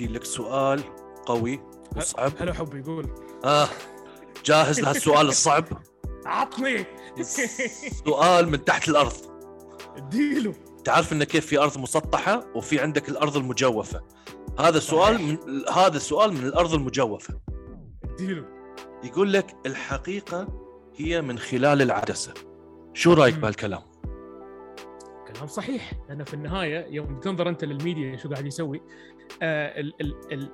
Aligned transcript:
عندي 0.00 0.12
لك 0.12 0.24
سؤال 0.24 0.82
قوي 1.26 1.60
وصعب. 1.96 2.32
هلا 2.38 2.52
حب 2.52 2.74
يقول؟ 2.74 3.06
آه 3.44 3.68
جاهز 4.44 4.80
لهالسؤال 4.80 5.28
الصعب؟ 5.28 5.64
عطني. 6.26 6.84
سؤال 8.06 8.48
من 8.48 8.64
تحت 8.64 8.88
الأرض. 8.88 9.12
اديله. 9.96 10.54
تعرف 10.84 11.12
إن 11.12 11.24
كيف 11.24 11.46
في 11.46 11.58
أرض 11.58 11.78
مسطحة 11.78 12.46
وفي 12.54 12.80
عندك 12.80 13.08
الأرض 13.08 13.36
المجوفة. 13.36 14.02
هذا 14.58 14.78
السؤال 14.78 15.22
من 15.22 15.38
هذا 15.72 15.96
السؤال 15.96 16.32
من 16.32 16.46
الأرض 16.46 16.74
المجوفة. 16.74 17.40
اديله. 18.04 18.44
يقول 19.04 19.32
لك 19.32 19.56
الحقيقة 19.66 20.48
هي 20.96 21.22
من 21.22 21.38
خلال 21.38 21.82
العدسة. 21.82 22.34
شو 22.94 23.12
رأيك. 23.12 23.34
بهالكلام؟ 23.34 23.82
كلام 25.34 25.46
صحيح. 25.46 25.92
لأن 26.08 26.24
في 26.24 26.34
النهاية 26.34 26.86
يوم 26.86 27.20
تنظر 27.20 27.48
أنت 27.48 27.64
للميديا 27.64 28.16
شو 28.16 28.28
قاعد 28.28 28.46
يسوي 28.46 28.80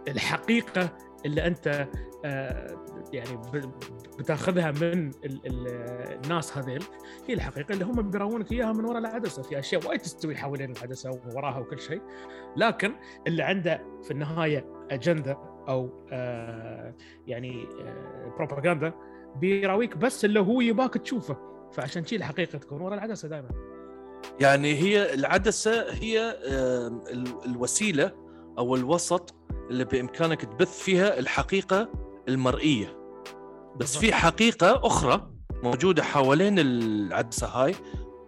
الحقيقة 0.09 0.97
اللي 1.27 1.47
أنت 1.47 1.89
آه 2.25 2.85
يعني 3.13 3.41
بتاخذها 4.19 4.71
من 4.71 5.09
ال 5.25 5.41
ال 5.47 5.67
الناس 6.25 6.59
هذيل 6.59 6.85
هي 7.29 7.35
الحقيقة 7.35 7.73
اللي 7.73 7.85
هم 7.85 8.11
بيراونك 8.11 8.53
إياها 8.53 8.73
من 8.73 8.85
وراء 8.85 8.99
العدسة 8.99 9.43
في 9.43 9.59
أشياء 9.59 9.87
وايد 9.87 10.01
تستوي 10.01 10.37
حوالين 10.37 10.71
العدسة 10.71 11.11
ووراها 11.11 11.59
وكل 11.59 11.79
شيء 11.81 12.03
لكن 12.57 12.93
اللي 13.27 13.43
عنده 13.43 13.83
في 14.03 14.11
النهاية 14.11 14.67
أجندة 14.91 15.39
أو 15.69 16.07
آه 16.13 16.95
يعني 17.27 17.67
آه 17.81 18.35
بروباغندا 18.37 18.93
بيراويك 19.37 19.97
بس 19.97 20.25
اللي 20.25 20.41
هو 20.41 20.61
يباك 20.61 20.95
تشوفه 20.95 21.37
فعشان 21.73 22.05
شي 22.05 22.17
الحقيقة 22.17 22.59
تكون 22.59 22.81
ورا 22.81 22.95
العدسة 22.95 23.29
دائما 23.29 23.49
يعني 24.41 24.75
هي 24.75 25.15
العدسة 25.15 25.93
هي 25.93 26.37
الوسيلة 27.47 28.24
أو 28.59 28.75
الوسط 28.75 29.35
اللي 29.71 29.85
بإمكانك 29.85 30.41
تبث 30.45 30.79
فيها 30.83 31.19
الحقيقة 31.19 31.89
المرئية. 32.29 32.97
بس 33.77 33.97
في 33.99 34.13
حقيقة 34.13 34.81
أخرى 34.87 35.31
موجودة 35.63 36.03
حوالين 36.03 36.59
العدسة 36.59 37.47
هاي 37.47 37.75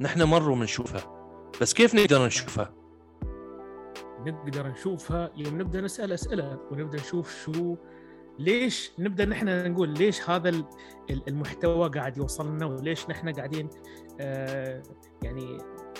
نحن 0.01 0.23
مروا 0.23 0.57
بنشوفها 0.57 1.31
بس 1.61 1.75
كيف 1.75 1.95
نقدر 1.95 2.27
نشوفها؟ 2.27 2.75
نقدر 4.27 4.67
نشوفها 4.69 5.31
يوم 5.37 5.61
نبدأ 5.61 5.81
نسأل 5.81 6.13
أسئلة 6.13 6.59
ونبدأ 6.71 6.99
نشوف 6.99 7.45
شو 7.45 7.77
ليش 8.39 8.93
نبدأ 8.99 9.25
نحن 9.25 9.73
نقول 9.73 9.89
ليش 9.89 10.31
هذا 10.31 10.49
ال- 10.49 10.65
ال- 11.11 11.29
المحتوى 11.29 11.89
قاعد 11.89 12.17
يوصل 12.17 12.49
لنا 12.55 12.67
وليش 12.67 13.09
نحن 13.11 13.33
قاعدين 13.33 13.69
آه 14.21 14.83
يعني 15.23 15.59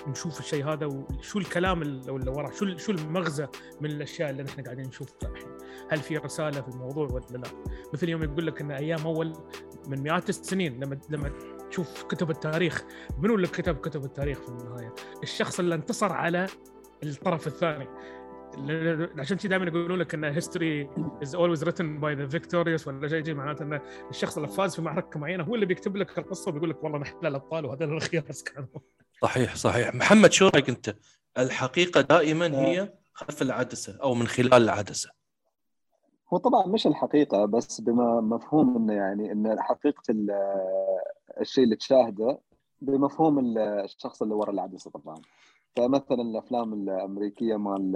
نشوف 0.09 0.41
الشيء 0.41 0.65
هذا 0.69 0.87
وشو 0.87 1.39
الكلام 1.39 1.83
اللي 1.83 2.31
وراه 2.31 2.51
شو 2.51 2.77
شو 2.77 2.93
المغزى 2.93 3.47
من 3.81 3.91
الأشياء 3.91 4.31
اللي 4.31 4.43
نحن 4.43 4.63
قاعدين 4.63 4.87
نشوفها 4.87 5.31
الحين؟ 5.31 5.49
هل 5.91 5.99
في 5.99 6.17
رسالة 6.17 6.61
في 6.61 6.69
الموضوع 6.69 7.09
ولا 7.09 7.39
لا؟ 7.39 7.49
مثل 7.95 8.09
يوم 8.09 8.23
يقول 8.23 8.47
لك 8.47 8.61
إن 8.61 8.71
أيام 8.71 9.01
أول 9.01 9.33
من 9.89 10.03
مئات 10.03 10.29
السنين 10.29 10.85
لما 10.85 10.99
لما 11.11 11.33
تشوف 11.71 12.03
كتب 12.03 12.31
التاريخ 12.31 12.85
منو 13.19 13.35
اللي 13.35 13.47
كتب 13.47 13.77
كتب 13.77 14.05
التاريخ 14.05 14.41
في 14.41 14.49
النهاية؟ 14.49 14.95
الشخص 15.23 15.59
اللي 15.59 15.75
انتصر 15.75 16.13
على 16.13 16.47
الطرف 17.05 17.47
الثاني. 17.47 17.89
عشان 19.19 19.37
كذا 19.37 19.49
دائما 19.49 19.65
يقولون 19.67 19.99
لك 19.99 20.15
إن 20.15 20.41
history 20.41 20.89
is 21.25 21.31
always 21.31 21.65
written 21.65 22.01
by 22.01 22.15
the 22.15 22.39
victorious 22.39 22.87
ولا 22.87 23.09
شيء 23.09 23.35
معناته 23.35 23.63
إن 23.63 23.81
الشخص 24.11 24.37
اللي 24.37 24.49
فاز 24.49 24.75
في 24.75 24.83
معركة 24.83 25.21
معينة 25.21 25.45
هو 25.45 25.55
اللي 25.55 25.67
بيكتب 25.67 25.97
لك 25.97 26.19
القصة 26.19 26.49
وبيقول 26.49 26.71
لك 26.71 26.85
والله 26.85 26.99
نحن 26.99 27.27
الأبطال 27.27 27.67
وهذول 27.67 27.93
الخياس 27.97 28.45
كانوا 28.45 28.69
صحيح 29.23 29.55
صحيح. 29.57 29.95
محمد 29.95 30.33
شو 30.33 30.49
رأيك 30.49 30.69
أنت؟ 30.69 30.97
الحقيقة 31.39 32.01
دائما 32.01 32.47
هي 32.67 32.93
خلف 33.13 33.43
العدسة 33.43 33.99
أو 34.03 34.15
من 34.15 34.27
خلال 34.27 34.55
العدسة. 34.55 35.11
هو 36.33 36.39
طبعا 36.39 36.67
مش 36.67 36.87
الحقيقة 36.87 37.45
بس 37.45 37.81
بما 37.81 38.21
مفهوم 38.21 38.77
إنه 38.77 38.93
يعني 38.93 39.33
إن 39.33 39.57
حقيقة 39.63 40.03
ال- 40.11 40.31
الشيء 41.41 41.65
اللي 41.65 41.77
تشاهده 41.77 42.39
بمفهوم 42.81 43.39
ال- 43.39 43.59
الشخص 43.59 44.23
اللي 44.23 44.35
ورا 44.35 44.51
العدسة 44.51 44.91
طبعا. 44.91 45.17
فمثلا 45.77 46.23
الأفلام 46.23 46.73
الأمريكية 46.73 47.57
مال 47.57 47.93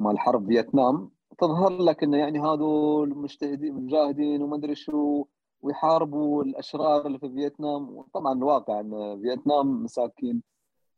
مال 0.00 0.18
حرب 0.18 0.46
فيتنام 0.46 1.10
تظهر 1.38 1.82
لك 1.82 2.02
إنه 2.02 2.16
يعني 2.16 2.40
هذول 2.40 3.18
مجتهدين 3.18 3.74
مجاهدين 3.74 4.42
وما 4.42 4.56
أدري 4.56 4.74
شو 4.74 5.24
ويحاربوا 5.62 6.44
الأشرار 6.44 7.06
اللي 7.06 7.18
في 7.18 7.28
فيتنام. 7.28 7.96
وطبعا 7.96 8.32
الواقع 8.32 8.80
إن 8.80 9.20
فيتنام 9.22 9.82
مساكين 9.84 10.42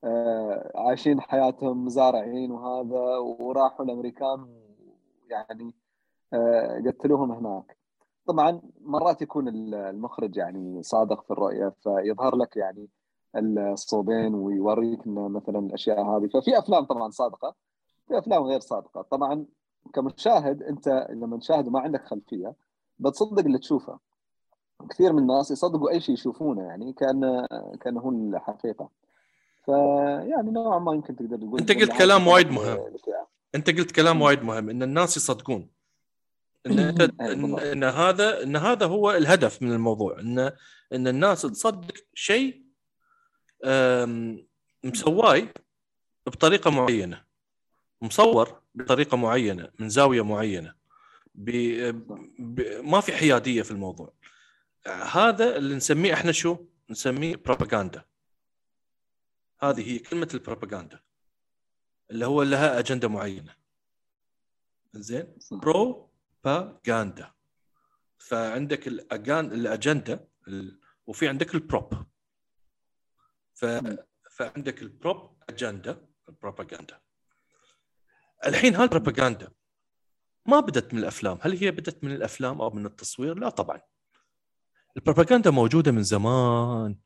آه، 0.05 0.73
عايشين 0.75 1.21
حياتهم 1.21 1.85
مزارعين 1.85 2.51
وهذا 2.51 3.17
وراحوا 3.19 3.85
الأمريكان 3.85 4.47
يعني 5.31 5.75
قتلوهم 6.87 7.33
هناك. 7.33 7.79
طبعا 8.27 8.61
مرات 8.81 9.23
يكون 9.23 9.49
المخرج 9.49 10.37
يعني 10.37 10.83
صادق 10.83 11.23
في 11.25 11.31
الرؤية 11.31 11.73
فيظهر 11.83 12.37
لك 12.37 12.57
يعني 12.57 12.89
الصوبين 13.37 14.35
ويوريك 14.35 15.07
انه 15.07 15.29
مثلا 15.29 15.59
الأشياء 15.59 16.03
هذه. 16.03 16.27
ففي 16.27 16.59
أفلام 16.59 16.85
طبعا 16.85 17.11
صادقة 17.11 17.55
في 18.09 18.19
أفلام 18.19 18.43
غير 18.43 18.61
صادقة. 18.61 19.03
طبعا 19.03 19.47
كمشاهد 19.95 20.63
أنت 20.63 21.07
لما 21.11 21.39
تشاهد 21.39 21.69
وما 21.69 21.81
عندك 21.81 22.05
خلفية 22.05 22.55
بتصدق 22.99 23.45
اللي 23.45 23.59
تشوفه. 23.59 23.99
كثير 24.91 25.13
من 25.13 25.19
الناس 25.19 25.51
يصدقوا 25.51 25.91
أي 25.91 26.01
شيء 26.01 26.15
يشوفونه 26.15 26.63
يعني 26.63 26.93
كانه 26.93 27.47
كانه 27.81 28.01
هو 28.01 28.11
الحقيقة. 28.11 28.89
فيعني 29.67 30.51
نوعا 30.51 30.79
ما 30.79 30.95
يمكن 30.95 31.17
تقدر 31.17 31.37
تقول 31.37 31.61
أنت 31.61 31.73
قلت 31.73 31.93
كلام 31.93 32.27
وايد 32.27 32.51
مهم. 32.51 32.87
الاشياء 32.87 33.29
أنت 33.55 33.71
قلت 33.71 33.91
كلام 33.91 34.23
وايد 34.23 34.43
مهم 34.43 34.71
إن 34.71 34.83
الناس 34.83 35.17
يصدقون. 35.17 35.69
إن 36.67 36.79
انت 37.01 37.01
ان. 37.21 37.59
إن 37.59 37.85
هذا 37.85 38.43
إن 38.43 38.57
هذا 38.57 38.87
هو 38.87 39.11
الهدف 39.11 39.63
من 39.63 39.73
الموضوع 39.73 40.21
ان 40.21 40.39
إن 40.93 41.09
الناس 41.09 41.43
تصدق 41.43 41.95
شيء 42.15 42.65
مسواي 44.85 45.49
بطريقة 46.27 46.71
معينة. 46.71 47.25
مصور 48.03 48.61
بطريقة 48.75 49.17
معينة 49.17 49.69
من 49.79 49.89
زاوية 49.89 50.25
معينة. 50.25 50.75
ب... 51.35 51.51
ب... 52.39 52.61
ما 52.85 53.01
في 53.01 53.13
حيادية 53.13 53.63
في 53.63 53.71
الموضوع. 53.71 54.13
هذا 54.87 55.57
اللي 55.57 55.75
نسميه 55.75 56.15
إحنا 56.15 56.33
شو؟ 56.33 56.67
نسميه 56.91 57.37
بروباغندا 57.37 58.05
هذه 59.61 59.93
هي 59.93 59.99
كلمة 59.99 60.29
البروباغندا 60.35 61.01
اللي 62.11 62.27
هو 62.27 62.43
لها 62.43 62.79
أجندة 62.79 63.09
معينة. 63.09 63.55
زين. 64.95 65.37
بروباغندا 65.53 67.33
فعندك 68.19 68.89
الأجان... 68.89 69.53
الأجندة 69.53 70.29
ال... 70.49 70.81
وفي 71.07 71.29
عندك 71.29 71.55
البروب 71.55 72.07
ف... 73.55 73.65
فعندك 74.31 74.83
البروباغندا 74.83 76.09
البروباغندا 76.29 77.01
الحين 78.47 78.75
هالبروباغندا 78.75 79.51
ما 80.47 80.61
بدت 80.61 80.95
من 80.95 81.01
الأفلام؟ 81.01 81.39
هل 81.43 81.57
هي 81.57 81.71
بدت 81.71 82.05
من 82.05 82.13
الأفلام 82.13 82.61
أو 82.61 82.71
من 82.71 82.87
التصوير؟ 82.87 83.39
لا 83.39 83.49
طبعا. 83.49 83.81
البروباغندا 84.97 85.51
موجودة 85.51 85.93
من 85.93 86.03
زمان 86.03 86.97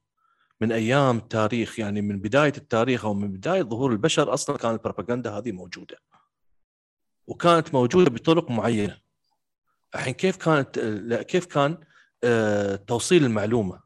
من 0.61 0.73
أيام 0.73 1.17
التاريخ 1.17 1.79
يعني 1.79 2.03
من 2.03 2.19
بداية 2.19 2.53
التاريخ 2.57 3.05
أو 3.05 3.15
من 3.15 3.33
بداية 3.33 3.63
ظهور 3.63 3.93
البشر 3.93 4.35
أصلا 4.35 4.57
كانت 4.57 4.75
البروباغندا 4.75 5.31
هذه 5.31 5.53
موجودة. 5.53 5.99
وكانت 7.27 7.75
موجودة 7.75 8.11
بطرق 8.11 8.51
معينة. 8.51 8.99
الحين 9.95 10.15
كيف 10.15 10.37
كانت 10.37 10.79
كيف 11.29 11.47
كان 11.47 11.79
آه، 12.25 12.77
توصيل 12.77 13.25
المعلومة؟ 13.25 13.81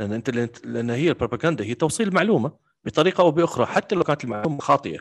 لأن 0.00 0.12
أنت 0.12 0.30
لأن 0.64 0.90
هي 0.90 1.08
البروباغندا 1.08 1.64
هي 1.64 1.74
توصيل 1.74 2.08
المعلومه 2.08 2.52
بطريقة 2.84 3.22
أو 3.22 3.30
بأخرى 3.30 3.66
حتى 3.66 3.94
لو 3.94 4.04
كانت 4.04 4.24
المعلومة 4.24 4.60
خاطئة 4.60 5.00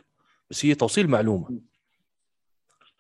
بس 0.50 0.66
هي 0.66 0.76
توصيل 0.76 1.08
معلومة. 1.08 1.60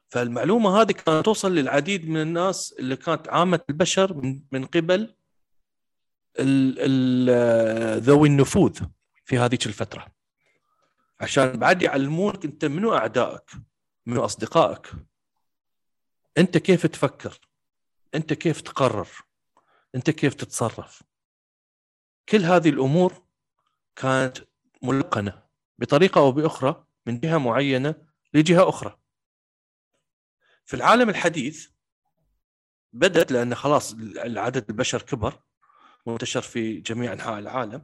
فالمعلومة 0.10 0.82
هذه 0.82 0.92
كانت 0.92 1.26
توصل 1.26 1.56
للعديد 1.56 2.10
من 2.10 2.22
الناس 2.22 2.76
اللي 2.80 2.96
كانت 2.96 3.30
عامة 3.30 3.60
البشر 3.70 4.36
من 4.52 4.66
قبل 4.66 5.17
ذوي 8.00 8.28
النفوذ 8.28 8.80
في 9.26 9.38
هذيك 9.38 9.66
الفترة. 9.66 10.08
عشان 11.20 11.52
بعد 11.52 11.82
يعلمونك 11.82 12.46
انت 12.46 12.66
منو 12.66 12.96
أعدائك 12.96 13.52
منو 14.06 14.26
أصدقائك. 14.26 14.88
انت 16.38 16.58
كيف 16.58 16.86
تفكر؟ 16.86 17.40
انت 18.16 18.34
كيف 18.34 18.62
تقرر؟ 18.62 19.08
انت 19.96 20.10
كيف 20.10 20.34
تتصرف؟ 20.34 21.04
كل 22.30 22.44
هذه 22.44 22.70
الأمور 22.70 23.24
كانت 23.96 24.38
ملقنة 24.82 25.44
بطريقة 25.80 26.22
أو 26.22 26.32
بأخرى 26.32 26.86
من 27.06 27.20
جهة 27.20 27.38
معينة 27.38 27.96
لجهة 28.34 28.70
أخرى. 28.70 28.98
في 30.66 30.74
العالم 30.74 31.10
الحديث 31.10 31.70
بدأت 32.94 33.32
لأن 33.32 33.56
خلاص 33.56 33.94
العدد 33.94 34.70
البشر 34.70 35.02
كبر 35.02 35.40
وانتشر 36.08 36.42
في 36.42 36.80
جميع 36.82 37.14
أنحاء 37.14 37.40
العالم. 37.40 37.84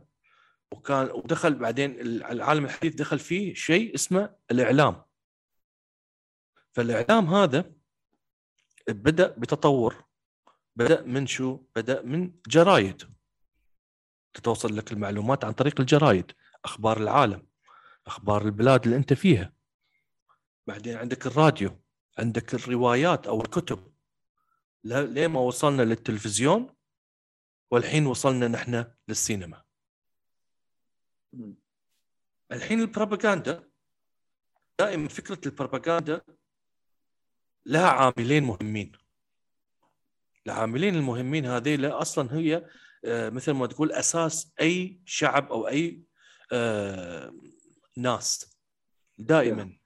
وكان 0.71 1.11
ودخل 1.11 1.55
بعدين 1.55 1.99
العالم 2.01 2.65
الحديث 2.65 2.95
دخل 2.95 3.19
فيه 3.19 3.53
شيء 3.53 3.95
اسمه 3.95 4.35
الإعلام. 4.51 5.03
فالإعلام 6.71 7.33
هذا 7.33 7.71
بدأ 8.87 9.27
بتطور 9.37 10.05
بدأ 10.75 11.01
من 11.01 11.27
شو؟ 11.27 11.59
بدأ 11.75 12.01
من 12.01 12.31
جرايد. 12.47 13.03
تتوصل 14.33 14.77
لك 14.77 14.91
المعلومات 14.91 15.45
عن 15.45 15.51
طريق 15.51 15.79
الجرايد 15.79 16.31
أخبار 16.65 16.97
العالم 16.97 17.47
أخبار 18.07 18.45
البلاد 18.45 18.83
اللي 18.83 18.95
أنت 18.95 19.13
فيها. 19.13 19.53
بعدين 20.67 20.97
عندك 20.97 21.27
الراديو 21.27 21.83
عندك 22.17 22.53
الروايات 22.53 23.27
أو 23.27 23.41
الكتب. 23.41 23.93
ليه 24.83 25.27
ما 25.27 25.39
وصلنا 25.39 25.81
للتلفزيون 25.81 26.75
والحين 27.73 28.05
وصلنا 28.05 28.47
نحن 28.47 28.85
للسينما. 29.07 29.63
الحين 32.51 32.79
البروباغندا 32.79 33.69
دائما 34.79 35.07
فكرة 35.07 35.39
البروباغندا 35.45 36.21
لها 37.65 37.87
عاملين 37.87 38.43
مهمين. 38.43 38.91
العاملين 40.47 40.95
المهمين 40.95 41.45
هذيل 41.45 41.85
أصلا 41.85 42.33
هي 42.37 42.69
آه، 43.05 43.29
مثل 43.29 43.51
ما 43.51 43.67
تقول 43.67 43.91
أساس 43.91 44.53
أي 44.61 44.99
شعب 45.05 45.51
أو 45.51 45.67
أي 45.67 46.03
آه، 46.51 47.33
ناس. 47.97 48.57
دائما 49.17 49.77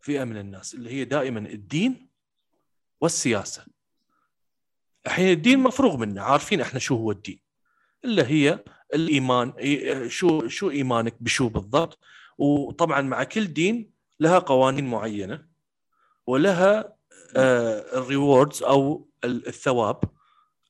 فئه 0.00 0.24
من 0.24 0.36
الناس 0.36 0.74
اللي 0.74 0.90
هي 0.90 1.04
دائما 1.04 1.38
الدين 1.40 2.10
والسياسة. 3.00 3.66
الحين 5.06 5.28
الدين 5.28 5.58
مفروغ 5.58 5.96
منه 5.96 6.22
عارفين 6.22 6.60
إحنا 6.60 6.78
شو 6.78 6.96
هو 6.96 7.10
الدين؟ 7.10 7.40
اللي 8.04 8.22
هي 8.22 8.64
الإيمان 8.94 9.52
شو 10.08 10.48
شو 10.48 10.70
إيمانك 10.70 11.14
بشو 11.20 11.48
بالضبط؟ 11.48 11.98
وطبعا 12.38 13.00
مع 13.00 13.24
كل 13.24 13.44
دين 13.44 13.92
لها 14.20 14.38
قوانين 14.38 14.90
معينة 14.90 15.46
ولها 16.26 16.96
ال 17.36 17.52
rewards 17.52 18.62
أو 18.62 19.08
الثواب 19.24 20.00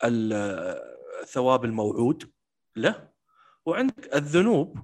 الثواب 0.04 1.64
الموعود 1.64 2.32
له 2.76 3.08
وعندك 3.66 4.14
الذنوب 4.14 4.78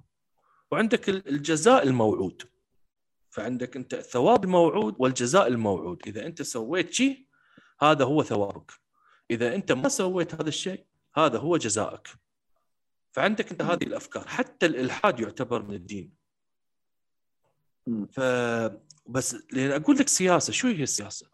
وعندك 0.71 1.09
الجزاء 1.09 1.83
الموعود. 1.83 2.43
فعندك 3.31 3.77
أنت 3.77 3.95
الثواب 3.95 4.45
الموعود 4.45 4.97
والجزاء 4.99 5.47
الموعود. 5.47 6.03
إذا 6.07 6.27
أنت 6.27 6.43
سويت 6.43 6.93
شيء 6.93 7.27
هذا 7.81 8.05
هو 8.05 8.23
ثوابك. 8.23 8.73
إذا 9.31 9.55
أنت 9.55 9.73
ما 9.73 9.89
سويت 9.89 10.35
هذا 10.35 10.49
الشيء 10.49 10.85
هذا 11.17 11.39
هو 11.39 11.57
جزائك. 11.57 12.09
فعندك 13.13 13.51
أنت 13.51 13.63
هذه 13.63 13.85
الأفكار. 13.85 14.29
حتى 14.29 14.67
الإلحاد 14.67 15.21
يعتبر 15.21 15.63
من 15.63 15.75
الدين. 15.75 16.13
ف 18.13 18.21
بس 19.07 19.37
لأن 19.53 19.83
أقول 19.83 19.97
لك 19.97 20.09
سياسة 20.09 20.53
شو 20.53 20.69
هي 20.69 20.83
السياسة؟ 20.83 21.29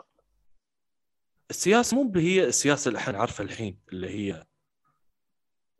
السياسة 1.50 2.02
مو 2.02 2.12
هي 2.16 2.44
السياسة 2.44 2.88
اللي 2.88 2.98
إحنا 2.98 3.12
نعرفها 3.12 3.44
الحين 3.44 3.78
اللي 3.92 4.10
هي 4.10 4.46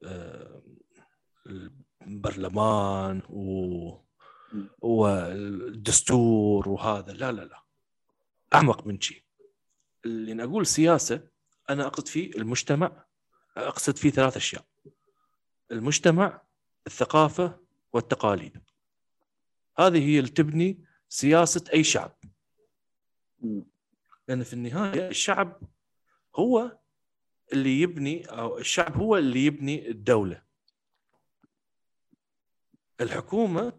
آه، 0.04 0.62
البرلمان 2.02 3.22
و 3.28 4.04
والدستور 4.80 6.68
وهذا. 6.68 7.12
لا 7.12 7.32
لا 7.32 7.42
لا. 7.42 7.64
أعمق 8.54 8.86
من 8.86 9.00
شيء 9.00 9.22
اللي 10.04 10.44
أقول 10.44 10.66
سياسة 10.66 11.28
أنا 11.70 11.86
أقصد 11.86 12.08
فيه 12.08 12.30
المجتمع 12.30 13.04
أقصد 13.56 13.96
فيه 13.96 14.10
ثلاث 14.10 14.36
أشياء. 14.36 14.64
المجتمع 15.70 16.42
الثقافة 16.86 17.60
والتقاليد. 17.92 18.62
هذه 19.78 20.08
هي 20.08 20.18
اللي 20.18 20.30
تبني 20.30 20.84
سياسة 21.08 21.64
أي 21.72 21.84
شعب. 21.84 22.16
لأن 24.28 24.42
في 24.42 24.52
النهاية 24.52 25.08
الشعب 25.08 25.60
هو 26.36 26.78
اللي 27.52 27.80
يبني 27.80 28.24
أو 28.24 28.58
الشعب 28.58 28.96
هو 28.96 29.16
اللي 29.16 29.46
يبني 29.46 29.88
الدولة. 29.88 30.42
الحكومة 33.00 33.72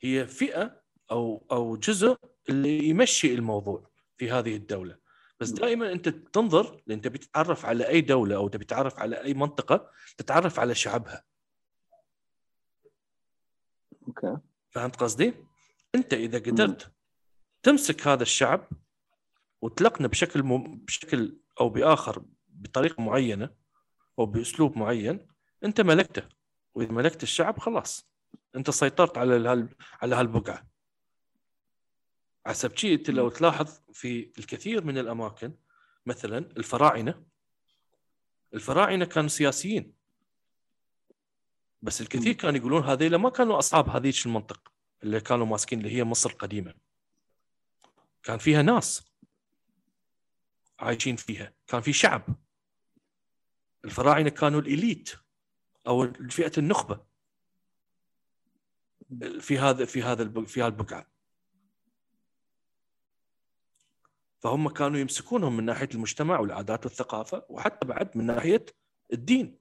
هي 0.00 0.26
فئة 0.26 0.82
أو 1.10 1.46
أو 1.50 1.76
جزء 1.76 2.18
اللي 2.48 2.88
يمشي 2.88 3.34
الموضوع 3.34 3.90
في 4.16 4.30
هذه 4.30 4.56
الدولة. 4.56 4.98
بس 5.40 5.50
دائما 5.50 5.92
أنت 5.92 6.08
تنظر 6.08 6.82
أنت 6.90 7.08
بتتعرف 7.08 7.66
على 7.66 7.88
أي 7.88 8.00
دولة 8.00 8.36
أو 8.36 8.48
تبي 8.48 8.64
تتعرف 8.64 8.98
على 8.98 9.22
أي 9.22 9.34
منطقة 9.34 9.90
تتعرف 10.16 10.60
على 10.60 10.74
شعبها. 10.74 11.24
أوكي. 14.08 14.36
فهمت 14.70 14.96
قصدي؟ 14.96 15.34
أنت 15.94 16.14
إذا 16.14 16.38
قدرت 16.38 16.92
تمسك 17.62 18.06
هذا 18.06 18.22
الشعب 18.22 18.68
وتلقنه 19.62 20.08
بشكل 20.08 20.42
م... 20.42 20.78
بشكل 20.78 21.38
أو 21.60 21.68
بآخر 21.68 22.22
بطريقة 22.48 23.02
معينة 23.02 23.50
أو 24.18 24.26
بأسلوب 24.26 24.78
معين 24.78 25.28
أنت 25.64 25.80
ملكته. 25.80 26.22
وإذا 26.74 26.92
ملكت 26.92 27.22
الشعب 27.22 27.58
خلاص 27.58 28.10
أنت 28.56 28.70
سيطرت 28.70 29.18
على 29.18 29.48
هال... 29.48 29.68
على 30.02 30.14
هالبقعة. 30.14 30.67
حسب 32.48 32.76
شيء 32.76 32.94
أنت 32.94 33.10
لو 33.10 33.28
تلاحظ 33.28 33.80
في 33.92 34.32
الكثير 34.38 34.84
من 34.84 34.98
الأماكن 34.98 35.54
مثلا 36.06 36.38
الفراعنة 36.38 37.22
الفراعنة 38.54 39.04
كانوا 39.04 39.28
سياسيين. 39.28 39.94
بس 41.82 42.00
الكثير 42.00 42.32
كانوا 42.32 42.58
يقولون 42.58 42.84
هذيلا 42.84 43.18
ما 43.18 43.30
كانوا 43.30 43.58
أصحاب 43.58 43.88
هذيك 43.88 44.26
المنطقة 44.26 44.72
اللي 45.02 45.20
كانوا 45.20 45.46
ماسكين 45.46 45.78
اللي 45.78 45.96
هي 45.96 46.04
مصر 46.04 46.30
القديمة. 46.30 46.74
كان 48.22 48.38
فيها 48.38 48.62
ناس 48.62 49.12
عايشين 50.78 51.16
فيها 51.16 51.52
كان 51.66 51.80
في 51.80 51.92
شعب. 51.92 52.22
الفراعنة 53.84 54.28
كانوا 54.28 54.60
الإليت 54.60 55.10
أو 55.86 56.12
فئه 56.30 56.52
النخبة. 56.58 57.08
في 59.40 59.58
هذا 59.58 59.84
في 59.84 60.02
هذا 60.02 60.44
في 60.44 60.62
هالبقعه 60.62 61.17
فهم 64.38 64.68
كانوا 64.68 64.98
يمسكونهم 64.98 65.56
من 65.56 65.64
ناحية 65.64 65.88
المجتمع 65.94 66.40
والعادات 66.40 66.86
والثقافة 66.86 67.44
وحتى 67.48 67.86
بعد 67.86 68.16
من 68.16 68.26
ناحية 68.26 68.64
الدين. 69.12 69.58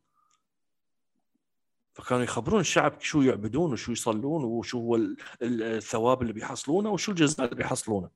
فكانوا 1.94 2.24
يخبرون 2.24 2.60
الشعب 2.60 3.02
شو 3.02 3.22
يعبدون 3.22 3.74
وشو 3.74 3.92
يصلون 3.92 4.44
وشو 4.44 4.80
هو 4.80 5.00
الثواب 5.42 6.22
اللي 6.22 6.34
بيحصلونه 6.34 6.90
وشو 6.90 7.12
الجزاء 7.12 7.46
اللي 7.46 7.56
بيحصلونه. 7.56 8.10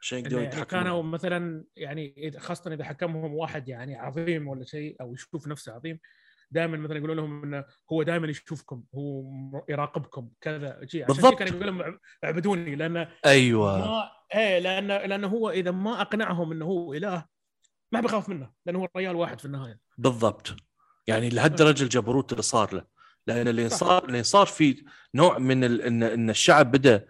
عشان 0.00 0.18
يقدرون 0.18 0.42
يتحكمون. 0.42 0.64
كانوا 0.64 1.02
مثلا 1.02 1.64
يعني 1.76 2.32
خاصه 2.38 2.74
إذا 2.74 2.84
حكمهم 2.84 3.34
واحد 3.34 3.68
يعني 3.68 3.96
عظيم 3.96 4.48
ولا 4.48 4.64
شيء 4.64 4.96
أو 5.00 5.14
يشوف 5.14 5.48
نفسه 5.48 5.72
عظيم 5.72 5.98
دائما 6.52 6.76
مثلا 6.76 6.96
يقولون 6.96 7.16
لهم 7.16 7.42
إنه 7.44 7.64
هو 7.92 8.02
دائما 8.02 8.28
يشوفكم 8.28 8.82
هو 8.94 9.24
يراقبكم 9.68 10.28
كذا 10.40 10.80
شيء 10.86 11.04
عشان 11.04 11.14
بالضبط. 11.14 11.38
كان 11.38 11.48
يقول 11.48 11.66
لهم 11.66 11.98
اعبدوني 12.24 12.74
لأن 12.74 13.08
أيوه. 13.26 13.78
ما 13.78 14.10
إيه 14.34 14.58
لأن 14.58 14.86
لأنه 14.86 15.28
هو 15.28 15.50
إذا 15.50 15.70
ما 15.70 16.00
أقنعهم 16.00 16.52
إنه 16.52 16.64
هو 16.64 16.94
إله 16.94 17.24
ما 17.92 18.00
بيخاف 18.00 18.28
منه 18.28 18.50
لأنه 18.66 18.78
هو 18.78 18.88
ريال 18.96 19.16
واحد 19.16 19.38
في 19.38 19.44
النهاية. 19.44 19.78
بالضبط. 19.98 20.56
يعني 21.06 21.28
لهالدرجة 21.28 21.82
الجبروت 21.82 22.32
اللي 22.32 22.42
صار 22.42 22.74
له. 22.74 22.84
لأن 23.26 23.48
اللي 23.48 23.68
صار 23.68 24.04
اللي 24.04 24.22
صار 24.22 24.46
في 24.46 24.84
نوع 25.14 25.38
من 25.38 25.64
ال... 25.64 25.82
إن 25.82 26.02
إن 26.02 26.30
الشعب 26.30 26.70
بدأ 26.72 27.06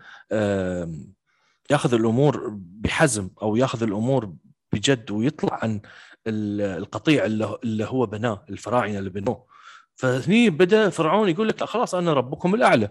يأخذ 1.71 1.95
الأمور 1.95 2.49
بحزم 2.57 3.31
أو 3.43 3.57
يأخذ 3.57 3.83
الأمور 3.83 4.35
بجد 4.73 5.11
ويطلع 5.11 5.59
عن 5.63 5.81
القطيع 6.27 7.25
اللي 7.25 7.85
هو 7.85 8.07
بناه 8.07 8.45
الفراعنة 8.51 8.99
اللي 8.99 9.11
بنوه. 9.11 9.47
فهني 9.95 10.51
بدأ 10.51 10.91
فرعون 10.91 11.29
يقول 11.29 11.49
لك 11.49 11.65
خلاص 11.65 11.95
أنا 11.95 12.13
ربكم 12.13 12.55
الأعلى. 12.55 12.91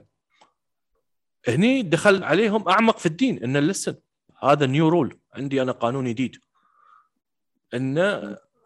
هني 1.48 1.82
دخل 1.82 2.24
عليهم 2.24 2.70
أعمق 2.70 2.98
في 2.98 3.06
الدين 3.06 3.44
ان 3.44 3.58
لسن 3.58 3.96
هذا 4.44 4.66
نيو 4.66 4.90
رول 4.90 5.20
عندي 5.34 5.62
أنا 5.62 5.72
قانون 5.72 6.06
جديد. 6.06 6.36
إن 7.74 7.98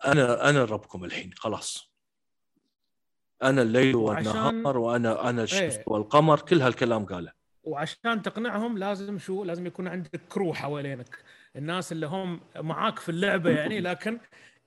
أنا 0.05 0.49
أنا 0.49 0.65
ربكم 0.65 1.03
الحين 1.03 1.31
خلاص. 1.37 1.91
أنا 3.43 3.61
الليل 3.61 3.95
والنهار 3.95 4.77
وأنا 4.77 5.29
أنا 5.29 5.43
الشمس 5.43 5.73
إيه. 5.75 5.83
والقمر 5.87 6.39
كل 6.39 6.61
هالكلام 6.61 7.05
قاله. 7.05 7.31
وعشان 7.63 8.21
تقنعهم 8.21 8.77
لازم 8.77 9.19
شو؟ 9.19 9.43
لازم 9.43 9.67
يكون 9.67 9.87
عندك 9.87 10.21
crew 10.29 10.53
حوالينك. 10.53 11.17
الناس 11.55 11.91
اللي 11.91 12.05
هم 12.05 12.39
معاك 12.55 12.99
في 12.99 13.09
اللعبة 13.09 13.49
يعني 13.49 13.79
لكن 13.89 14.19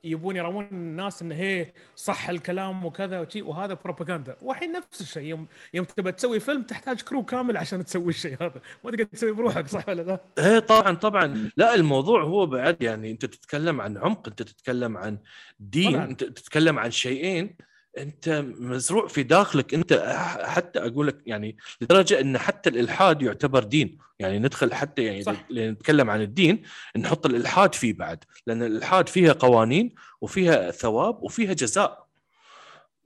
يبون 0.05 0.37
يرون 0.37 0.69
الناس 0.73 1.23
انه 1.23 1.35
هي 1.35 1.73
صح 1.97 2.29
الكلام 2.29 2.85
وكذا 2.85 3.21
وشي 3.21 3.43
وهذا 3.43 3.75
بروباغندا 3.85 4.37
والحين 4.43 4.73
نفس 4.73 5.01
الشيء 5.01 5.23
يوم 5.23 5.47
يوم 5.75 5.85
تبى 5.85 6.13
تسوي 6.13 6.41
فيلم 6.41 6.63
تحتاج 6.63 7.01
crew 7.03 7.25
كامل 7.25 7.57
عشان 7.57 7.85
تسوي 7.85 8.09
الشيء 8.09 8.37
هذا 8.43 8.61
ما 8.85 8.91
تقدر 8.91 9.05
تسوي 9.05 9.33
بروحك 9.33 9.67
صح 9.69 9.89
ولا 9.89 10.03
لا؟ 10.03 10.21
إيه 10.39 10.59
طبعا 10.59 10.95
طبعا 10.95 11.51
لا 11.57 11.75
الموضوع 11.75 12.23
هو 12.23 12.47
بعد 12.47 12.83
يعني 12.83 13.11
أنت 13.11 13.25
تتكلم 13.27 13.81
عن 13.81 13.99
عمق 13.99 14.29
أنت 14.29 14.43
تتكلم 14.43 14.97
عن 14.97 15.19
دين 15.61 15.93
طبعا. 15.93 16.05
أنت 16.05 16.25
تتكلم 16.25 16.79
عن 16.79 16.91
شيئين 16.91 17.57
أنت 18.03 18.45
مزروع 18.59 19.07
في 19.07 19.23
داخلك. 19.23 19.75
أنت 19.75 19.93
حتى 20.45 20.79
أقول 20.79 21.07
لك 21.07 21.19
يعني 21.27 21.57
لدرجة 21.81 22.21
أن 22.21 22.39
حتى 22.39 22.71
الإلحاد 22.71 23.23
يعتبر 23.23 23.65
دين. 23.65 23.99
يعني 24.19 24.39
ندخل 24.39 24.75
حتى 24.75 25.03
يعني 25.03 25.23
صح. 25.23 25.47
نتكلم 25.53 26.11
عن 26.11 26.23
الدين 26.23 26.63
نحط 26.97 27.27
الإلحاد 27.27 27.75
فيه 27.75 27.93
بعد. 27.93 28.25
لأن 28.47 28.63
الإلحاد 28.63 29.09
فيها 29.09 29.33
قوانين 29.33 29.95
وفيها 30.21 30.71
ثواب 30.71 31.23
وفيها 31.23 31.53
جزاء. 31.53 32.09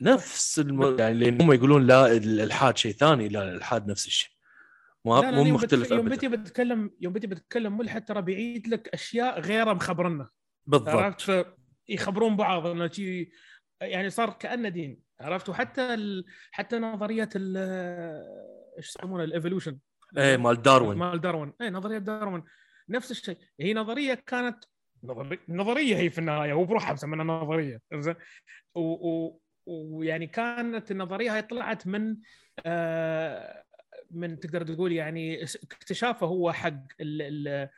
نفس 0.00 0.58
الم... 0.58 0.98
يعني 0.98 1.18
لأن 1.18 1.42
هم 1.42 1.52
يقولون 1.52 1.86
لا 1.86 2.16
الإلحاد 2.16 2.78
شيء 2.78 2.92
ثاني 2.92 3.28
لا 3.28 3.42
الإلحاد 3.42 3.90
نفس 3.90 4.06
الشيء. 4.06 4.30
مو 5.04 5.20
لا 5.20 5.30
لا 5.30 5.42
مو 5.42 5.44
مختلف 5.44 5.90
يوم. 5.90 6.08
بتي 6.08 6.28
بتتكلم 6.28 6.90
يوم 7.00 7.12
بتي 7.12 7.26
بتتكلم 7.26 7.78
ملحد 7.78 8.04
ترى 8.04 8.22
بيعيد 8.22 8.68
لك 8.68 8.88
أشياء 8.88 9.40
غيره 9.40 9.72
مخبرنا. 9.72 10.28
بالضبط. 10.66 11.46
يخبرون 11.88 12.36
بعض. 12.36 12.66
انه 12.66 12.90
يعني 13.82 14.10
صار 14.10 14.30
كأنه 14.30 14.68
دين 14.68 14.98
عرفت؟ 15.20 15.48
وحتى 15.48 15.94
ال... 15.94 16.24
حتى 16.50 16.78
نظرية 16.78 17.28
ال 17.36 17.56
إيش 18.78 18.88
يسمونها 18.88 19.24
ال 19.24 19.30
evolution 19.30 19.78
إيه 20.18 20.36
مال 20.36 20.62
داروين. 20.62 20.98
مال 20.98 21.20
داروين. 21.20 21.52
اي 21.60 21.70
نظرية 21.70 21.98
داروين. 21.98 22.42
نفس 22.88 23.10
الشيء. 23.10 23.38
هي 23.60 23.74
نظرية 23.74 24.14
كانت 24.14 24.64
نظري- 25.04 25.38
نظرية 25.48 25.96
هي 25.96 26.10
في 26.10 26.18
النهاية 26.18 26.52
هو 26.52 26.64
بروحها 26.64 26.92
مسمينها 26.92 27.24
نظرية 27.24 27.80
زين؟ 27.94 28.14
و- 28.74 29.08
و- 29.08 29.40
ويعني 29.66 30.26
كانت 30.26 30.90
النظرية 30.90 31.34
هاي 31.34 31.42
طلعت 31.42 31.86
من 31.86 32.16
آه، 32.66 33.64
من 34.10 34.40
تقدر 34.40 34.62
تقول 34.74 34.92
يعني 34.92 35.42
اكتشافه 35.42 36.26
هو 36.26 36.52
حق 36.52 36.74
ال- 37.00 37.22
ال- 37.22 37.68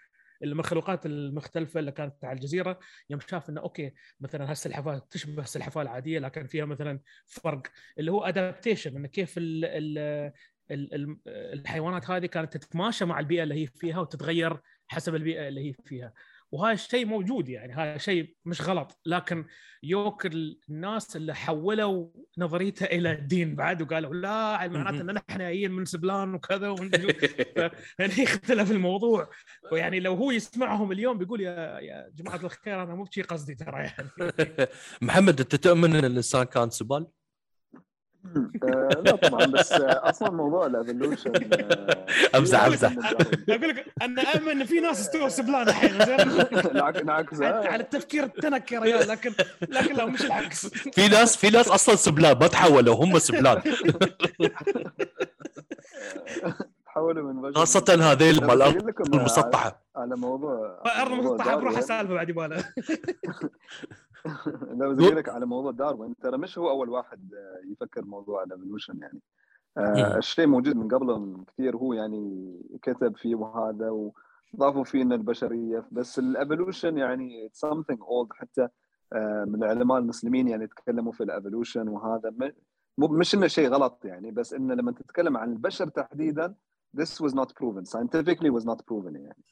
المخلوقات 0.42 1.06
المختلفة 1.06 1.80
اللي 1.80 1.92
كانت 1.92 2.24
على 2.24 2.36
الجزيرة 2.36 2.78
يوم 3.10 3.20
شاف 3.20 3.50
إنه 3.50 3.60
okay 3.60 3.92
مثلا 4.20 4.50
هالسلحفاه 4.50 5.06
تشبه 5.10 5.42
السلحفاه 5.42 5.82
العادية 5.82 6.18
لكن 6.18 6.46
فيها 6.46 6.64
مثلا 6.64 7.00
فرق 7.26 7.62
اللي 7.98 8.12
هو 8.12 8.24
adaptation 8.24 8.96
إنه 8.96 9.08
كيف 9.08 9.38
ال 9.38 9.64
ال 9.64 9.98
ال- 10.70 10.94
ال- 10.94 11.18
الحيوانات 11.28 12.10
هذه 12.10 12.26
كانت 12.26 12.56
تتماشى 12.56 13.04
مع 13.04 13.20
البيئة 13.20 13.42
اللي 13.42 13.54
هي 13.62 13.66
فيها 13.66 14.00
وتتغير 14.00 14.60
حسب 14.88 15.14
البيئة 15.14 15.48
اللي 15.48 15.68
هي 15.68 15.72
فيها. 15.84 16.12
وهذا 16.54 16.72
الشيء 16.72 17.06
موجود 17.06 17.48
يعني 17.48 17.72
هذا 17.72 17.98
شيء 17.98 18.34
مش 18.44 18.62
غلط. 18.62 19.00
لكن 19.06 19.44
يوك 19.82 20.26
الناس 20.26 21.16
اللي 21.16 21.34
حولوا 21.34 22.08
نظريته 22.38 22.84
إلى 22.84 23.14
دين 23.14 23.54
بعد 23.54 23.82
وقالوا 23.82 24.14
لا 24.14 24.68
معناته 24.68 25.00
إن 25.00 25.06
نحن 25.06 25.38
جايين 25.38 25.72
من 25.72 25.84
سبلان 25.84 26.34
وكذا 26.34 26.74
يعني 27.98 28.22
اختلف 28.24 28.70
الموضوع. 28.70 29.30
ويعني 29.72 30.00
لو 30.00 30.14
هو 30.14 30.30
يسمعهم 30.30 30.92
اليوم 30.92 31.18
بيقول 31.18 31.40
يا 31.40 31.78
يا 31.78 32.10
جماعة 32.14 32.36
الخير 32.36 32.82
أنا 32.82 32.94
مو 32.94 33.04
بهالشي 33.04 33.22
قصدي 33.22 33.54
ترى 33.54 33.82
يعني. 33.82 34.10
محمد 35.02 35.40
أنت 35.40 35.56
تؤمن 35.56 35.96
إن 35.96 36.04
الإنسان 36.04 36.44
كان 36.44 36.70
سبال؟ 36.70 37.06
آه، 38.64 38.88
لا 39.04 39.16
طبعا 39.16 39.46
بس 39.46 39.72
آه، 39.72 40.10
أصلا 40.10 40.30
موضوع 40.30 40.66
ال 40.66 40.73
evolution 40.73 41.32
أمزح- 41.34 42.54
أمزح. 42.64 42.92
أقول 43.48 43.68
لك 43.68 43.86
أنا 44.02 44.22
اؤمن 44.22 44.48
إن 44.50 44.64
في 44.64 44.80
ناس 44.80 45.00
استوى 45.00 45.30
سبلان 45.30 45.68
الحين 45.68 46.04
زين؟ 46.04 46.46
نعكس 47.06 47.40
على 47.42 47.76
التفكير 47.82 48.24
التنك 48.24 48.72
يا 48.72 48.80
رجال 48.80 49.08
لكن 49.08 49.32
لكن 49.68 49.94
لا 49.94 50.04
مش 50.04 50.24
العكس. 50.24 50.66
في 50.66 51.08
ناس 51.08 51.36
في 51.36 51.50
ناس 51.50 51.68
أصلا 51.68 51.94
سبلان 51.96 52.38
ما 52.38 52.46
تحولوا 52.46 52.94
هم 53.04 53.18
سبلان. 53.18 53.62
تحولوا 56.86 57.32
من 57.32 57.54
خاصة 57.54 57.84
هذيل 58.12 58.36
لا، 58.36 58.46
مال 58.46 58.56
الأرض 58.56 59.14
المسطحة. 59.14 59.82
على 59.96 60.16
موضوع 60.16 60.82
ارض 61.00 61.10
موضوع 61.10 61.34
مسطحه 61.34 61.56
بروح. 61.56 61.78
السالفه 61.78 62.14
بعد 62.14 62.28
يباله 62.28 62.64
لا 64.78 64.84
لك 64.84 65.28
على 65.28 65.46
موضوع 65.46 65.70
داروين 65.70 66.16
ترى 66.16 66.38
مش 66.38 66.58
هو 66.58 66.70
أول 66.70 66.88
واحد 66.88 67.34
آه، 67.34 67.72
يفكر 67.72 68.04
موضوع 68.04 68.42
ال 68.42 68.48
evolution 68.48 68.98
يعني. 69.02 69.20
آه 69.78 70.16
الشيء 70.16 70.46
موجود 70.46 70.76
من 70.76 70.88
قبل 70.88 71.36
كثير. 71.46 71.76
هو 71.76 71.92
يعني 71.92 72.54
كتب 72.82 73.16
فيه 73.16 73.34
وهذا 73.34 74.12
وضافوا 74.54 74.84
فيه 74.84 75.02
إن 75.02 75.12
البشرية 75.12 75.88
بس 75.92 76.18
ال 76.18 76.26
evolution 76.26 76.98
يعني 76.98 77.50
something 77.66 77.98
old. 77.98 78.32
حتى 78.32 78.68
آه 79.12 79.44
من 79.44 79.54
العلماء 79.64 79.98
المسلمين 79.98 80.48
يعني 80.48 80.66
تكلموا 80.66 81.12
في 81.12 81.22
ال 81.22 81.29
evolution 81.29 81.88
وهذا. 81.88 82.32
مو 82.98 83.08
مش 83.08 83.34
إنه 83.34 83.46
شيء 83.46 83.68
غلط 83.68 84.04
يعني 84.04 84.30
بس 84.30 84.54
إنه 84.54 84.74
لما 84.74 84.92
تتكلم 84.92 85.36
عن 85.36 85.52
البشر 85.52 85.88
تحديدا 85.88 86.54
this 86.96 87.20
was 87.20 87.34
not 87.34 87.54
proven. 87.54 87.84
Scientifically 87.84 88.50
was 88.50 88.64
not 88.64 88.78
proven 88.86 89.16
يعني. 89.16 89.44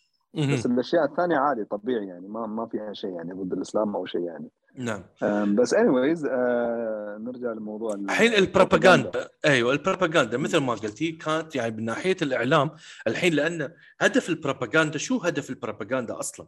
بس 0.54 0.66
الأشياء 0.66 1.04
الثانية 1.04 1.36
عادي 1.36 1.64
طبيعي 1.64 2.06
يعني. 2.06 2.28
ما 2.28 2.46
ما 2.46 2.66
فيها 2.66 2.92
شيء 2.92 3.10
يعني 3.10 3.32
ضد 3.32 3.52
الإسلام 3.52 3.96
أو 3.96 4.06
شيء 4.06 4.22
يعني. 4.22 4.50
نعم. 4.74 5.04
أم، 5.22 5.56
بس 5.56 5.74
anyways 5.74 6.26
آه 6.30 7.16
نرجع 7.20 7.52
لموضوع 7.52 7.94
ال- 7.94 8.04
الحين 8.04 8.34
البروباغندا. 8.34 9.28
أيوه 9.46 9.72
البروباغندا 9.72 10.36
مثل 10.38 10.58
ما 10.58 10.74
قلتي 10.74 11.12
كانت 11.12 11.54
يعني 11.56 11.76
من 11.76 11.84
ناحية 11.84 12.16
الإعلام 12.22 12.70
الحين 13.06 13.32
لأن 13.34 13.72
هدف 14.00 14.28
البروباغندا 14.28 14.98
شو 14.98 15.18
هدف 15.18 15.50
البروباغندا 15.50 16.18
أصلا؟ 16.18 16.46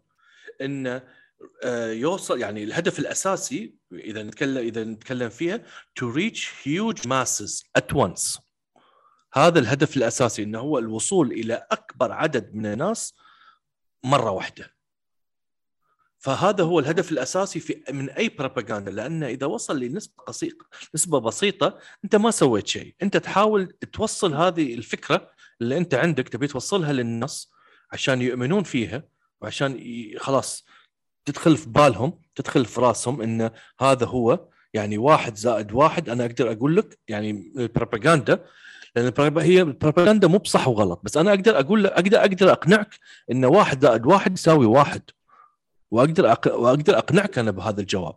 انه 0.61 1.03
آه، 1.65 1.91
يوصل 1.93 2.41
يعني 2.41 2.65
الهدف 2.65 2.99
الأساسي 2.99 3.75
إذا 3.93 4.23
نتكلم 4.23 4.59
إذا 4.59 4.85
نتكلم 4.85 5.29
فيها 5.29 5.63
to 6.01 6.05
reach 6.15 6.41
huge 6.65 7.07
masses 7.09 7.63
at 7.79 7.97
once. 7.97 8.41
هذا 9.35 9.59
الهدف 9.59 9.97
الأساسي 9.97 10.43
إنه 10.43 10.59
هو 10.59 10.79
الوصول 10.79 11.33
إلى 11.33 11.67
أكبر 11.71 12.13
عدد 12.13 12.55
من 12.55 12.67
الناس 12.67 13.15
مرة 14.05 14.31
واحدة. 14.31 14.71
فهذا 16.25 16.65
هو 16.65 16.79
الهدف 16.79 17.13
الأساسي 17.13 17.61
في 17.61 17.83
من 17.91 18.11
أي 18.11 18.29
بروباغندا 18.29 18.91
لأن 18.91 19.23
إذا 19.23 19.47
وصل 19.47 19.81
لنسبة 19.81 20.23
قصيقه 20.27 20.67
نسبة 20.95 21.19
بسيطة 21.21 21.79
أنت 22.05 22.17
ما 22.17 22.31
سويت 22.31 22.67
شيء. 22.67 22.95
أنت 23.03 23.17
تحاول 23.17 23.67
توصل 23.93 24.35
هذه 24.35 24.75
الفكرة 24.75 25.31
اللي 25.61 25.77
أنت 25.77 25.95
عندك 25.95 26.29
تبي 26.29 26.47
توصلها 26.47 26.93
للناس 26.93 27.53
عشان 27.93 28.23
يؤمنون 28.23 28.63
فيها 28.63 29.03
وعشان 29.41 29.81
خلاص 30.19 30.67
تدخل 31.25 31.57
في 31.57 31.69
بالهم 31.69 32.19
تدخل 32.35 32.65
في 32.65 32.81
راسهم 32.81 33.23
إن 33.23 33.51
هذا 33.81 34.07
هو 34.07 34.49
يعني 34.75 34.99
واحد 34.99 35.37
زائد 35.37 35.73
واحد. 35.73 36.09
أنا 36.09 36.25
أقدر 36.25 36.53
أقول 36.53 36.77
لك 36.77 36.99
يعني 37.09 37.53
البروباغندا 37.57 38.45
لأن 38.97 39.39
هي 39.39 39.63
البروباغندا 39.63 40.29
مو 40.29 40.39
بصح 40.39 40.69
وغلط. 40.69 41.01
بس 41.05 41.17
أنا 41.17 41.31
أقدر 41.31 41.61
أقول 41.61 41.85
لك 41.85 41.93
أقدر 41.93 42.19
أقدر 42.21 42.53
أقنعك 42.53 42.99
إن 43.31 43.45
واحد 43.45 43.83
زائد 43.83 44.07
واحد 44.07 44.33
يساوي 44.33 44.67
واحد. 44.67 45.03
وأقدر 45.95 46.33
أق... 46.33 46.55
وأقدر 46.55 46.99
أقنعك 46.99 47.39
أنا 47.39 47.51
بهذا 47.51 47.81
الجواب 47.81 48.17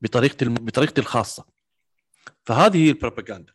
بطريقتي 0.00 0.44
الم... 0.44 0.54
بطريقتي 0.54 1.00
الخاصة. 1.00 1.44
فهذه 2.44 2.86
هي 2.86 2.90
البروباغندا. 2.90 3.52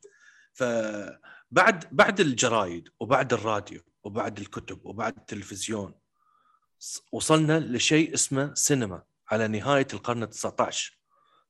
فبعد 0.53 1.85
بعد 1.91 2.19
الجرايد 2.19 2.89
وبعد 2.99 3.33
الراديو 3.33 3.81
وبعد 4.03 4.39
الكتب 4.39 4.85
وبعد 4.85 5.17
التلفزيون 5.17 5.93
وصلنا 7.11 7.59
لشيء 7.59 8.13
اسمه 8.13 8.53
سينما 8.53 9.03
على 9.31 9.47
نهاية 9.47 9.87
القرن 9.93 10.23
ال 10.23 10.29
19 10.29 10.99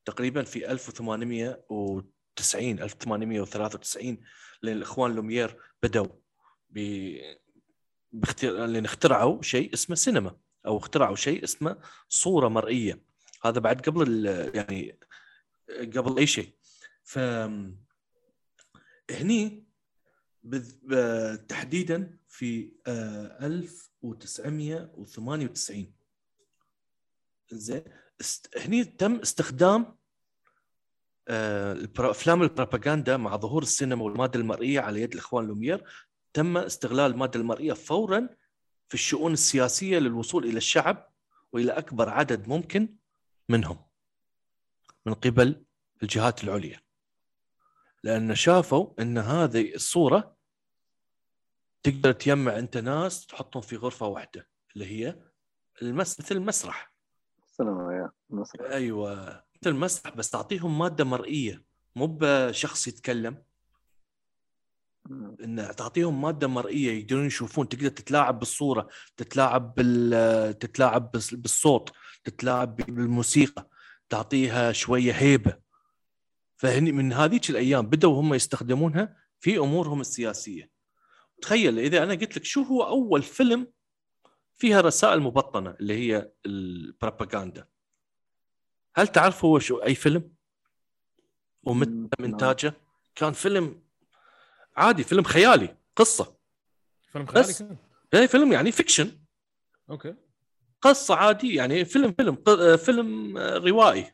تقريبا 0.06 0.44
في 0.44 0.72
1890 0.72 2.80
1893 2.80 4.18
لأن 4.62 4.78
الاخوان 4.78 5.56
بدوا 5.84 6.08
ب 6.70 7.16
باختر... 8.12 8.66
لأن 8.66 8.86
اخترعوا 8.86 9.42
شيء 9.42 9.74
اسمه 9.74 9.96
سينما. 9.96 10.43
أو 10.66 10.78
اخترعوا 10.78 11.16
شيء 11.16 11.44
اسمه 11.44 11.78
صورة 12.10 12.48
مرئية 12.48 13.02
هذا 13.46 13.60
بعد 13.60 13.82
قبل. 13.82 14.26
يعني 14.56 15.00
قبل 15.96 16.18
أي 16.18 16.28
شيء 16.28 16.50
ف 17.04 17.18
هني. 19.12 19.64
ب- 20.46 21.46
تحديدا 21.48 22.18
في 22.28 22.72
آه، 22.88 23.46
1998 23.46 25.94
زين 27.52 27.84
است... 28.22 28.58
هني 28.58 28.84
تم 28.84 29.16
استخدام 29.16 29.98
آه، 31.28 31.88
أفلام 32.00 32.42
البروباغندا 32.44 33.18
مع 33.18 33.38
ظهور 33.38 33.62
السينما 33.62 34.04
والمادة 34.04 34.40
المرئية 34.40 34.80
على 34.80 35.02
يد 35.02 35.12
الإخوان 35.14 35.48
لومير 35.48 35.84
تم 36.34 36.58
استغلال 36.58 37.12
المادة 37.12 37.40
المرئية 37.40 37.74
فورا 37.74 38.30
في 38.94 39.00
الشؤون 39.00 39.34
السياسية 39.34 40.00
للوصول 40.00 40.46
إلى 40.46 40.58
الشعب 40.58 41.10
وإلى 41.54 41.72
أكبر 41.72 42.10
عدد 42.10 42.48
ممكن 42.48 42.96
منهم 43.50 43.86
من 45.06 45.14
قبل 45.14 45.66
الجهات 46.04 46.44
العليا. 46.44 46.82
لأن 48.04 48.36
شافوا 48.36 49.02
إن 49.02 49.18
هذه 49.18 49.76
الصورة 49.76 50.36
تقدر 51.84 52.12
تجمع 52.12 52.60
أنت 52.60 52.78
ناس 52.78 53.26
تحطهم 53.26 53.62
في 53.62 53.76
غرفة 53.76 54.08
واحدة 54.08 54.48
اللي 54.74 54.86
هي 54.86 55.20
المس 55.82 56.20
مثل 56.20 56.36
المسرح. 56.36 56.94
سينما 57.48 58.12
مصر 58.30 58.66
أيوه 58.66 59.44
مثل 59.62 59.70
المسرح 59.72 60.16
بس 60.16 60.30
تعطيهم 60.30 60.80
مادة 60.80 61.04
مرئية 61.04 61.64
مو 61.96 62.08
بشخص 62.08 62.88
يتكلم. 62.88 63.44
إن 65.12 65.72
تعطيهم 65.78 66.22
مادة 66.22 66.48
مرئية 66.48 66.92
يقدرون 67.00 67.26
يشوفون 67.26 67.70
تقدر 67.70 67.88
تتلاعب 67.88 68.40
بالصورة 68.40 68.88
تتلاعب 69.18 69.76
بال 69.76 70.60
تتلاعب 70.60 71.12
بال- 71.12 71.38
بالصوت 71.38 71.92
تتلاعب 72.24 72.76
بالموسيقى 72.76 73.70
تعطيها 74.10 74.72
شوية 74.72 75.12
هيبة. 75.12 75.58
فهني 76.56 76.92
من 76.92 77.14
هذيك 77.14 77.50
الأيام 77.50 77.86
بدأوا 77.88 78.22
هم 78.22 78.34
يستخدمونها 78.34 79.18
في 79.40 79.58
أمورهم 79.58 80.02
السياسية. 80.02 80.70
تخيل 81.42 81.80
إذا 81.80 82.04
أنا 82.04 82.14
قلت 82.14 82.38
لك 82.38 82.44
شو 82.44 82.62
هو 82.62 82.84
أول 82.84 83.22
فيلم 83.22 83.68
فيها 84.56 84.82
رسائل 84.82 85.20
مبطنة 85.20 85.76
اللي 85.80 85.94
هي 85.94 86.32
البروباغندا؟ 86.46 87.68
هل 88.96 89.08
تعرف 89.08 89.46
هو 89.46 89.60
شو 89.60 89.78
أي 89.78 89.96
فيلم؟ 89.96 90.32
ومتى 91.64 91.92
تم 92.18 92.24
إنتاجه؟ 92.26 92.74
كان 93.16 93.34
فيلم 93.34 93.84
عادي 94.78 95.04
فيلم 95.04 95.24
خيالي 95.24 95.78
قصة. 95.96 96.38
فيلم 97.12 97.26
خيالي 97.26 97.48
بس. 97.48 97.60
كان. 97.62 97.78
اي 98.14 98.28
فيلم 98.28 98.52
يعني 98.54 98.72
fiction. 98.72 99.20
okay. 99.90 100.16
قصة 100.82 101.16
عادي 101.16 101.56
يعني 101.56 101.86
فيلم 101.86 102.12
فيلم 102.14 102.36
ق- 102.36 102.76
فيلم 102.76 103.38
آه، 103.38 103.58
روائي. 103.58 104.14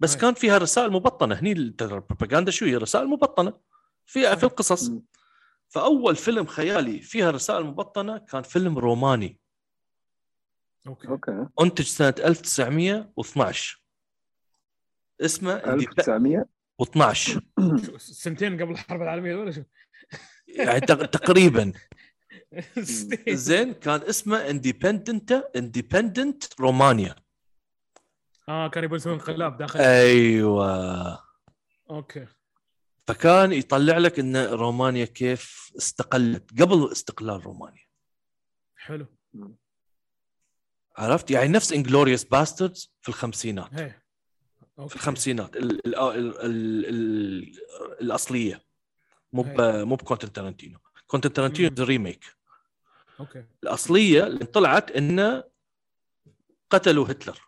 بس 0.00 0.14
أي. 0.14 0.20
كان 0.20 0.34
فيها 0.34 0.58
رسائل 0.58 0.90
مبطنة. 0.92 1.34
هني 1.34 1.52
البروباغندا 1.52 2.50
شو 2.50 2.64
هي 2.64 2.76
رسائل 2.76 3.06
مبطنة. 3.06 3.52
في 4.06 4.22
صحيح. 4.24 4.34
في 4.38 4.44
القصص. 4.44 4.90
فأول 5.68 6.16
فيلم 6.16 6.46
خيالي 6.46 7.00
فيها 7.00 7.30
رسائل 7.30 7.64
مبطنة 7.64 8.18
كان 8.18 8.42
فيلم 8.42 8.78
روماني. 8.78 9.40
okay. 10.86 11.08
okay. 11.08 11.46
انتج 11.60 11.84
سنة 11.84 12.14
1912 12.18 13.82
اسمه 15.20 15.54
1900 15.54 16.46
12 16.82 17.40
شو 17.86 17.98
سنتين 17.98 18.62
قبل 18.62 18.70
الحرب 18.70 19.02
العالمية 19.02 19.32
الأولى 19.32 19.52
شو 19.52 19.62
يعني 20.48 20.80
تق- 20.80 21.06
تقريبا. 21.06 21.72
زين 23.28 23.72
كان 23.74 24.00
اسمه 24.02 24.50
Independent 24.50 25.32
Independent 25.56 26.60
رومانيا 26.60 27.16
آه 28.48 28.68
كانوا 28.68 28.84
يبون 28.86 28.96
يسوون 28.96 29.14
انقلاب 29.14 29.56
داخل. 29.56 29.80
أيوه. 29.80 31.18
okay. 31.90 32.26
فكان 33.06 33.52
يطلع 33.52 33.98
لك 33.98 34.18
إن 34.18 34.36
رومانيا 34.36 35.04
كيف 35.04 35.72
استقلت 35.78 36.62
قبل 36.62 36.92
استقلال 36.92 37.44
رومانيا. 37.46 37.84
حلو. 38.76 39.06
عرفت؟ 40.98 41.30
يعني 41.30 41.48
نفس 41.48 41.72
Inglourious 41.72 42.24
Basterds 42.24 42.92
في 43.02 43.08
الخمسينات. 43.08 43.74
هي. 43.74 43.99
في 44.88 44.96
الخمسينات 44.96 45.56
ال 45.56 45.86
ال 45.86 45.94
ال 45.96 46.40
ال 46.40 46.86
ال 46.86 47.52
الأصلية. 48.00 48.62
مو 49.32 49.42
مو 49.84 49.94
بكوينتن 49.96 50.32
تارنتينو 50.32 50.78
كوينتن 51.06 51.32
تارنتينو 51.32 51.70
مم. 51.78 51.84
remake 51.84 52.24
okay. 53.20 53.44
الأصلية 53.62 54.26
اللي 54.26 54.44
طلعت 54.44 54.90
انه 54.90 55.44
قتلوا 56.70 57.06
هتلر. 57.10 57.38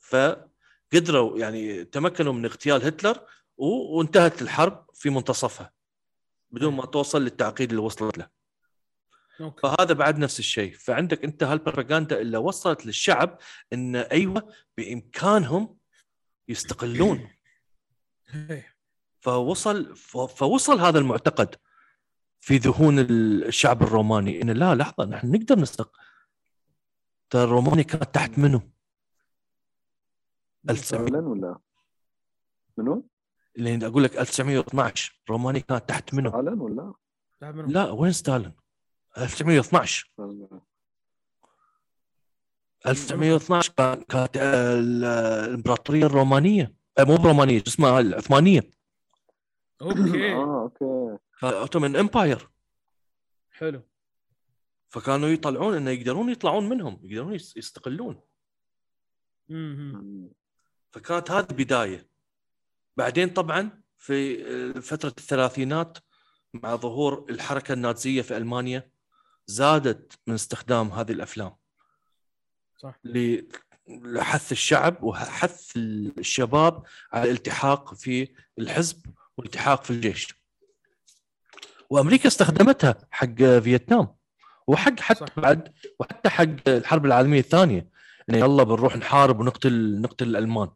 فقدروا 0.00 1.38
يعني 1.38 1.84
تمكنوا 1.84 2.32
من 2.32 2.44
اغتيال 2.44 2.86
هتلر 2.86 3.20
وانتهت 3.56 4.42
الحرب 4.42 4.86
في 4.94 5.10
منتصفها. 5.10 5.72
بدون 6.50 6.74
ما 6.74 6.86
توصل 6.86 7.22
للتعقيد 7.22 7.70
اللي 7.70 7.82
وصلت 7.82 8.18
له. 8.18 8.28
أوكي. 9.40 9.60
فهذا 9.62 9.92
بعد 9.92 10.18
نفس 10.18 10.38
الشيء. 10.38 10.74
فعندك 10.74 11.24
أنت 11.24 11.42
هالبروباغندا 11.42 12.20
اللي 12.20 12.38
وصلت 12.38 12.86
للشعب 12.86 13.38
إن 13.72 13.96
أيوه 13.96 14.52
بإمكانهم 14.76 15.76
يستقلون 16.48 17.28
هي. 18.28 18.64
فوصل 19.20 19.96
فوصل 20.28 20.80
هذا 20.80 20.98
المعتقد 20.98 21.56
في 22.40 22.56
ذهون 22.56 22.98
الشعب 22.98 23.82
الروماني 23.82 24.42
إن 24.42 24.50
لا 24.50 24.74
لحظة 24.74 25.04
نحن 25.04 25.30
نقدر 25.34 25.58
نستقل 25.58 25.98
ترى 27.30 27.44
الروماني 27.44 27.84
كانت 27.84 28.14
تحت 28.14 28.38
منو؟ 28.38 28.60
1900 30.70 31.10
فعلا 31.10 31.28
ولا 31.28 31.58
منو؟ 32.76 33.08
اللي 33.56 33.86
أقول 33.86 34.04
لك 34.04 34.16
1912 34.16 35.22
روماني 35.30 35.60
كانت 35.60 35.88
تحت 35.88 36.14
منو؟ 36.14 36.30
فعلا 36.30 36.62
ولا؟ 36.62 36.94
لا 37.66 37.90
وين 37.90 38.12
ستالين؟ 38.12 38.52
1912 39.18 40.10
1912 42.86 43.72
كان- 43.76 44.02
كانت 44.02 44.36
آه، 44.36 44.78
ال- 44.78 45.04
الإمبراطورية 45.48 46.06
الرومانية. 46.06 46.74
آه، 46.98 47.04
مو 47.04 47.14
الرومانيه 47.14 47.58
شو 47.58 47.64
اسمها؟ 47.66 48.00
العثمانية. 48.00 48.70
okay. 49.82 50.32
آه 50.32 50.62
okay. 50.62 51.18
Ottoman 51.42 51.96
Empire 51.96 52.48
حلو. 53.52 53.82
فكانوا 54.88 55.28
يطلعون 55.28 55.74
إنه 55.74 55.90
يقدرون 55.90 56.30
يطلعون 56.30 56.68
منهم 56.68 57.00
يقدرون 57.02 57.34
يس- 57.34 57.56
يستقلون. 57.56 58.20
فكانت 60.92 61.30
هذه 61.30 61.46
البداية. 61.50 62.08
بعدين 62.96 63.28
طبعا 63.30 63.82
في 63.98 64.44
آه، 64.76 64.80
فترة 64.80 65.08
الثلاثينات 65.18 65.98
مع 66.54 66.76
ظهور 66.76 67.26
الحركة 67.30 67.72
النازية 67.72 68.22
في 68.22 68.36
ألمانيا 68.36 68.90
زادت 69.46 70.18
من 70.26 70.34
استخدام 70.34 70.88
هذه 70.88 71.12
الأفلام. 71.12 71.56
صح. 72.76 72.94
لحث 73.88 74.52
الشعب 74.52 75.02
وحث 75.02 75.76
الشباب 75.76 76.82
على 77.12 77.24
الالتحاق 77.24 77.94
في 77.94 78.34
الحزب 78.58 79.06
والالتحاق 79.36 79.84
في 79.84 79.90
الجيش. 79.90 80.34
وأمريكا 81.90 82.28
استخدمتها 82.28 82.96
حق 83.10 83.34
فيتنام 83.34 84.14
وحق 84.66 85.00
حتى 85.00 85.26
صح. 85.26 85.40
بعد 85.40 85.72
وحتى 86.00 86.28
حق 86.28 86.68
الحرب 86.68 87.06
العالمية 87.06 87.40
الثانية 87.40 87.88
إنه 88.30 88.38
يلا 88.38 88.62
بنروح 88.62 88.96
نحارب 88.96 89.40
ونقتل 89.40 90.00
نقتل 90.00 90.28
الألمان. 90.28 90.70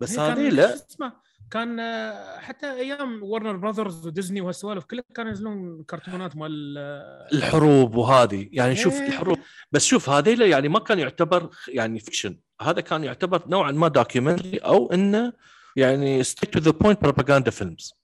بس 0.00 0.18
هذه 0.18 0.48
لا. 0.48 0.74
اسمه 0.74 1.27
كان 1.50 1.80
آه، 1.80 2.38
حتى 2.38 2.70
أيام 2.70 3.22
ورنر 3.22 3.56
براذرز 3.56 4.06
وديزني 4.06 4.40
وهالسوالف 4.40 4.84
كلها 4.84 5.04
كانوا 5.14 5.30
ينزلون 5.30 5.82
كرتونات 5.84 6.36
مال 6.36 6.74
آه، 6.78 7.28
الحروب 7.32 7.94
وهذه. 7.94 8.48
يعني 8.52 8.76
شوف 8.76 8.94
إيه. 8.94 9.06
الحروب. 9.06 9.38
بس 9.72 9.84
شوف 9.84 10.10
هذيلا 10.10 10.46
يعني 10.46 10.68
ما 10.68 10.78
كان 10.78 10.98
يعتبر 10.98 11.50
يعني 11.68 11.98
fiction 11.98 12.38
هذا 12.62 12.80
كان 12.80 13.04
يعتبر 13.04 13.42
نوعا 13.48 13.72
ما 13.72 13.88
documentary 13.88 14.58
أو 14.58 14.92
إنه 14.92 15.32
يعني 15.76 16.22
stick 16.22 16.50
to 16.52 16.58
the 16.58 16.70
point 16.70 17.02
propaganda 17.02 17.50
films 17.50 17.94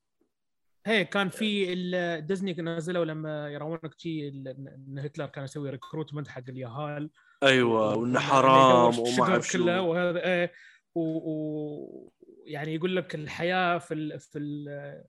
هي 0.87 1.05
كان 1.05 1.29
في 1.29 1.73
ال- 1.73 2.27
ديزني 2.27 2.53
نزلوا 2.53 3.05
لما 3.05 3.49
يراونك 3.51 3.95
شي 3.99 4.29
ال- 4.29 4.49
إن 4.89 4.99
هتلر 4.99 5.27
كان 5.27 5.45
يسوي 5.45 5.71
recruitment 5.71 6.29
حق 6.29 6.43
اليهال. 6.49 7.11
أيوه 7.43 7.97
وانه 7.97 8.21
حرام 8.21 8.99
وما 8.99 9.23
أعرف 9.23 9.49
شو. 9.49 9.59
كله 9.59 9.81
وهذا 9.83 10.25
إيه 10.25 10.53
و... 10.95 11.01
و... 11.01 12.13
يعني 12.45 12.75
يقول 12.75 12.97
لك 12.97 13.15
الحياة 13.15 13.79
في 13.79 13.95
ال... 13.95 14.21
في 14.21 14.39
ال... 14.39 15.05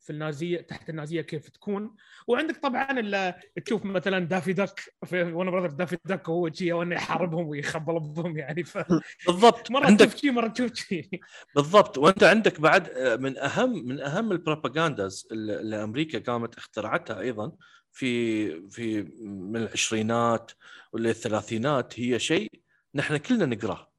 في 0.00 0.10
النازية 0.10 0.60
تحت 0.60 0.90
النازية 0.90 1.20
كيف 1.20 1.48
تكون. 1.48 1.96
وعندك 2.26 2.56
طبعا 2.56 3.00
ال... 3.00 3.34
تشوف 3.64 3.84
مثلا 3.84 4.18
دافي 4.18 4.52
دك 4.52 4.80
في 5.04 5.22
وورنر 5.22 5.50
براذرز 5.50 5.70
دافي 5.70 5.98
دك 6.04 6.28
هو 6.28 6.52
شي 6.52 6.72
وانه 6.72 6.94
يحاربهم 6.94 7.46
ويخبل 7.48 8.00
بهم 8.00 8.38
يعني 8.38 8.64
ف 8.64 8.78
بالضبط. 9.26 9.70
مرة 9.70 9.86
عندك 9.86 10.06
تشوف 10.06 10.20
شي 10.20 10.30
مرة 10.30 10.48
تشوف 10.48 10.74
شي. 10.74 11.10
بالضبط. 11.54 11.98
وأنت 11.98 12.24
عندك 12.24 12.60
بعد 12.60 12.88
آه، 12.88 13.16
من 13.16 13.38
أهم 13.38 13.86
من 13.86 14.00
أهم 14.00 14.32
ال 14.32 14.40
propagandas 14.40 15.28
اللي 15.32 15.60
اللي 15.60 15.84
أمريكا 15.84 16.18
قامت 16.18 16.56
اخترعتها 16.56 17.20
أيضا 17.20 17.52
في 17.92 18.70
في 18.70 19.02
من 19.26 19.56
العشرينات 19.56 20.52
ولا 20.92 21.10
الثلاثينات 21.10 22.00
هي 22.00 22.18
شيء 22.18 22.50
نحن 22.94 23.16
كلنا 23.16 23.46
نقرأه 23.46 23.90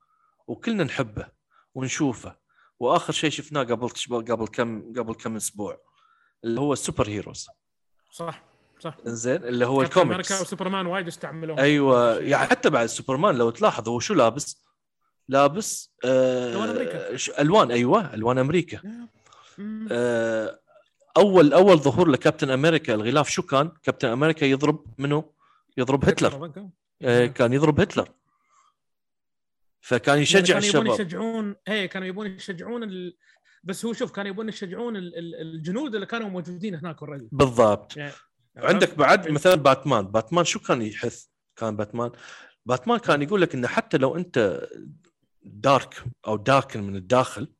وكلنا 0.48 0.84
نحبه 0.84 1.28
ونشوفه. 1.76 2.45
وآخر 2.80 3.14
شيء 3.14 3.30
شفناه 3.30 3.64
قبل 3.64 3.90
قبل 4.10 4.48
كم 4.48 4.94
قبل 4.98 5.14
كم 5.14 5.36
أسبوع 5.36 5.78
اللي 6.44 6.60
هو 6.62 6.74
ال 6.74 7.08
superheroes 7.10 7.48
صح 8.12 8.44
صح 8.80 8.98
زين 9.06 9.44
اللي 9.44 9.66
هو 9.66 9.82
كابتن 9.82 10.02
أمريكا 10.02 10.22
الكوميكس 10.22 10.42
وسوبرمان 10.42 10.86
وايد 10.86 11.08
استعملوه 11.08 11.58
أيوه 11.60 12.16
يعني 12.20 12.48
حتى 12.48 12.70
بعد 12.70 12.86
سوبرمان 12.86 13.36
لو 13.36 13.50
تلاحظ 13.50 13.90
هو 13.90 14.00
شو 14.00 14.14
لابس؟ 14.14 14.66
لابس 15.28 15.92
آه 16.06 16.50
ألوان 16.54 16.70
أمريكا. 16.70 17.18
ش- 17.18 17.30
ألوان 17.30 17.72
أيوه 17.72 18.14
ألوان 18.14 18.38
أمريكا. 18.38 18.80
آه، 19.92 20.60
اول 21.18 21.54
أول 21.54 21.78
ظهور 21.80 22.08
لكابتن 22.10 22.50
أمريكا 22.50 22.94
الغلاف 22.94 23.30
شو 23.30 23.42
كان؟ 23.42 23.72
كابتن 23.84 24.08
أمريكا 24.10 24.46
يضرب 24.46 24.86
منو؟ 24.98 25.34
يضرب 25.78 26.06
هتلر 26.06 26.52
آه، 27.02 27.26
كان 27.26 27.54
يضرب 27.54 27.80
هتلر 27.80 28.10
فكان 29.86 30.20
يشجع 30.20 30.60
كانوا 30.60 30.70
يبون 30.70 30.88
الشباب. 30.88 31.00
يشجعون 31.08 31.56
اي 31.68 31.88
كانوا 31.88 32.08
يبون 32.08 32.28
يشجعون 32.28 32.84
ال... 32.84 33.18
بس 33.64 33.86
هو 33.86 33.94
شوف 33.94 34.12
كانوا 34.12 34.30
يبون 34.32 34.50
يشجعون 34.50 34.96
ال... 34.98 35.18
ال- 35.18 35.42
الجنود 35.42 35.96
اللي 35.96 36.06
كانوا 36.06 36.30
موجودين 36.30 36.76
هناك 36.76 37.04
already 37.04 37.30
بالضبط. 37.32 37.98
يعني 37.98 38.14
عندك 38.58 38.96
بعد 38.98 39.30
مثلا 39.30 39.56
باتمان. 39.56 40.06
باتمان 40.06 40.46
شو 40.46 40.60
كان 40.60 40.82
يحث؟ 40.82 41.26
كان 41.56 41.76
باتمان. 41.76 42.12
باتمان 42.66 43.00
كان 43.00 43.22
يقول 43.22 43.42
لك 43.42 43.56
إنه 43.56 43.68
حتى 43.68 43.98
لو 43.98 44.18
أنت 44.18 44.68
دارك 45.44 46.04
أو 46.28 46.38
داكن 46.38 46.84
من 46.84 46.96
الداخل 46.96 47.54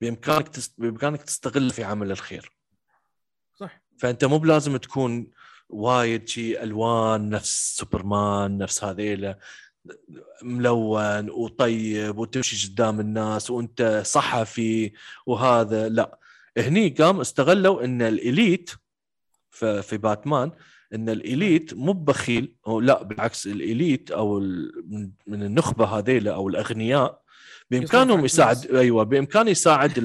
بإمكانك 0.00 0.48
تست... 0.48 0.74
بإمكانك 0.80 1.22
تستغل 1.22 1.70
في 1.70 1.84
عمل 1.84 2.10
الخير. 2.10 2.52
صح. 3.54 3.82
فأنت 3.98 4.24
مو 4.24 4.38
بلازم 4.38 4.76
تكون 4.76 5.30
وايد 5.68 6.28
شي 6.28 6.62
ألوان 6.62 7.30
نفس 7.30 7.76
سوبرمان 7.76 8.58
نفس 8.58 8.84
هذيلا. 8.84 9.38
ملون 10.42 11.30
وطيب 11.30 12.18
وتمشي 12.18 12.68
قدام 12.68 13.00
الناس 13.00 13.50
وانت 13.50 14.02
صحفي 14.04 14.92
وهذا 15.26 15.88
لا. 15.88 16.18
هني 16.58 16.88
قام 16.88 17.20
استغلوا 17.20 17.84
إن 17.84 18.02
الإليت 18.02 18.70
في 19.50 19.98
باتمان 20.02 20.50
إن 20.94 21.08
الإليت 21.08 21.74
مو 21.74 21.92
بخيل 21.92 22.52
أو 22.66 22.80
لا 22.80 23.02
بالعكس 23.02 23.46
الإليت 23.46 24.10
أو 24.10 24.38
من 25.26 25.42
النخبة 25.42 25.84
هذيلا 25.84 26.34
أو 26.34 26.48
الأغنياء 26.48 27.22
بإمكانهم 27.70 28.24
يساعد 28.24 28.66
أيوه 28.66 29.02
بامكانه 29.02 29.50
يساعد 29.50 29.98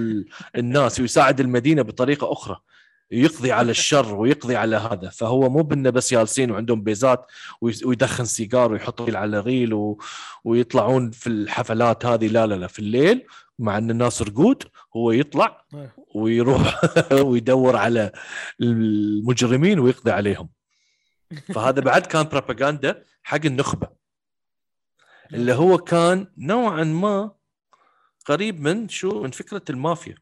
الناس 0.55 0.99
ويساعد 0.99 1.39
المدينة 1.39 1.81
بطريقة 1.81 2.31
أخرى. 2.31 2.57
يقضي 3.11 3.51
على 3.51 3.71
الشر 3.71 4.15
ويقضي 4.15 4.55
على 4.55 4.75
هذا. 4.75 5.09
فهو 5.09 5.49
مو 5.49 5.63
بإنه 5.63 5.89
بس 5.89 6.11
جالسين 6.11 6.51
وعندهم 6.51 6.83
بيزات 6.83 7.25
ويدخن 7.61 8.25
سيجار 8.25 8.71
ويحط 8.71 9.15
على 9.15 9.39
ريل 9.39 9.73
و... 9.73 10.01
ويطلعون 10.43 11.11
في 11.11 11.27
الحفلات 11.27 12.05
هذه. 12.05 12.27
لا 12.27 12.47
لا 12.47 12.55
لا 12.55 12.67
في 12.67 12.79
الليل 12.79 13.25
مع 13.59 13.77
إن 13.77 13.91
الناس 13.91 14.21
رقود 14.21 14.63
هو 14.95 15.11
يطلع 15.11 15.65
إيه. 15.73 15.95
ويروح 16.15 16.81
ويدور 17.27 17.75
على 17.75 18.11
المجرمين 18.61 19.79
ويقضي 19.79 20.11
عليهم. 20.11 20.49
فهذا 21.53 21.81
بعد 21.81 22.05
كان 22.05 22.23
بروباغندا 22.23 23.03
حق 23.23 23.45
النخبة 23.45 23.87
اللي 25.33 25.53
هو 25.53 25.77
كان 25.77 26.27
نوعا 26.37 26.83
ما 26.83 27.31
قريب 28.25 28.59
من 28.59 28.89
شو؟ 28.89 29.23
من 29.23 29.31
فكرة 29.31 29.61
المافيا. 29.69 30.15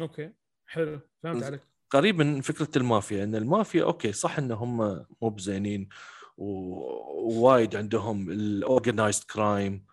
okay. 0.00 0.32
حلو 0.66 1.00
فهمت 1.22 1.42
عليك. 1.42 1.60
قريب 1.90 2.18
من 2.18 2.40
فكرة 2.40 2.68
المافيا 2.76 3.24
إن 3.24 3.34
المافيا 3.34 3.84
okay 3.84 4.12
صح 4.12 4.38
إن 4.38 4.52
هم 4.52 4.76
مو 5.22 5.28
بزينين 5.28 5.88
ووايد 6.36 7.76
عندهم 7.76 8.30
ال 8.30 8.39
organized 8.39 9.24
crime 9.24 9.84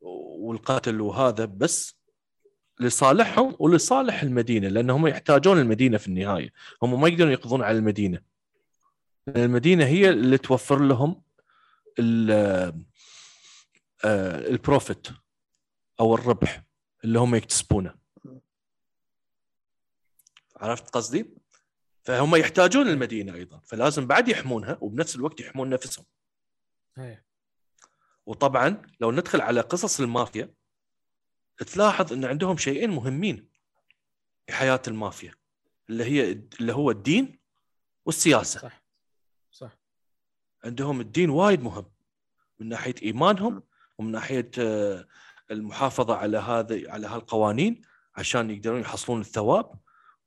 والقتل 0.00 1.00
وهذا 1.00 1.44
بس 1.44 1.98
لصالحهم 2.80 3.56
ولصالح 3.58 4.22
المدينة 4.22 4.68
لانهم 4.68 5.06
يحتاجون 5.06 5.58
المدينة 5.58 5.98
في 5.98 6.08
النهاية. 6.08 6.52
هم 6.82 7.00
ما 7.00 7.08
يقدرون 7.08 7.32
يقضون 7.32 7.62
على 7.62 7.78
المدينة. 7.78 8.20
المدينة 9.28 9.84
هي 9.84 10.08
اللي 10.08 10.38
توفر 10.38 10.78
لهم 10.78 11.22
البروفيت 14.04 15.06
آه، 15.06 15.14
أو 16.00 16.14
الربح 16.14 16.62
اللي 17.04 17.18
هم 17.18 17.34
يكتسبونه. 17.34 18.03
عرفت 20.64 20.88
قصدي؟ 20.90 21.30
فهم 22.02 22.36
يحتاجون 22.36 22.88
المدينة 22.88 23.34
أيضا 23.34 23.60
فلازم 23.64 24.06
بعد 24.06 24.28
يحمونها 24.28 24.78
وبنفس 24.80 25.16
الوقت 25.16 25.40
يحمون 25.40 25.68
نفسهم. 25.70 26.04
هي. 26.96 27.22
وطبعا 28.26 28.82
لو 29.00 29.12
ندخل 29.12 29.40
على 29.40 29.60
قصص 29.60 30.00
المافيا 30.00 30.54
تلاحظ 31.66 32.12
إن 32.12 32.24
عندهم 32.24 32.56
شيئين 32.56 32.90
مهمين 32.90 33.48
في 34.46 34.52
حياة 34.52 34.82
المافيا 34.88 35.34
اللي 35.90 36.04
هي 36.04 36.32
اللي 36.60 36.72
هو 36.72 36.90
الدين 36.90 37.38
والسياسة. 38.04 38.60
صح. 38.60 38.82
صح. 39.50 39.78
عندهم 40.64 41.00
الدين 41.00 41.30
وايد 41.30 41.62
مهم 41.62 41.90
من 42.58 42.68
ناحية 42.68 42.94
إيمانهم 43.02 43.62
ومن 43.98 44.12
ناحية 44.12 44.50
آه، 44.58 45.06
المحافظة 45.50 46.16
على 46.16 46.38
هذا 46.38 46.90
على 46.90 47.06
هالقوانين 47.06 47.82
عشان 48.16 48.50
يقدرون 48.50 48.80
يحصلون 48.80 49.20
الثواب 49.20 49.74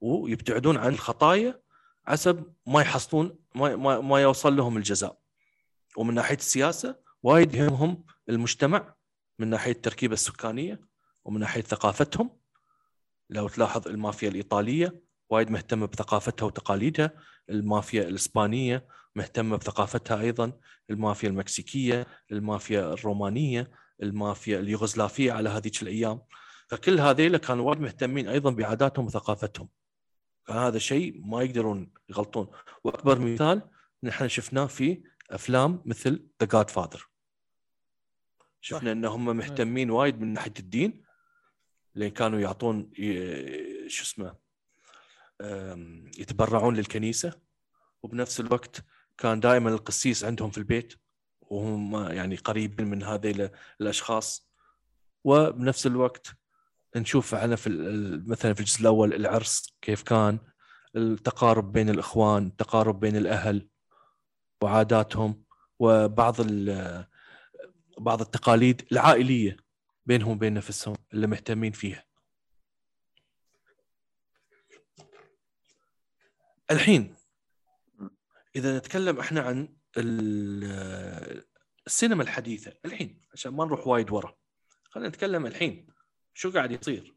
ويبتعدون 0.02 0.78
عن 0.78 0.94
الخطايا 0.94 1.62
حسب 2.06 2.54
ما 2.66 2.82
يحصلون 2.82 3.40
ما, 3.56 3.76
ما, 3.76 4.02
ما 4.02 4.22
يوصل 4.22 4.56
لهم 4.56 4.78
الجزاء. 4.78 5.18
ومن 5.98 6.14
ناحية 6.14 6.36
السياسة 6.36 6.96
وايد 7.24 7.56
يهمهم 7.56 8.04
المجتمع 8.30 8.96
من 9.40 9.48
ناحية 9.48 9.72
التركيبة 9.72 10.14
السكانية 10.14 10.82
ومن 11.26 11.40
ناحية 11.40 11.62
ثقافتهم. 11.62 12.30
لو 13.30 13.48
تلاحظ 13.48 13.88
المافيا 13.88 14.30
الإيطالية 14.30 15.02
وايد 15.30 15.52
مهتمة 15.52 15.88
بثقافتها 15.88 16.46
وتقاليدها 16.46 17.12
المافيا 17.50 18.04
الإسبانية 18.04 18.88
مهتمة 19.16 19.58
بثقافتها 19.58 20.22
أيضا 20.22 20.52
المافيا 20.90 21.30
المكسيكية 21.30 22.08
المافيا 22.32 22.94
الرومانية 22.94 23.72
المافيا 24.04 24.60
اليوغوسلافية 24.60 25.32
على 25.32 25.50
هذيك 25.50 25.82
الأيام. 25.82 26.22
فكل 26.68 27.00
هذيلا 27.00 27.38
كانوا 27.38 27.70
وايد 27.70 27.82
مهتمين 27.82 28.28
أيضا 28.28 28.52
بعاداتهم 28.52 29.06
وثقافتهم. 29.06 29.70
فهذا 30.48 30.78
شيء 30.78 31.22
ما 31.26 31.42
يقدرون 31.42 31.92
يغلطون. 32.10 32.48
وأكبر 32.84 33.20
مثال 33.20 33.62
نحن 34.04 34.28
شفناه 34.28 34.66
في 34.66 35.04
أفلام 35.30 35.82
مثل 35.86 36.28
ذا 36.42 36.48
جاد 36.48 36.70
فاذر 36.70 37.10
شفنا 38.62 38.92
ان 38.92 39.06
هم 39.06 39.38
مهتمين 39.38 39.92
وايد 39.92 40.22
من 40.22 40.34
ناحية 40.34 40.54
الدين 40.60 41.04
لأن 41.96 42.10
كانوا 42.10 42.40
يعطون 42.40 42.92
شو 43.88 44.04
اسمه 44.04 44.36
يتبرعون 46.20 46.76
للكنيسة. 46.76 47.40
وبنفس 48.04 48.40
الوقت 48.40 48.86
كان 49.18 49.40
دائما 49.40 49.70
القسيس 49.70 50.24
عندهم 50.24 50.50
في 50.50 50.58
البيت 50.58 50.94
وهم 51.42 51.96
يعني 52.12 52.36
قريبين 52.36 52.88
من 52.88 53.04
هذه 53.04 53.52
الأشخاص. 53.82 54.50
وبنفس 55.24 55.88
الوقت 55.88 56.28
نشوف 56.96 57.36
إحنا 57.36 57.56
في 57.56 57.70
مثلا 58.28 58.54
في 58.54 58.60
الجزء 58.60 58.82
الأول 58.82 59.14
العرس 59.14 59.78
كيف 59.82 60.04
كان 60.04 60.40
التقارب 60.96 61.72
بين 61.72 61.90
الإخوان 61.90 62.48
التقارب 62.48 63.00
بين 63.00 63.16
الأهل 63.18 63.70
وعاداتهم 64.62 65.44
وبعض 65.80 66.36
بعض 67.98 68.22
التقاليد 68.22 68.88
العائلية 68.92 69.58
بينهم 70.06 70.32
وبين 70.32 70.54
نفسهم 70.54 70.96
اللي 71.14 71.28
مهتمين 71.28 71.72
فيها. 71.72 72.04
الحين 76.72 77.16
إذا 78.56 78.78
نتكلم 78.78 79.20
إحنا 79.20 79.42
عن 79.42 79.76
السينما 81.88 82.24
الحديثة 82.24 82.74
الحين 82.86 83.22
عشان 83.34 83.54
ما 83.54 83.66
نروح 83.66 83.88
وايد 83.88 84.12
ورا 84.12 84.36
خلينا 84.90 85.10
نتكلم 85.10 85.46
الحين 85.46 85.88
شو 86.38 86.52
قاعد 86.52 86.72
يصير؟ 86.72 87.16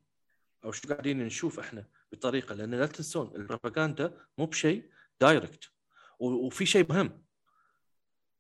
أو 0.65 0.73
شو 0.73 0.89
قاعدين 0.89 1.27
نشوف 1.27 1.59
إحنا 1.59 1.87
بطريقة؟ 2.13 2.55
لأن 2.55 2.75
لا 2.75 2.87
تنسون 2.87 3.37
البروباغندا 3.37 4.27
مو 4.39 4.47
بشيء 4.47 4.91
دايركت 5.21 5.71
وفي 6.19 6.67
شيء 6.67 6.93
مهم. 6.93 7.23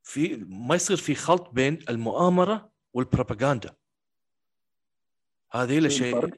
في 0.02 0.36
ما 0.36 0.74
يصير 0.74 0.96
في 0.96 1.14
خلط 1.14 1.50
بين 1.50 1.78
المؤامرة 1.88 2.72
والبروباغندا. 2.92 3.76
هذه 5.52 5.88
شيء 5.88 6.34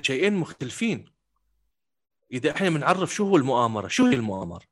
شيئين 0.00 0.34
مختلفين. 0.34 1.12
إذا 2.32 2.50
إحنا 2.50 2.70
بنعرف 2.70 3.14
شو 3.14 3.28
هو 3.28 3.36
المؤامرة 3.36 3.88
شو 3.88 4.06
هي 4.06 4.14
المؤامرة؟ 4.14 4.64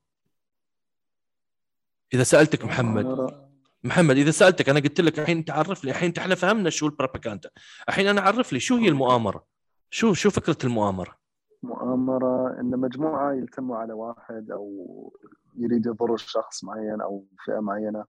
إذا 2.14 2.22
سألتك 2.22 2.64
محمد. 2.64 3.47
محمد 3.84 4.16
إذا 4.16 4.30
سألتك 4.30 4.68
أنا 4.68 4.80
قلت 4.80 5.00
لك 5.00 5.18
الحين 5.18 5.44
تعرف 5.44 5.84
لي 5.84 5.90
الحين 5.90 6.12
إحنا 6.18 6.34
فهمنا 6.34 6.70
شو 6.70 6.86
البروباغندا. 6.86 7.50
الحين 7.88 8.06
أنا 8.06 8.20
أعرف 8.20 8.52
لي 8.52 8.60
شو 8.60 8.76
هي 8.76 8.88
المؤامرة. 8.88 9.44
شو 9.90 10.14
شو 10.14 10.30
فكرة 10.30 10.56
المؤامرة؟ 10.64 11.18
مؤامرة 11.62 12.60
إن 12.60 12.70
مجموعة 12.70 13.32
يلتموا 13.32 13.76
على 13.76 13.92
واحد 13.92 14.50
أو 14.50 15.12
يريد 15.56 15.86
يضر 15.86 16.16
شخص 16.16 16.64
معين 16.64 17.00
أو 17.00 17.24
فئة 17.44 17.60
معينة. 17.60 18.04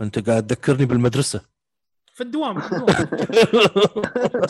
أنت 0.00 0.28
قاعد 0.28 0.46
تذكرني 0.46 0.84
بالمدرسة. 0.84 1.40
في 2.14 2.20
الدوام 2.20 2.60
في 2.60 2.72
الدوام. 2.72 3.08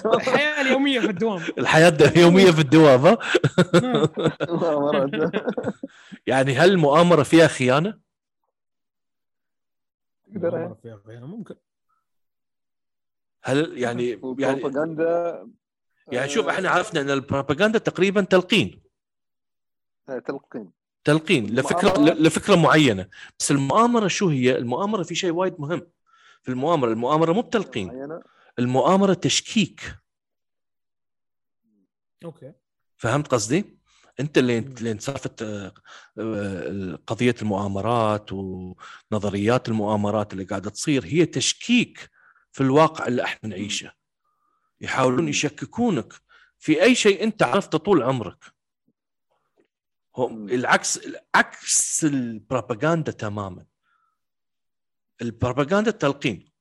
الحياة 0.21 0.61
اليومية 0.61 1.01
في 1.01 1.11
الدوام. 1.11 1.43
الحياة 1.59 1.89
اليومية 1.89 2.51
في 2.51 2.61
الدوام 2.61 3.07
ها؟ 3.07 3.19
يعني 6.27 6.55
هل 6.55 6.71
المؤامره 6.71 7.23
فيها 7.23 7.47
خيانة؟ 7.47 8.04
تقدر 10.35 10.75
فيها 10.83 11.01
غيره 11.07 11.27
ممكن. 11.27 11.55
هل 13.45 13.79
يعني 13.79 14.09
يعني 14.09 14.17
بروباغندا 14.17 15.49
يعني 16.13 16.29
شوف 16.29 16.49
إحنا 16.49 16.71
عرفنا 16.71 17.01
إن 17.01 17.11
البروباغندا 17.11 17.79
تقريبا 17.79 18.21
تلقين. 18.23 18.83
آه، 20.09 20.19
تلقين. 20.19 20.71
تلقين 21.05 21.47
لفكرة 21.47 21.99
لفكرة 21.99 22.55
معينة. 22.55 23.09
بس 23.39 23.51
المؤامرة 23.51 24.09
شو 24.09 24.29
هي؟ 24.29 24.59
المؤامرة 24.59 25.03
في 25.03 25.15
شيء 25.15 25.33
وايد 25.33 25.61
مهم. 25.61 25.87
في 26.43 26.49
المؤامرة، 26.49 26.91
المؤامرة 26.91 27.33
مو 27.33 27.41
بتلقين. 27.41 28.19
المؤامرة 28.59 29.15
تشكيك. 29.15 29.97
أوكي. 32.25 32.53
فهمت 32.97 33.29
قصدي؟ 33.29 33.74
أنت 34.21 34.39
اللي 34.39 34.59
اللي 34.59 34.99
سالفه 34.99 35.31
آه، 36.19 36.99
قضية 37.07 37.35
المؤامرات 37.43 38.31
ونظريات 38.33 39.69
المؤامرات 39.69 40.33
اللي 40.33 40.45
قاعدة 40.45 40.71
تصير 40.71 41.05
هي 41.05 41.27
تشكيك 41.27 42.11
في 42.53 42.61
الواقع 42.61 43.07
اللي 43.07 43.25
إحنا 43.25 43.51
نعيشه. 43.51 43.93
يحاولون 44.81 45.29
يشككونك 45.29 46.13
في 46.59 46.83
أي 46.83 46.95
شيء 46.95 47.25
أنت 47.25 47.43
عرفته 47.43 47.79
طول 47.79 48.03
عمرك. 48.03 48.45
العكس 50.29 51.01
عكس 51.35 52.05
البروباغندا 52.05 53.13
تماما. 53.13 53.67
البروباغندا 55.23 55.91
التلقين. 55.91 56.53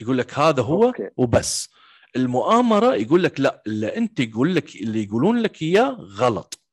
يقول 0.00 0.18
لك 0.18 0.38
هذا 0.38 0.62
هو 0.62 0.84
أوكي. 0.84 1.10
وبس. 1.16 1.70
المؤامرة 2.16 2.94
يقول 2.94 3.22
لك 3.22 3.40
لا 3.40 3.62
اللي 3.66 3.96
أنت 3.96 4.20
يقول 4.20 4.54
لك 4.54 4.76
اللي 4.76 5.02
يقولون 5.04 5.38
لك 5.38 5.62
إياه 5.62 5.90
غلط. 5.90 6.67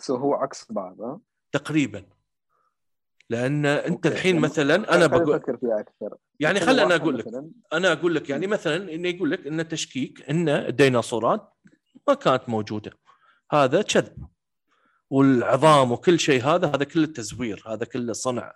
so 0.00 0.16
هو 0.16 0.34
عكس 0.34 0.72
بعض 0.72 1.00
ها؟ 1.00 1.20
تقريبا. 1.52 2.04
لأن 3.30 3.66
أنت 3.66 4.06
okay. 4.06 4.08
الحين 4.08 4.34
يعني 4.34 4.46
مثلا 4.46 4.94
أنا 4.94 5.06
بقول 5.06 5.34
أفكر 5.34 5.56
فيها 5.56 5.80
أكثر. 5.80 6.16
يعني 6.40 6.60
خل 6.60 6.80
أنا 6.80 6.96
أقول 6.96 7.18
لك. 7.18 7.26
أنا 7.72 7.92
أقول 7.92 8.14
لك 8.14 8.30
يعني 8.30 8.46
مثلا 8.46 8.94
انه 8.94 9.08
يقول 9.08 9.30
لك 9.30 9.46
إن 9.46 9.68
تشكيك 9.68 10.30
إن 10.30 10.48
الديناصورات 10.48 11.52
ما 12.08 12.14
كانت 12.14 12.48
موجودة. 12.48 12.92
هذا 13.52 13.82
كذب. 13.82 14.26
والعظام 15.10 15.92
وكل 15.92 16.20
شيء 16.20 16.42
هذا 16.42 16.68
هذا 16.68 16.84
كله 16.84 17.06
تزوير 17.06 17.64
هذا 17.66 17.84
كله 17.84 18.12
صنع 18.12 18.54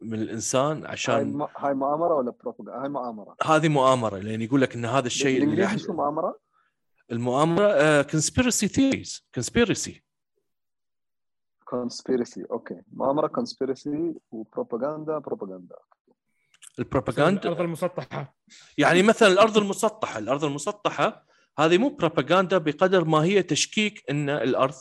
من 0.00 0.22
الإنسان 0.22 0.86
عشان. 0.86 1.46
هاي 1.56 1.74
مؤامرة 1.74 2.14
ولا 2.14 2.30
بروباغندا 2.30 2.82
هاي 2.82 2.88
مؤامرة. 2.88 3.36
هذه 3.42 3.68
مؤامرة 3.68 4.18
لأن 4.18 4.42
يقول 4.42 4.60
لك 4.60 4.74
إن 4.74 4.84
هذا 4.84 5.06
الشيء 5.06 5.42
اللي 5.42 5.78
شو 5.78 5.92
مؤامرة؟ 5.92 6.38
المؤامرة 7.12 8.02
conspiracy 8.02 8.68
theories 8.68 9.28
conspiracy 9.34 10.02
conspiracy 11.72 12.44
okay 12.50 12.82
مؤامرة 12.92 13.26
conspiracy 13.26 14.14
وبروباغندا 14.30 15.18
بروباغندا. 15.18 15.76
البروباغندا؟ 16.78 17.42
الأرض 17.42 17.60
المسطحة. 17.60 18.36
يعني 18.78 19.02
مثلا 19.02 19.28
الأرض 19.28 19.56
المسطحة 19.58 20.18
الأرض 20.18 20.44
المسطحة 20.44 21.26
هذه 21.58 21.78
مو 21.78 21.88
بروباغندا 21.88 22.58
بقدر 22.58 23.04
ما 23.04 23.18
هي 23.18 23.42
تشكيك 23.42 24.10
إن 24.10 24.30
الأرض 24.30 24.74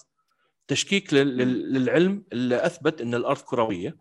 تشكيك 0.68 1.14
لل- 1.14 1.38
لل- 1.38 1.74
للعلم 1.74 2.24
اللي 2.34 2.66
أثبت 2.66 3.02
إن 3.02 3.16
الأرض 3.16 3.42
كروية. 3.42 3.98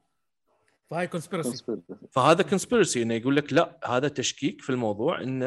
فهاي 0.91 1.07
conspiracy 1.07 1.65
فهذا 2.13 2.43
conspiracy 2.43 3.03
إنه 3.03 3.15
يقول 3.15 3.37
لك 3.37 3.53
لا 3.53 3.81
هذا 3.85 4.09
تشكيك 4.09 4.61
في 4.63 4.71
الموضوع 4.71 5.21
إن 5.23 5.43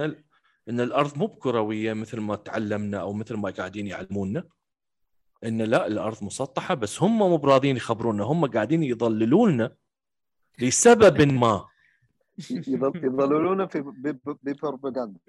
إن 0.69 0.79
الأرض 0.79 1.17
مو 1.17 1.27
بكروية 1.27 1.93
مثل 1.93 2.19
ما 2.19 2.35
تعلمنا 2.35 2.97
أو 3.01 3.13
مثل 3.13 3.35
ما 3.35 3.49
قاعدين 3.49 3.87
يعلمونا 3.87 4.43
إن 5.43 5.61
لا 5.61 5.87
الأرض 5.87 6.23
مسطحة 6.23 6.73
بس 6.73 7.03
هم 7.03 7.17
مو 7.19 7.37
براضيين 7.37 7.75
يخبرونا 7.77 8.23
هم 8.23 8.45
قاعدين 8.45 8.83
يضللونا 8.83 9.75
لسبب 10.61 11.21
ما. 11.41 11.65
يضل 12.49 12.91
يضللون 13.05 13.67
في 13.67 13.81
ب- 13.81 14.07
ب- 14.25 14.37
ببروباغندا. 14.43 15.19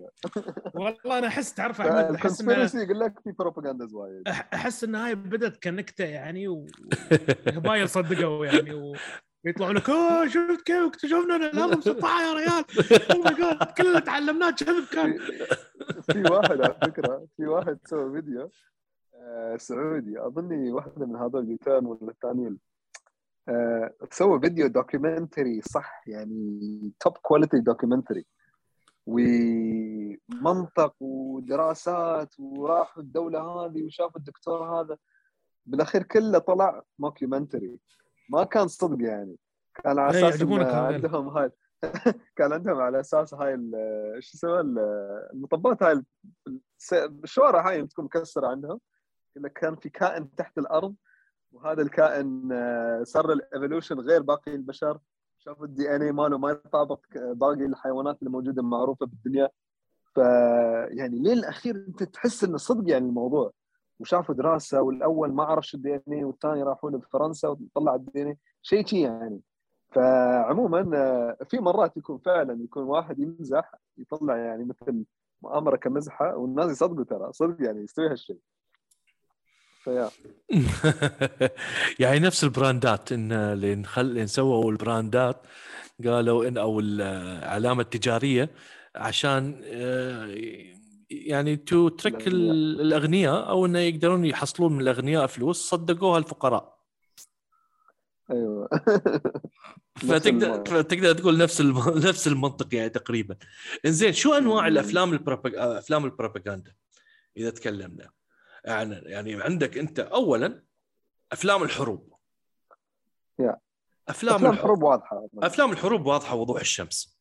والله 0.75 1.18
أنا 1.18 1.27
أحس 1.27 1.55
تعرف 1.55 1.81
أحمد 1.81 2.14
أحس 2.14 2.40
يقول 2.75 3.01
لك 3.01 3.20
في 3.25 3.33
بروباغندا 3.33 3.88
وايد. 3.92 4.29
أحس 4.29 4.85
إن 4.85 4.94
هاي 4.94 5.14
بدأت 5.14 5.62
كنكتة 5.62 6.05
يعني 6.05 6.49
وهبايل 6.49 7.88
صدقوا 7.99 8.46
يعني 8.46 8.92
ويطلعوا 9.44 9.73
لك 9.73 9.90
أوه 9.90 10.27
شفت 10.29 10.62
كيف 10.66 10.77
اكتشفنا 10.77 11.37
إن 11.37 11.42
الأرض 11.42 11.79
مسطحة 11.79 12.23
يا 12.23 12.35
ريال؟ 12.35 12.64
oh 13.11 13.23
my 13.23 13.35
God 13.35 13.73
كل 13.77 13.87
اللي 13.87 14.01
تعلمناه 14.01 14.51
كذب 14.51 14.85
كان. 14.92 15.18
في 16.12 16.23
واحد 16.23 16.61
على 16.61 16.77
فكرة 16.83 17.27
في 17.37 17.46
واحد 17.46 17.79
سوى 17.87 18.12
فيديو 18.12 18.51
سعودي. 19.57 20.21
أظني 20.27 20.73
واحدة 20.73 21.07
من 21.07 21.17
هذول 21.17 21.49
يوتيرن 21.51 21.87
ولا 21.87 22.11
الثانيين 22.11 22.59
آه، 23.49 23.95
سوى 24.11 24.41
فيديو 24.41 24.67
documentary 24.66 25.61
صح 25.61 26.03
يعني 26.09 26.93
top 27.01 27.12
quality 27.16 27.61
documentary 27.61 28.27
ومنطق 29.07 30.95
ودراسات 31.01 32.35
وراحوا 32.39 33.03
الدولة 33.03 33.41
هذه 33.41 33.85
وشافوا 33.85 34.19
الدكتور 34.21 34.81
هذا. 34.81 34.97
بالأخير 35.67 36.03
كله 36.03 36.39
طلع 36.39 36.83
mockumentary 36.99 37.79
ما 38.31 38.45
كان 38.45 38.69
صدق 38.69 39.03
يعني. 39.07 39.37
كان 39.75 39.99
على 39.99 40.19
إيه، 40.19 40.29
أساس. 40.29 40.43
عندهم 40.93 41.29
هاي 41.29 41.51
كان 42.37 42.53
عندهم 42.53 42.81
على 42.81 43.01
أساس 43.01 43.35
هاي 43.35 43.57
شو 44.21 44.37
اسمه 44.37 44.61
ال- 44.61 44.79
المطبات 45.33 45.83
هاي 45.83 46.03
الشوارع 47.25 47.69
هاي 47.69 47.87
تكون 47.87 48.05
مكسرة 48.05 48.47
عندهم. 48.47 48.81
كان 49.55 49.77
في 49.77 49.88
كائن 49.88 50.35
تحت 50.35 50.59
الأرض 50.59 50.95
وهذا 51.53 51.83
الكائن 51.83 52.53
آه، 52.53 53.03
صار 53.03 53.33
ال 53.33 53.39
evolution 53.39 54.01
غير 54.01 54.23
باقي 54.23 54.55
البشر. 54.55 54.99
شافوا 55.38 55.66
ال 55.66 55.97
DNA 55.97 56.12
ماله 56.12 56.38
ما 56.38 56.51
يطابق 56.51 57.01
باقي 57.14 57.64
الحيوانات 57.64 58.19
اللي 58.19 58.31
موجوده 58.31 58.62
معروفه 58.62 59.07
بالدنيا. 59.07 59.49
ف 60.14 60.19
يعني 60.88 61.19
لين 61.19 61.33
الأخير 61.33 61.77
أنت 61.77 62.03
تحس 62.03 62.45
إنه 62.45 62.57
صدق 62.57 62.90
يعني 62.90 63.07
الموضوع؟ 63.09 63.53
وشافوا 64.01 64.35
دراسة 64.35 64.83
والأول 64.83 65.33
ما 65.33 65.45
عرف 65.45 65.66
شو 65.66 65.77
ال 65.77 65.95
DNA 65.95 66.25
والثاني 66.25 66.62
راحوا 66.62 66.90
له 66.90 66.99
بفرنسا 66.99 67.49
وطلع 67.49 67.95
ال 67.95 68.23
DNA 68.23 68.38
شيء 68.62 68.87
شيء 68.87 69.05
يعني. 69.05 69.40
فعموما 69.90 70.90
آه، 70.95 71.45
في 71.45 71.59
مرات 71.59 71.97
يكون 71.97 72.19
فعلا 72.19 72.62
يكون 72.64 72.83
واحد 72.83 73.19
يمزح 73.19 73.75
يطلع 73.99 74.37
يعني 74.37 74.64
مثل 74.64 75.05
مؤامرة 75.43 75.77
كمزحة 75.77 76.37
والناس 76.37 76.71
يصدقوا 76.71 77.05
ترى 77.05 77.33
صدق 77.33 77.66
يعني 77.66 77.83
يستوي 77.83 78.09
هالشيء. 78.09 78.38
فيا 79.85 80.11
يعني 82.03 82.19
نفس 82.19 82.45
البراندات 82.45 83.12
إن 83.12 83.33
اللي 83.33 83.75
نخل 83.75 84.01
اللي 84.01 84.27
سووا 84.27 84.71
البراندات 84.71 85.43
قالوا 86.05 86.49
إن 86.49 86.59
أو 86.59 86.81
العلامه 86.81 87.83
التجاريه 87.83 88.51
عشان 88.95 89.61
آه، 89.64 90.35
يعني 91.11 91.57
تو 91.57 91.88
ترك 91.88 92.27
الأغنياء. 92.27 93.49
أو 93.49 93.66
إنه 93.66 93.79
يقدرون 93.79 94.25
يحصلون 94.25 94.73
من 94.73 94.81
الأغنياء 94.81 95.27
فلوس 95.27 95.69
صدقوها 95.71 96.19
الفقراء. 96.19 96.81
أيوه. 98.31 98.69
فتقدر 100.09 100.64
فتقدر 100.64 101.12
تقول 101.12 101.38
نفس 101.38 101.61
الم... 101.61 101.79
نفس 102.09 102.29
المنطق 102.29 102.75
يعني 102.75 102.88
تقريبا. 102.88 103.37
إنزين 103.87 104.12
شو 104.12 104.35
أنواع 104.35 104.69
الأفلام 104.69 105.12
البروباغ... 105.12 105.79
أفلام 105.79 106.05
البروباغندا 106.05 106.75
إذا 107.37 107.51
تكلمنا؟ 107.51 108.11
يعني 108.64 108.94
يعني 108.94 109.42
عندك 109.42 109.79
أنت 109.79 109.99
اولا 110.01 110.62
أفلام 111.33 111.62
الحروب. 111.62 112.11
أفلام 114.09 114.35
أفلام 114.35 114.53
الحروب 114.53 114.59
حروب 114.66 114.83
واضحة 114.83 115.27
أفلام 115.38 115.73
الحروب 115.73 116.07
واضحة 116.07 116.35
وضوح 116.37 116.61
الشمس 116.61 117.18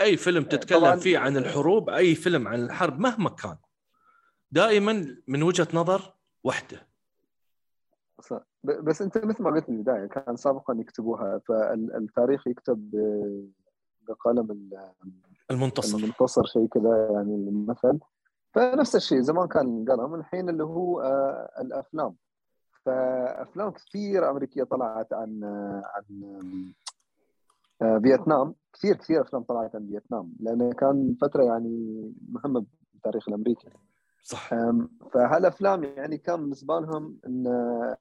أي 0.00 0.16
فيلم 0.16 0.42
طبعاً. 0.42 0.56
تتكلم 0.56 0.96
فيه 0.96 1.18
عن 1.18 1.36
الحروب 1.36 1.90
أي 1.90 2.14
فيلم 2.14 2.48
عن 2.48 2.62
الحرب 2.64 2.98
مهما 3.00 3.30
كان 3.30 3.56
دائما 4.50 5.16
من 5.28 5.42
وجهة 5.42 5.68
نظر 5.74 6.14
واحدة 6.44 6.88
صح. 8.20 8.40
بس 8.64 9.02
أنت 9.02 9.18
مثل 9.18 9.42
ما 9.42 9.50
قلت 9.50 9.64
في 9.64 9.68
البداية 9.72 10.06
كان 10.06 10.36
سابقا 10.36 10.74
يكتبوها 10.80 11.38
فالتاريخ 11.48 12.46
يكتب 12.46 12.90
بقلم 14.08 14.50
ال- 14.50 14.92
المنتصر 15.50 15.98
المنتصر 15.98 16.44
شيء 16.46 16.66
كذا 16.66 17.08
يعني 17.12 17.34
المثل 17.34 17.98
فنفس 18.54 18.96
الشيء 18.96 19.20
زمان 19.20 19.48
كان 19.48 19.82
القلم 19.82 20.14
الحين 20.14 20.48
اللي 20.48 20.64
هو 20.64 21.00
آه، 21.00 21.50
الأفلام. 21.60 22.14
فأفلام 22.84 23.70
كثير 23.70 24.30
أمريكية 24.30 24.62
طلعت 24.64 25.12
عن 25.12 25.44
آه، 25.44 25.82
عن 25.94 26.22
آه، 27.82 27.98
فيتنام. 27.98 28.54
كثير 28.72 28.96
كثير 28.96 29.20
أفلام 29.22 29.42
طلعت 29.42 29.76
عن 29.76 29.86
فيتنام 29.86 30.32
لأنه 30.40 30.72
كان 30.72 31.16
فترة 31.20 31.42
يعني 31.44 32.02
مهمة 32.28 32.64
بالتاريخ 32.92 33.28
الأمريكي. 33.28 33.68
صح. 34.22 34.50
فهالأفلام 35.12 35.84
يعني 35.84 36.18
كان 36.18 36.36
بالنسبة 36.40 36.80
لهم 36.80 37.18
ان 37.26 37.46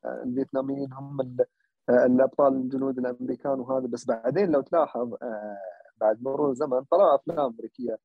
الفيتناميين 0.06 0.94
هم 0.94 1.22
ال- 1.22 1.46
الأبطال 1.90 2.54
الجنود 2.54 2.98
الأمريكان 2.98 3.60
وهذا. 3.60 3.88
بس 3.88 4.06
بعدين 4.06 4.52
لو 4.52 4.62
تلاحظ 4.62 5.14
بعد 6.02 6.24
مرور 6.24 6.50
الزمن 6.50 6.84
طلعوا 6.84 7.16
أفلام 7.16 7.40
أمريكية. 7.40 7.98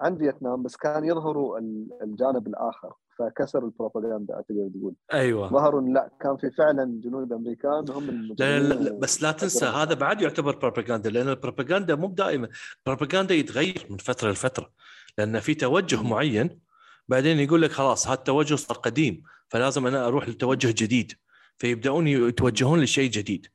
عن 0.00 0.18
فيتنام 0.18 0.62
بس 0.62 0.76
كان 0.76 1.04
يظهروا 1.04 1.58
ال- 1.58 1.88
الجانب 2.02 2.46
الآخر 2.46 2.92
فكسر 3.18 3.64
البروباغندا 3.64 4.34
تقدر 4.48 4.68
تقول 4.78 4.94
أيوه. 5.12 5.48
ظهروا 5.48 5.80
لا 5.80 6.10
كان 6.20 6.36
في 6.36 6.50
فعلا 6.50 7.00
جنود 7.04 7.32
أمريكان 7.32 7.84
هم 7.90 8.34
لا, 8.38 8.60
لا, 8.60 8.74
لا 8.74 8.92
بس 8.98 9.22
لا 9.22 9.32
تنسى 9.32 9.66
هذا 9.66 9.94
بعد 9.94 10.22
يعتبر 10.22 10.56
بروباغندا 10.56 11.10
لأن 11.10 11.28
البروباغندا 11.28 11.94
مو 11.94 12.06
دائما 12.06 12.48
البروباغندا 12.78 13.34
يتغير 13.34 13.86
من 13.90 13.96
فترة 13.96 14.30
لفترة 14.30 14.70
لأن 15.18 15.40
في 15.40 15.54
توجه 15.54 16.02
معين 16.02 16.60
بعدين 17.08 17.38
يقول 17.38 17.62
لك 17.62 17.70
خلاص 17.70 18.06
هذا 18.06 18.14
التوجه 18.18 18.54
صار 18.54 18.76
قديم 18.76 19.22
فلازم 19.48 19.86
أنا 19.86 20.06
أروح 20.06 20.28
لتوجه 20.28 20.74
جديد 20.84 21.12
فيبدأون 21.56 22.06
يتوجهون 22.08 22.80
لشيء 22.80 23.10
جديد. 23.10 23.46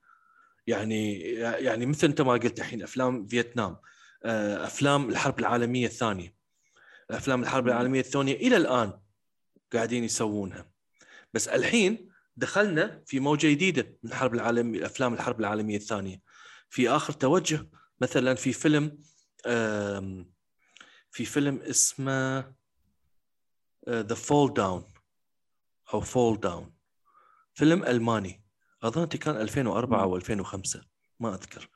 يعني 0.67 1.19
يعني 1.39 1.85
مثل 1.85 2.07
أنت 2.07 2.21
ما 2.21 2.31
قلت 2.33 2.59
الحين 2.59 2.83
أفلام 2.83 3.25
فيتنام. 3.25 3.75
أفلام 4.25 5.09
الحرب 5.09 5.39
العالمية 5.39 5.85
الثانية. 5.85 6.35
أفلام 7.11 7.43
الحرب 7.43 7.67
العالمية 7.67 7.99
الثانية 7.99 8.33
إلى 8.33 8.57
الآن 8.57 8.99
قاعدين 9.73 10.03
يسوونها. 10.03 10.71
بس 11.33 11.47
الحين 11.47 12.09
دخلنا 12.35 13.03
في 13.05 13.19
موجة 13.19 13.47
جديدة 13.47 13.97
من 14.03 14.09
الحرب 14.09 14.33
العالميه 14.33 14.85
أفلام 14.85 15.13
الحرب 15.13 15.39
العالمية 15.39 15.77
الثانية. 15.77 16.21
في 16.69 16.89
آخر 16.89 17.13
توجه 17.13 17.69
مثلا 18.01 18.35
في 18.35 18.53
فيلم 18.53 18.97
في 21.11 21.25
فيلم 21.25 21.61
اسمه 21.61 22.53
The 23.89 24.15
Fall 24.15 24.53
Down 24.53 24.93
أو 25.93 26.01
Fall 26.01 26.39
Down 26.39 26.73
فيلم 27.53 27.83
ألماني. 27.83 28.43
أظن 28.83 29.05
كان 29.05 29.35
2004 29.35 30.03
أو 30.03 30.15
2005 30.15 30.85
ما 31.19 31.33
أذكر. 31.33 31.69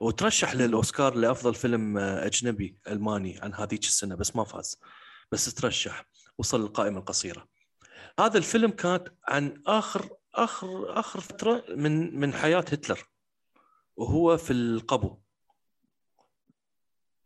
وترشح 0.00 0.54
للأوسكار 0.54 1.14
لأفضل 1.14 1.54
فيلم 1.54 1.98
آه، 1.98 2.26
أجنبي 2.26 2.78
ألماني 2.88 3.40
عن 3.40 3.54
هذيك 3.54 3.84
السنة 3.84 4.14
بس 4.14 4.36
ما 4.36 4.44
فاز. 4.44 4.80
بس 5.32 5.54
ترشح 5.54 6.04
وصل 6.38 6.60
للقائمة 6.60 6.98
القصيرة. 6.98 7.48
هذا 8.20 8.38
الفيلم 8.38 8.70
كانت 8.70 9.08
عن 9.28 9.62
آخر 9.66 10.08
آخر 10.34 10.98
آخر 11.00 11.20
فترة 11.20 11.64
من 11.68 12.20
من 12.20 12.32
حياة 12.32 12.58
هتلر 12.58 13.08
وهو 13.96 14.36
في 14.36 14.52
القبو. 14.52 15.18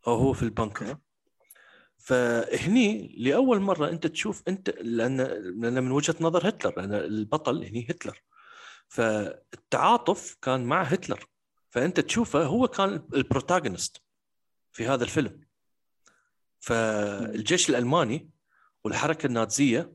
أو 0.07 0.15
هو 0.15 0.33
في 0.33 0.43
البنكر. 0.43 0.97
فهني 1.97 3.15
لأول 3.17 3.59
مرة 3.59 3.89
أنت 3.89 4.07
تشوف 4.07 4.43
أنت 4.47 4.69
لأن 4.69 5.17
لأن 5.61 5.83
من 5.83 5.91
وجهة 5.91 6.15
نظر 6.21 6.49
هتلر 6.49 6.73
لأن 6.77 6.93
البطل 6.93 7.63
هني 7.63 7.87
هتلر. 7.89 8.23
فالتعاطف 8.87 10.37
كان 10.41 10.63
مع 10.63 10.81
هتلر. 10.81 11.32
فأنت 11.73 11.99
تشوفه 11.99 12.45
هو 12.45 12.67
كان 12.67 13.07
البروتاغونست 13.13 14.01
في 14.71 14.87
هذا 14.87 15.03
الفيلم. 15.03 15.41
فالجيش 16.59 17.69
الألماني 17.69 18.29
والحركة 18.83 19.27
النازية 19.27 19.93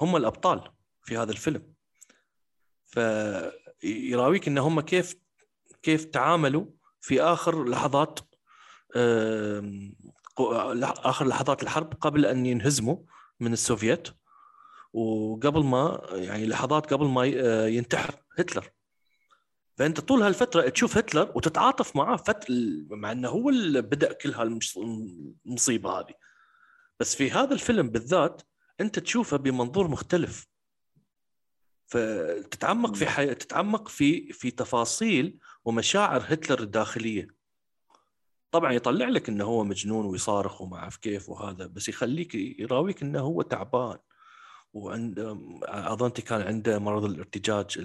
هم 0.00 0.16
الأبطال 0.16 0.72
في 1.02 1.16
هذا 1.16 1.32
الفيلم. 1.32 1.72
فيراويك 2.86 4.48
إن 4.48 4.58
هم 4.58 4.80
كيف 4.80 5.16
كيف 5.82 6.04
تعاملوا 6.04 6.66
في 7.00 7.22
آخر 7.22 7.68
لحظات 7.68 8.18
آخر 11.04 11.26
لحظات 11.26 11.62
الحرب 11.62 11.94
قبل 12.00 12.26
أن 12.26 12.46
ينهزموا 12.46 12.96
من 13.40 13.52
السوفيت 13.52 14.08
وقبل 14.92 15.64
ما 15.64 16.08
يعني 16.12 16.46
لحظات 16.46 16.92
قبل 16.92 17.06
ما 17.06 17.24
ينتحر 17.66 18.14
هتلر. 18.38 18.70
فأنت 19.82 20.00
طول 20.00 20.22
هالفترة 20.22 20.68
تشوف 20.68 20.96
هتلر 20.96 21.32
وتتعاطف 21.34 21.96
معاه 21.96 22.16
فت... 22.16 22.46
مع 22.90 23.12
إنه 23.12 23.28
هو 23.28 23.48
اللي 23.48 23.82
بدأ 23.82 24.12
كل 24.12 24.30
هالمصيبه 24.30 25.90
هذه. 25.90 26.14
بس 27.00 27.14
في 27.14 27.30
هذا 27.30 27.54
الفيلم 27.54 27.88
بالذات 27.88 28.42
أنت 28.80 28.98
تشوفه 28.98 29.36
بمنظور 29.36 29.88
مختلف. 29.88 30.46
فتتعمق 31.86 32.94
في 32.94 33.06
حي... 33.06 33.34
تتعمق 33.34 33.88
في 33.88 34.32
في 34.32 34.50
تفاصيل 34.50 35.38
ومشاعر 35.64 36.22
هتلر 36.26 36.60
الداخلية. 36.60 37.28
طبعا 38.50 38.72
يطلع 38.72 39.08
لك 39.08 39.28
إنه 39.28 39.44
هو 39.44 39.64
مجنون 39.64 40.06
ويصارخ 40.06 40.60
وما 40.60 40.76
أعرف 40.76 40.96
كيف 40.96 41.28
وهذا 41.28 41.66
بس 41.66 41.88
يخليك 41.88 42.34
يراويك 42.34 43.02
إنه 43.02 43.20
هو 43.20 43.42
تعبان. 43.42 43.98
وعند 44.72 45.18
أظن 45.64 46.22
كان 46.22 46.42
عنده 46.42 46.78
مرض 46.78 47.04
الارتجاج 47.04 47.78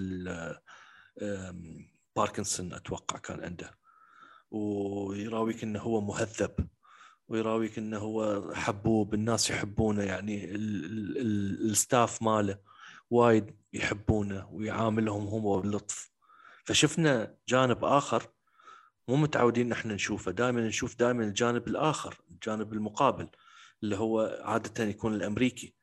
باركنسون 2.15 2.73
أتوقع 2.73 3.17
كان 3.17 3.43
عنده. 3.43 3.77
ويراويك 4.51 5.63
إنه 5.63 5.80
هو 5.80 6.01
مهذب. 6.01 6.67
ويراويك 7.27 7.77
إنه 7.77 7.97
هو 7.97 8.51
حبوب. 8.53 9.13
الناس 9.13 9.49
يحبونه 9.49 10.03
يعني 10.03 10.45
ال 10.55 10.83
staff 10.83 12.21
ماله 12.21 12.60
وايد 13.10 13.56
يحبونه 13.73 14.49
ويعاملهم 14.51 15.27
هو 15.27 15.62
بلطف 15.62 16.12
فشفنا 16.65 17.36
جانب 17.47 17.86
آخر. 17.86 18.23
مو 19.08 19.15
متعودين 19.15 19.71
إحنا 19.71 19.93
نشوفه. 19.93 20.32
دائما 20.32 20.62
نشوف 20.62 20.95
دائما 20.95 21.23
الجانب 21.23 21.67
الآخر 21.67 22.17
الجانب 22.32 22.73
المقابل 22.73 23.27
اللي 23.84 23.95
هو 23.95 24.41
عادة 24.43 24.84
يكون 24.84 25.13
الأمريكي. 25.13 25.76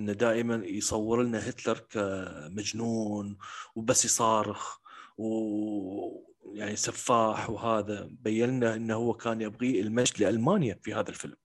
انه 0.00 0.12
دائما 0.12 0.54
يصور 0.64 1.22
لنا 1.22 1.48
هتلر 1.48 1.78
كمجنون 1.78 3.38
وبس 3.74 4.04
يصارخ 4.04 4.78
و 5.18 6.30
يعني 6.54 6.76
سفاح 6.76 7.50
وهذا 7.50 8.08
بين 8.10 8.48
لنا 8.48 8.74
إنه 8.74 8.94
هو 8.94 9.14
كان 9.14 9.40
يبغي 9.40 9.80
المجد 9.80 10.20
لألمانيا 10.20 10.78
في 10.82 10.94
هذا 10.94 11.08
الفيلم. 11.10 11.36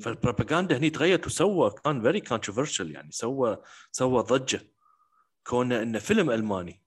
فالبروباغندا 0.00 0.76
هني 0.76 0.90
تغيرت 0.90 1.26
وسوى 1.26 1.70
كان 1.84 2.02
very 2.02 2.20
controversial 2.20 2.90
يعني 2.90 3.10
سوى 3.12 3.62
سوى 3.92 4.22
ضجة. 4.22 4.60
كونه 5.46 5.82
إنه 5.82 5.98
فيلم 5.98 6.30
ألماني. 6.30 6.82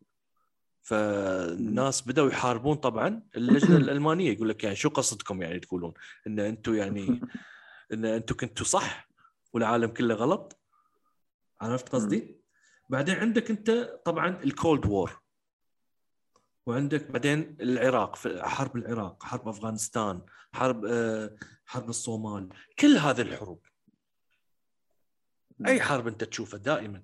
فالناس 0.81 2.01
بدأوا 2.01 2.29
يحاربون 2.29 2.75
طبعا 2.75 3.23
اللجنة 3.35 3.77
الألمانية 3.83 4.31
يقول 4.31 4.49
لك 4.49 4.63
يعني 4.63 4.75
شو 4.75 4.89
قصدكم 4.89 5.41
يعني 5.41 5.59
تقولون؟ 5.59 5.93
إن 6.27 6.39
أنتم 6.39 6.75
يعني 6.75 7.21
إن 7.93 8.05
أنتم 8.05 8.35
كنتوا 8.35 8.65
صح. 8.65 9.10
والعالم 9.53 9.87
كله 9.87 10.15
غلط. 10.15 10.59
عرفت 11.61 11.89
قصدي؟ 11.89 12.41
بعدين 12.89 13.15
عندك 13.15 13.49
انت 13.49 13.71
طبعا 14.05 14.43
الكولد 14.43 14.85
وور 14.85 15.21
وعندك 16.65 17.11
بعدين 17.11 17.57
العراق 17.61 18.15
في 18.15 18.43
حرب 18.43 18.77
العراق 18.77 19.23
حرب 19.23 19.47
أفغانستان 19.47 20.21
حرب 20.53 20.85
آه، 20.85 21.37
حرب 21.65 21.89
الصومال 21.89 22.49
كل 22.79 22.97
هذه 22.97 23.21
الحروب. 23.21 23.65
أي 25.67 25.81
حرب 25.81 26.07
أنت 26.07 26.23
تشوفها 26.23 26.59
دائما. 26.59 27.03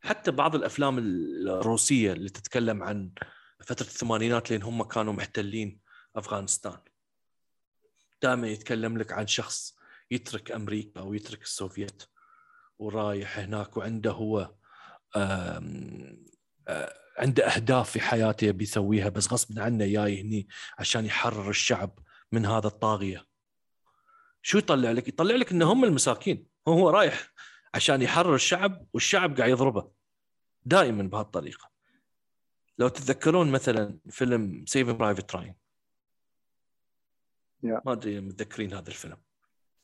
حتى 0.00 0.30
بعض 0.30 0.54
الأفلام 0.54 0.98
الروسية 0.98 2.12
اللي 2.12 2.28
تتكلم 2.28 2.82
عن 2.82 3.12
فترة 3.60 3.86
الثمانينات 3.86 4.50
لين 4.50 4.62
هم 4.62 4.82
كانوا 4.82 5.12
محتلين 5.12 5.80
أفغانستان. 6.16 6.78
دائما 8.22 8.48
يتكلم 8.48 8.98
لك 8.98 9.12
عن 9.12 9.26
شخص 9.26 9.78
يترك 10.12 10.52
أمريكا 10.52 11.00
أو 11.00 11.14
يترك 11.14 11.42
السوفيت 11.42 12.02
ورايح 12.78 13.38
هناك 13.38 13.76
وعنده 13.76 14.10
هو 14.10 14.54
عنده 17.18 17.46
أهداف 17.46 17.90
في 17.90 18.00
حياته 18.00 18.50
بيسويها 18.50 19.08
بس 19.08 19.32
غصب 19.32 19.58
عنه 19.58 19.86
جاي 19.86 20.20
هني 20.20 20.48
عشان 20.78 21.06
يحرر 21.06 21.50
الشعب 21.50 21.98
من 22.32 22.46
هذا 22.46 22.66
الطاغية. 22.66 23.26
شو 24.42 24.58
يطلع 24.58 24.90
لك؟ 24.90 25.08
يطلع 25.08 25.34
لك 25.34 25.52
ان 25.52 25.62
هم 25.62 25.84
المساكين. 25.84 26.46
هو 26.68 26.90
رايح 26.90 27.32
عشان 27.74 28.02
يحرر 28.02 28.34
الشعب 28.34 28.86
والشعب 28.92 29.36
قاعد 29.36 29.50
يضربه 29.50 29.90
دائما 30.64 31.02
بهالطريقة. 31.02 31.70
لو 32.78 32.88
تتذكرون 32.88 33.52
مثلا 33.52 33.98
فيلم 34.10 34.64
Save 34.66 34.88
Private 34.90 35.36
Ryan 35.36 35.54
ما 37.62 37.92
أدري 37.92 38.20
متذكرين 38.20 38.74
هذا 38.74 38.88
الفيلم. 38.88 39.16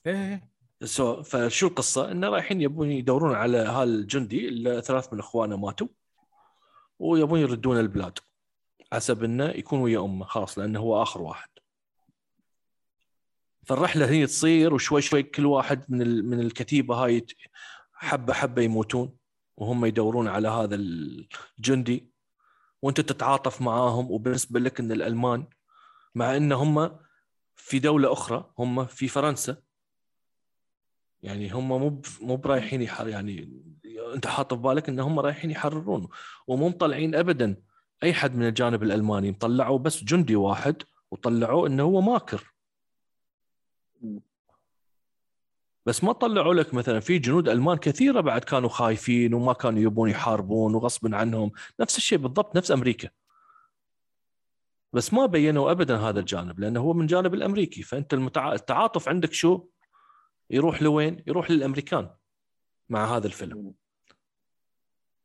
إيه 0.07 0.49
so 0.85 1.23
فشو 1.23 1.67
القصة؟ 1.67 2.11
انه 2.11 2.29
رايحين 2.29 2.61
يبون 2.61 2.91
يدورون 2.91 3.35
على 3.35 3.59
هالجندي 3.59 4.49
اللي 4.49 4.83
ثلاث 4.83 5.13
من 5.13 5.19
إخوانه 5.19 5.57
ماتوا 5.57 5.89
ويبون 6.99 7.41
يردون 7.41 7.81
البلاد 7.81 8.19
حسب 8.93 9.25
إنه 9.25 9.45
يكون 9.45 9.81
ويا 9.81 10.01
أمه 10.05 10.25
خلاص 10.25 10.59
لأنه 10.59 10.81
هو 10.81 11.03
آخر 11.03 11.23
واحد 11.23 11.49
فالرحلة 13.65 14.11
هي 14.11 14.27
تصير 14.27 14.75
وشوي 14.75 15.03
شوي 15.03 15.23
كل 15.23 15.47
واحد 15.47 15.85
من 15.89 16.25
من 16.25 16.41
الكتيبة 16.41 16.95
هاي 16.95 17.27
حبة 17.93 18.33
حبة 18.33 18.63
يموتون 18.63 19.17
وهم 19.57 19.85
يدورون 19.85 20.29
على 20.29 20.49
هذا 20.49 20.75
الجندي 20.75 22.13
وأنت 22.83 23.01
تتعاطف 23.01 23.63
معاهم 23.63 24.11
وبالنسبة 24.11 24.61
لك 24.61 24.81
إن 24.81 24.93
الألمان 24.93 25.47
مع 26.15 26.37
إن 26.37 26.53
هم 26.53 26.99
في 27.57 27.79
دولة 27.79 28.13
أخرى 28.13 28.51
هم 28.59 28.87
في 28.87 29.09
فرنسا 29.09 29.57
يعني 31.23 31.51
هم 31.51 31.69
مو 31.69 32.03
مو 32.21 32.37
برايحين 32.37 32.83
يحر 32.83 33.09
يعني 33.09 33.63
انت 34.15 34.27
حاط 34.27 34.55
في 34.55 34.61
بالك 34.61 34.89
إن 34.89 35.01
هم 35.01 35.21
رايحين 35.21 35.51
يحررون 35.51 36.09
ومو 36.47 36.69
مطلعين 36.69 37.15
ابدا 37.15 37.57
أي 38.03 38.15
حد 38.15 38.37
من 38.37 38.47
الجانب 38.47 38.83
الالماني 38.83 39.31
مطلعوا 39.31 39.79
بس 39.79 40.05
جندي 40.05 40.37
واحد 40.37 40.83
وطلعوه 41.11 41.67
إنه 41.67 41.83
هو 41.83 42.01
ماكر. 42.01 42.55
بس 45.87 46.05
ما 46.05 46.13
طلعوا 46.13 46.55
لك 46.55 46.75
مثلا 46.75 47.01
في 47.01 47.19
جنود 47.19 47.49
ألمان 47.49 47.77
كثيرة 47.77 48.21
بعد 48.21 48.45
كانوا 48.45 48.69
خايفين 48.69 49.35
وما 49.35 49.53
كانوا 49.53 49.81
يبون 49.81 50.11
يحاربون 50.11 50.75
وغصب 50.75 51.15
عنهم. 51.15 51.53
نفس 51.81 51.97
الشيء 51.97 52.19
بالضبط 52.19 52.57
نفس 52.57 52.71
أمريكا. 52.71 53.09
بس 54.93 55.15
ما 55.15 55.27
بينوا 55.27 55.71
ابدا 55.71 55.97
هذا 55.97 56.21
الجانب 56.21 56.61
لأنه 56.61 56.81
هو 56.81 56.93
من 56.93 57.07
جانب 57.07 57.35
الأمريكي. 57.35 57.83
فأنت 57.83 58.15
المتع... 58.15 58.53
التعاطف 58.53 59.09
عندك 59.09 59.33
شو؟ 59.33 59.69
يروح 60.51 60.83
لوين؟ 60.83 61.25
يروح 61.27 61.51
للأمريكان 61.51 62.11
مع 62.89 63.17
هذا 63.17 63.27
الفيلم. 63.27 63.75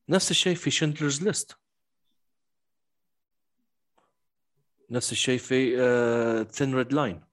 نفس 0.10 0.32
الشيء 0.32 0.56
في 0.56 0.72
شندلرز 0.72 1.24
ليست. 1.24 1.58
نفس 4.90 5.12
الشيء 5.12 5.40
في 5.40 5.76
ثين 6.52 6.76
ريد 6.76 6.94
لاين 6.94 7.24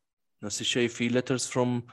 نفس 0.43 0.61
الشيء 0.61 0.89
في 0.89 1.09
ليترز 1.09 1.47
فروم 1.47 1.87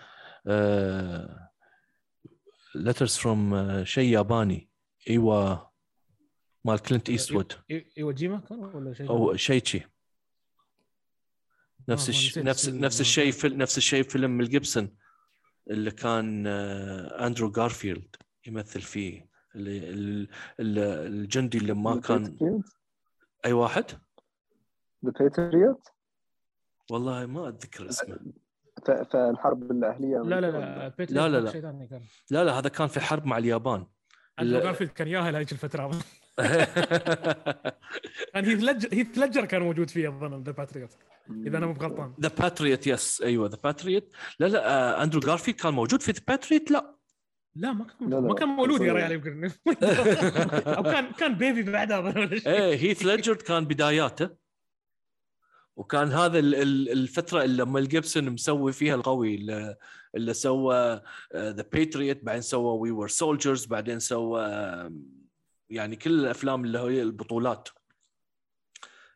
ليترز 2.76 3.18
فروم 3.18 3.84
شيء 3.86 4.14
ياباني. 4.14 4.70
أيوه 5.10 5.72
مال 6.66 6.80
كلينت 6.80 7.10
إيستوود. 7.10 7.54
أيوه 7.98 8.14
جيما 8.14 8.40
كان 8.40 8.60
ولا 8.60 8.94
شيء؟ 8.94 9.10
أو 9.10 9.36
شيء 9.36 9.64
شي. 9.66 9.82
نفس 11.90 12.10
الش... 12.10 12.38
نفس 12.38 12.70
نفس 12.70 13.02
الشيء 13.02 13.32
في... 13.32 13.50
نفس 13.50 13.78
الشيء 13.78 14.04
فيلم 14.04 14.42
الجيبسون 14.42 14.98
اللي 15.70 15.92
كان 15.92 16.48
أندرو 16.48 17.52
جارفيلد 17.52 18.16
يمثل 18.48 18.82
فيه 18.82 19.28
اللي 19.56 20.28
الجندي 20.60 21.58
اللي 21.58 21.74
ما 21.74 22.00
كان 22.00 22.38
أي 23.46 23.54
واحد؟ 23.54 23.84
ذا 25.06 25.12
باتريوت 25.20 25.88
والله 26.92 27.26
ما 27.26 27.48
أتذكر 27.50 27.90
اسمه. 27.90 28.20
فالحرب 28.86 29.72
الأهلية 29.72 30.18
لا 30.18 30.42
لا 30.42 30.52
لا 30.52 30.58
لا، 31.10 31.30
لا، 31.30 31.40
لا. 31.40 32.02
لا 32.32 32.44
لا 32.44 32.60
هذا 32.60 32.70
كان 32.70 32.88
في 32.88 33.00
حرب 33.00 33.26
مع 33.26 33.38
اليابان. 33.38 33.88
أندرو. 34.40 34.60
جارفيلد 34.60 34.90
كان 34.90 35.08
ياهل 35.08 35.36
هذيك 35.36 35.52
الفترة. 35.52 35.92
كان 38.34 38.46
هيث 38.46 38.64
لجر 38.64 38.90
هيث 38.94 39.18
لجر 39.18 39.46
كان 39.46 39.62
موجود 39.62 39.90
فيه 39.90 40.08
أظن 40.10 40.44
ذا 40.44 40.52
باتريوت 40.52 40.90
إذا 41.48 41.58
أنا 41.58 41.66
مو 41.66 41.74
بغلطان. 41.74 42.14
ذا 42.22 42.30
باتريوت 42.40 42.88
يس 42.88 43.22
أيوه 43.22 43.50
ذا 43.50 43.58
باتريوت 43.64 44.14
لا 44.40 44.46
لا 44.46 44.68
آه 45.00 45.04
اندرو 45.04 45.20
جارفيلد 45.20 45.56
كان 45.58 45.74
موجود 45.74 46.02
في 46.02 46.12
ذا 46.12 46.22
باتريوت 46.28 46.72
لا. 46.72 46.98
لا 47.56 47.74
ما 47.74 47.86
كان 47.86 48.10
لا، 48.10 48.16
لا. 48.16 48.22
ما 48.22 48.34
كان 48.36 48.48
مولود 48.48 48.82
يا 48.82 48.94
ريال 48.94 49.12
يمكن. 49.12 49.44
أو 50.78 50.84
كان 50.84 51.12
كان 51.12 51.34
بيبي 51.38 51.64
بعدها. 51.72 52.30
إيه 52.48 52.76
هيث 52.76 53.06
ليدجر 53.06 53.36
كان 53.36 53.66
بداياته. 53.66 54.30
وكان 55.76 56.12
هذا 56.12 56.40
ال- 56.40 56.56
ال- 56.56 56.90
الفترة 56.92 57.44
اللي 57.44 57.64
لما 57.64 57.80
الجيبسون 57.80 58.30
مسوي 58.30 58.74
فيها 58.74 58.96
القوي 58.96 59.36
اللي, 59.36 59.76
اللي 60.16 60.34
سوى 60.34 61.02
ذا 61.36 61.66
باتريوت 61.74 62.20
بعدين 62.24 62.42
سوى 62.42 62.80
وي 62.80 62.92
ور 62.92 63.08
سولجرز 63.08 63.66
بعدين 63.66 64.00
سوى 64.00 64.42
آه، 64.46 64.92
يعني 65.70 65.96
كل 65.96 66.20
الأفلام 66.20 66.66
اللي 66.66 66.80
هي 66.80 67.02
البطولات 67.02 67.70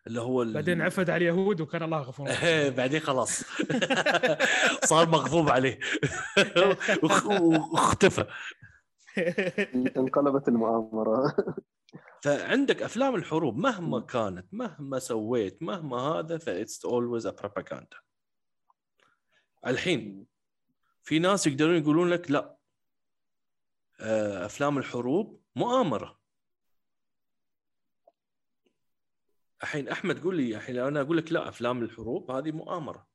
اللي 0.08 0.22
هو 0.22 0.42
ال- 0.42 0.54
بعدين 0.54 0.82
عفد 0.82 1.10
على 1.10 1.18
اليهود 1.30 1.62
وكان 1.62 1.84
الله 1.84 2.02
غفور. 2.02 2.30
إيه، 2.30 2.70
بعدين 2.70 3.00
خلاص. 3.00 3.44
صار 4.90 5.10
مغضوب 5.10 5.50
عليه. 5.50 5.80
واختفى. 7.74 8.26
انقلبت 9.98 10.48
المؤامرة. 10.48 11.36
فعندك 12.24 12.82
أفلام 12.82 13.16
الحروب 13.16 13.58
مهما 13.58 14.00
كانت 14.00 14.48
مهما 14.54 15.00
سويت 15.00 15.64
مهما 15.64 15.98
هذا 15.98 16.38
that's 16.38 16.86
always 16.86 17.26
a 17.28 17.32
propaganda 17.32 17.98
الحين 19.68 20.26
في 21.04 21.20
ناس 21.20 21.48
يقدرون 21.48 21.76
يقولون 21.78 22.10
لك 22.10 22.32
لا. 22.32 22.56
آه، 24.00 24.46
أفلام 24.46 24.78
الحروب 24.78 25.42
مؤامرة. 25.56 26.21
الحين 29.64 29.90
أحمد 29.90 30.24
قول 30.24 30.38
لي 30.38 30.56
الحين 30.56 30.78
أنا 30.78 31.02
أقول 31.02 31.18
لك 31.18 31.32
لا 31.32 31.50
أفلام 31.50 31.84
الحروب 31.84 32.32
هذه 32.32 32.52
مؤامرة. 32.52 33.08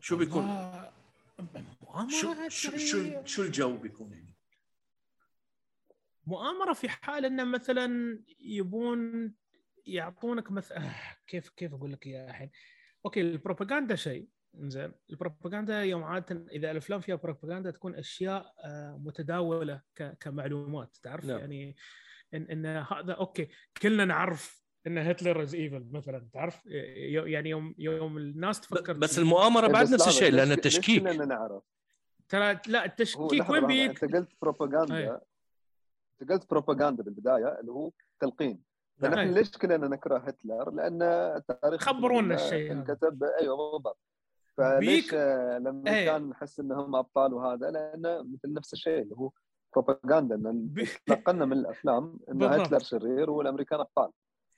شو 0.00 0.16
بيكون؟ 0.16 0.44
مؤامرة 1.82 2.10
شو 2.10 2.48
شو 2.48 2.76
شو, 2.76 3.24
شو 3.24 3.42
الجو 3.42 3.76
بيكون 3.76 4.12
يعني؟ 4.12 4.34
مؤامرة 6.26 6.72
في 6.72 6.88
حال 6.88 7.24
انه 7.24 7.44
مثلا 7.44 8.18
يبون 8.40 9.34
يعطونك 9.86 10.50
مثلا 10.50 10.90
كيف 11.26 11.48
كيف 11.48 11.74
أقول 11.74 11.92
لك 11.92 12.06
إياها 12.06 12.30
الحين؟ 12.30 12.50
okay 13.04 13.20
البروباغندا 13.20 13.94
شيء. 13.94 14.28
زين 14.54 14.92
البروباغندا 15.10 15.84
يوم 15.84 16.04
عاده 16.04 16.46
إذا 16.52 16.70
الأفلام 16.70 17.00
فيها 17.00 17.14
بروباغندا 17.14 17.70
تكون 17.70 17.94
أشياء 17.94 18.54
آه، 18.64 19.00
متداولة 19.04 19.82
كمعلومات 20.20 20.96
تعرف؟ 21.02 21.24
نعم. 21.24 21.38
يعني 21.38 21.76
ان 22.34 22.42
إن 22.42 22.66
هذا 22.66 23.12
okay 23.12 23.48
كلنا 23.82 24.04
نعرف 24.04 24.60
إن 24.86 24.98
هتلر 24.98 25.42
is 25.42 25.54
evil 25.54 25.86
مثلا 25.92 26.28
تعرف 26.32 26.66
يو- 26.66 27.26
يعني 27.26 27.50
يوم 27.50 27.74
يوم 27.78 28.16
الناس 28.18 28.60
تفكر 28.60 28.92
بس 28.92 29.18
المؤامرة 29.18 29.66
بعد 29.66 29.92
نفس 29.92 30.08
الشيء 30.08 30.32
لأن 30.32 30.52
التشكيك 30.52 31.02
كلنا 31.02 31.24
نعرف 31.24 31.62
ترى 32.28 32.58
لا 32.66 32.84
التشكيك 32.84 33.50
وين 33.50 33.66
بيك 33.66 34.04
أنت 34.04 34.14
قلت 34.14 34.28
بروباغندا. 34.42 35.20
أنت 36.22 36.32
قلت 36.32 36.50
بروباغندا 36.50 37.02
بالبداية 37.02 37.60
اللي 37.60 37.72
هو 37.72 37.90
تلقين 38.20 38.62
فنحن. 38.98 39.30
ليش 39.34 39.50
كلنا 39.50 39.88
نكره 39.88 40.18
هتلر؟ 40.18 40.70
لأن 40.70 41.02
التاريخ 41.02 41.80
خبرونا 41.82 42.34
الشيء. 42.34 42.72
انكتب 42.72 43.24
أيوه 43.40 43.56
بالضبط 43.72 43.98
فليش 44.56 45.04
بيك- 45.04 45.14
آه، 45.14 45.58
لما 45.58 45.90
أي. 45.98 46.04
كان 46.04 46.28
نحس 46.28 46.60
إنهم 46.60 46.96
أبطال 46.96 47.34
وهذا 47.34 47.70
لأنه 47.70 48.22
مثل 48.22 48.52
نفس 48.52 48.72
الشيء 48.72 49.02
اللي 49.02 49.14
هو 49.16 49.30
بروباغندا 49.72 50.34
إن 50.34 50.74
تلقنا 51.06 51.44
من 51.44 51.52
الأفلام 51.52 52.18
ان. 52.28 52.42
هتلر 52.42 52.78
شرير 52.78 53.30
والأمريكان 53.30 53.80
أبطال 53.80 54.10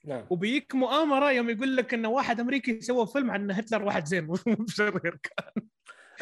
نعم 0.05 0.27
وبيك 0.31 0.75
مؤامرة 0.75 1.31
يوم 1.31 1.51
يقول 1.51 1.77
لك 1.77 1.95
إن 1.95 2.07
واحد 2.07 2.41
أمريكي 2.41 2.81
سوى 2.81 3.07
فيلم 3.07 3.31
عن 3.31 3.51
هتلر 3.51 3.83
واحد 3.83 4.07
زين 4.07 4.27
مو 4.27 4.37
شرير 4.69 5.21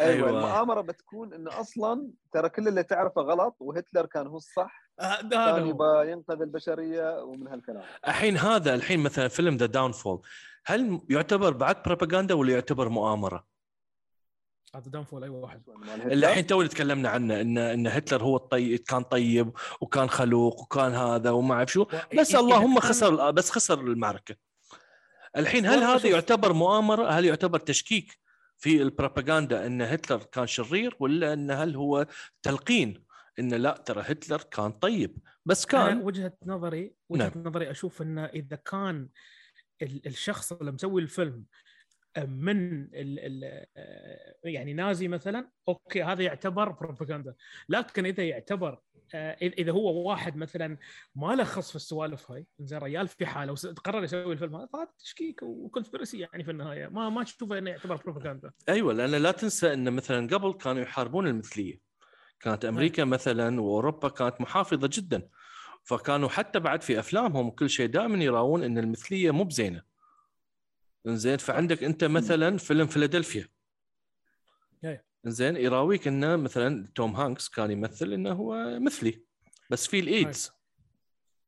أيوه, 0.00 0.28
أيوة. 0.28 0.30
المؤامرة 0.30 0.80
بتكون 0.80 1.34
انه 1.34 1.60
أصلا 1.60 2.10
ترى 2.32 2.48
كل 2.48 2.68
اللي 2.68 2.82
تعرفه 2.82 3.22
غلط 3.22 3.56
وهتلر 3.60 4.06
كان 4.06 4.26
هو 4.26 4.36
الصح 4.36 4.90
هذا 5.00 5.28
كان 5.28 5.62
هو 5.62 5.68
يبغى 5.68 6.10
ينقذ 6.10 6.40
البشرية 6.40 7.22
ومن 7.22 7.48
هالكلام 7.48 7.82
الحين 8.08 8.36
هذا 8.36 8.74
الحين 8.74 9.00
مثلا 9.00 9.28
فيلم 9.28 9.56
The 9.56 9.66
Downfall 9.66 10.22
هل 10.66 11.00
يعتبر 11.10 11.52
بعد 11.52 11.82
بروباغندا 11.82 12.34
ولا 12.34 12.52
يعتبر 12.52 12.88
مؤامرة؟ 12.88 13.49
هذا 14.76 14.90
Downfall 14.90 15.24
أي 15.24 15.28
واحد 15.30 15.62
اللي 16.06 16.28
الحين 16.28 16.46
تو 16.46 16.66
تكلمنا 16.66 17.08
عنه 17.08 17.40
إن 17.40 17.58
إن 17.58 17.86
هتلر 17.86 18.22
هو 18.22 18.36
الطيب 18.36 18.78
كان 18.78 19.02
طيب 19.02 19.52
وكان 19.80 20.08
خلوق 20.08 20.60
وكان 20.60 20.92
هذا 20.92 21.30
وما 21.30 21.54
أعرف 21.54 21.72
شو 21.72 21.86
بس 22.18 22.34
اللهم 22.34 22.80
خسر 22.80 23.30
بس 23.30 23.50
خسر 23.50 23.80
المعركة. 23.80 24.36
الحين 25.36 25.66
هل 25.66 25.78
هذا 25.82 26.08
يعتبر 26.08 26.52
مؤامرة؟ 26.52 27.08
هل 27.10 27.24
يعتبر 27.24 27.58
تشكيك 27.58 28.18
في 28.58 28.82
البروباغندا 28.82 29.66
إن 29.66 29.82
هتلر 29.82 30.22
كان 30.22 30.46
شرير 30.46 30.96
ولا 31.00 31.32
إن 31.32 31.50
هل 31.50 31.76
هو 31.76 32.06
تلقين 32.42 33.04
إن 33.38 33.54
لا 33.54 33.82
ترى 33.86 34.02
هتلر 34.06 34.42
كان 34.42 34.72
طيب 34.72 35.18
بس 35.46 35.66
كان 35.66 36.02
وجهة 36.02 36.32
نظري 36.46 36.94
وجهة 37.08 37.32
نعم. 37.36 37.44
نظري 37.46 37.70
أشوف 37.70 38.02
إنه 38.02 38.24
إذا 38.24 38.56
كان 38.56 39.08
ال- 39.82 40.06
الشخص 40.06 40.52
اللي 40.52 40.72
مسوي 40.72 41.02
الفيلم 41.02 41.44
من 42.18 42.82
ال 42.82 43.18
ال 43.44 43.66
يعني 44.44 44.72
نازي 44.72 45.08
مثلا 45.08 45.50
أوكي 45.68 46.02
هذا 46.02 46.22
يعتبر 46.22 46.68
بروباغندا 46.68 47.34
لكن 47.68 48.06
إذا 48.06 48.24
يعتبر 48.24 48.78
آه، 49.14 49.36
إذا 49.42 49.72
هو 49.72 50.08
واحد 50.08 50.36
مثلا 50.36 50.78
ما 51.14 51.34
له 51.34 51.44
خص 51.44 51.70
في 51.70 51.76
السوالف 51.76 52.30
هاي 52.30 52.46
زين 52.58 52.78
ريال 52.78 53.08
في 53.08 53.26
حاله 53.26 53.52
وقرر 53.52 54.04
يسوي 54.04 54.32
الفيلم 54.32 54.56
هذا 54.56 54.66
فهذا 54.66 54.88
تشكيك 54.98 55.42
و 55.42 55.49
conspiracy 55.49 56.18
يعني 56.18 56.44
في 56.44 56.50
النهاية. 56.50 56.88
ما 56.88 57.08
ما 57.08 57.24
تشوفه 57.24 57.58
إنه 57.58 57.70
يعتبر 57.70 57.96
بروباغندا 57.96 58.50
أيوه 58.68 58.92
لأن 58.92 59.10
لا 59.10 59.30
تنسى 59.30 59.72
إن 59.72 59.92
مثلا 59.92 60.26
قبل 60.26 60.52
كانوا 60.52 60.82
يحاربون 60.82 61.26
المثلية. 61.26 61.80
كانت 62.40 62.64
أمريكا 62.64 63.04
مثلا 63.04 63.60
وأوروبا 63.60 64.08
كانت 64.08 64.40
محافظة 64.40 64.90
جدا. 64.92 65.28
فكانوا 65.84 66.28
حتى 66.28 66.60
بعد 66.60 66.82
في 66.82 66.98
أفلامهم 66.98 67.46
وكل 67.46 67.70
شيء 67.70 67.86
دائما 67.86 68.24
يراون 68.24 68.64
إن 68.64 68.78
المثلية 68.78 69.30
مو 69.30 69.44
بزينة. 69.44 69.89
زين 71.06 71.36
فعندك 71.36 71.84
أنت 71.84 72.04
مثلا 72.04 72.58
فيلم 72.58 72.86
فيلادلفيا 72.86 73.48
أي. 74.84 75.04
زين 75.24 75.56
يراويك 75.56 76.08
إنه 76.08 76.36
مثلا 76.36 76.86
توم 76.94 77.16
هانكس 77.16 77.48
كان 77.48 77.70
يمثل 77.70 78.12
إنه 78.12 78.32
هو 78.32 78.80
مثلي 78.80 79.24
بس 79.70 79.86
في 79.86 80.00
الايدز 80.00 80.50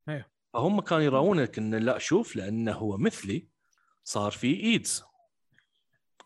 أي. 0.08 0.24
فهم 0.52 0.80
كانوا 0.80 1.04
يراونك 1.04 1.58
إنه 1.58 1.78
لا 1.78 1.98
شوف 1.98 2.36
لأنه 2.36 2.72
هو 2.72 2.98
مثلي 2.98 3.48
صار 4.04 4.32
في 4.32 4.60
إيدز 4.60 5.02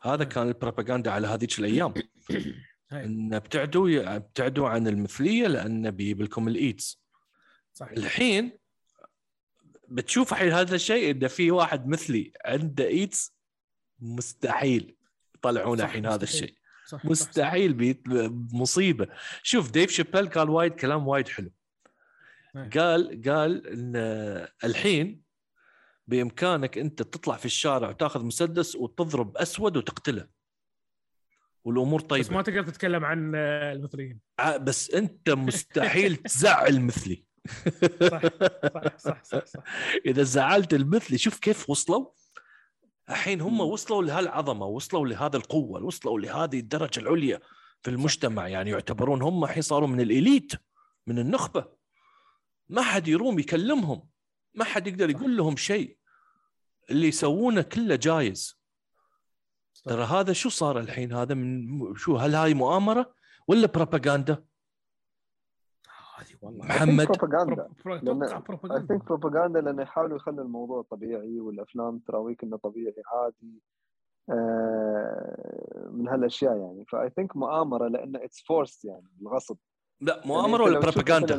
هذا 0.03 0.23
أي. 0.23 0.29
كان 0.29 0.49
البروباغندا 0.49 1.11
على 1.11 1.27
هذيك 1.27 1.59
الأيام 1.59 1.95
أي. 2.31 2.55
إن 3.05 3.35
ابتعدوا 3.35 4.17
ابتعدوا 4.17 4.69
عن 4.69 4.89
المثلية 4.89 5.47
لأن 5.47 5.91
بيجيب 5.91 6.23
لكم 6.23 6.49
الإيدز 6.49 7.03
صح 7.73 7.89
الحين 7.91 8.59
بتشوف 9.89 10.33
الحين 10.33 10.53
هذا 10.53 10.75
الشيء 10.75 11.11
إن 11.11 11.29
في 11.29 11.51
واحد 11.51 11.87
مثلي 11.89 12.33
عنده 12.45 12.87
إيدز 12.87 13.35
مستحيل 14.01 14.97
يطلعون 15.35 15.79
صح، 15.79 15.85
الحين 15.85 16.07
هذا. 16.07 16.23
الشيء. 16.25 16.55
صح 16.87 16.99
صح، 16.99 17.05
مستحيل 17.05 17.73
بيت 17.75 18.03
مصيبة. 18.53 19.09
شوف 19.43 19.71
ديف 19.71 19.91
شابيل 19.91 20.29
قال 20.29 20.51
وايد 20.51 20.73
كلام 20.75 21.09
وايد 21.09 21.29
حلو. 21.29 21.51
نعم. 22.55 22.71
قال 22.71 23.23
قال 23.29 23.67
إن 23.67 23.93
الحين 24.65 25.23
بإمكانك 26.07 26.79
أنت 26.79 27.03
تطلع 27.03 27.37
في 27.37 27.45
الشارع 27.47 27.89
وتاخذ 27.89 28.25
مسدس 28.25 28.77
وتضرب 28.77 29.37
أسود 29.37 29.77
وتقتله. 29.77 30.29
والأمور 31.65 32.01
صح. 32.01 32.07
طيبة. 32.07 32.25
بس 32.25 32.31
ما 32.31 32.43
تقدر 32.43 32.63
تتكلم 32.63 33.05
عن 33.05 33.33
آه، 33.35 33.73
المثليين. 33.73 34.21
ع- 34.39 34.57
بس 34.57 34.91
أنت 34.91 35.31
مستحيل 35.31 36.17
تزعل 36.17 36.81
مثلي. 36.81 37.25
صح 38.11 38.23
صح 38.71 38.99
صح 38.99 39.25
صح, 39.25 39.45
صح. 39.47 39.63
إذا 40.07 40.23
زعلت 40.23 40.75
المثلي 40.75 41.19
شوف 41.19 41.39
كيف 41.39 41.71
وصلوا. 41.71 42.07
الحين 43.11 43.41
هم. 43.41 43.61
وصلوا 43.61 44.03
لهالعظمة 44.03 44.67
وصلوا 44.67 45.07
لهذا 45.07 45.37
القوة 45.37 45.85
وصلوا 45.85 46.21
لهذه 46.21 46.59
الدرجة 46.59 47.01
العليا 47.01 47.41
في 47.83 47.91
المجتمع. 47.91 48.49
يعني 48.49 48.71
يعتبرون 48.71 49.23
هم 49.23 49.45
الحين 49.45 49.63
صاروا 49.63 49.89
من 49.89 50.01
الإليت 50.01 50.53
من 51.07 51.19
النخبة. 51.19 51.65
ما 52.69 52.83
حد 52.83 53.09
يروم 53.09 53.39
يكلمهم. 53.39 54.09
ما 54.55 54.65
حد 54.65 54.87
يقدر 54.87 55.11
يقول 55.11 55.37
لهم 55.37 55.57
شيء. 55.57 55.99
اللي 56.91 57.09
يسوونه 57.09 57.63
كله 57.63 57.97
جايز. 57.97 58.57
ترى 59.85 60.05
هذا 60.05 60.33
شو 60.33 60.49
صار 60.49 60.81
الحين؟ 60.81 61.13
هذا 61.13 61.35
من 61.35 61.97
شو 61.97 62.17
هل 62.17 62.35
هاي 62.35 62.55
مؤامرة 62.55 63.15
ولا 63.49 63.67
بروباغندا 63.67 64.45
هذه 66.17 66.27
والله. 66.43 66.65
محمد. 66.67 67.07
بروباغندا 67.07 67.63
اي 67.87 68.41
بروباغندا 68.49 68.87
ثينك 68.87 69.05
بروباغندا 69.05 69.61
لأنه 69.61 69.83
يحاولوا 69.83 70.17
يخلوا 70.17 70.45
الموضوع 70.45 70.83
طبيعي 70.91 71.41
والأفلام 71.41 71.99
تراويك 71.99 72.43
إنه 72.45 72.57
طبيعي 72.57 72.95
عادي 73.15 73.63
آه، 74.31 75.89
من 75.93 76.09
هالأشياء 76.09 76.57
يعني. 76.57 76.85
ف 76.89 77.11
I 77.11 77.15
think 77.15 77.37
مؤامرة 77.37 77.89
لأنه 77.89 78.25
it's 78.25 78.41
force 78.43 78.85
يعني 78.85 79.07
بالغصب 79.17 79.57
لا 80.01 80.15
يعني 80.17 80.29
مؤامرة 80.29 80.63
أنت 80.69 80.77
ولا 80.77 80.79
بروباغندا 80.81 81.35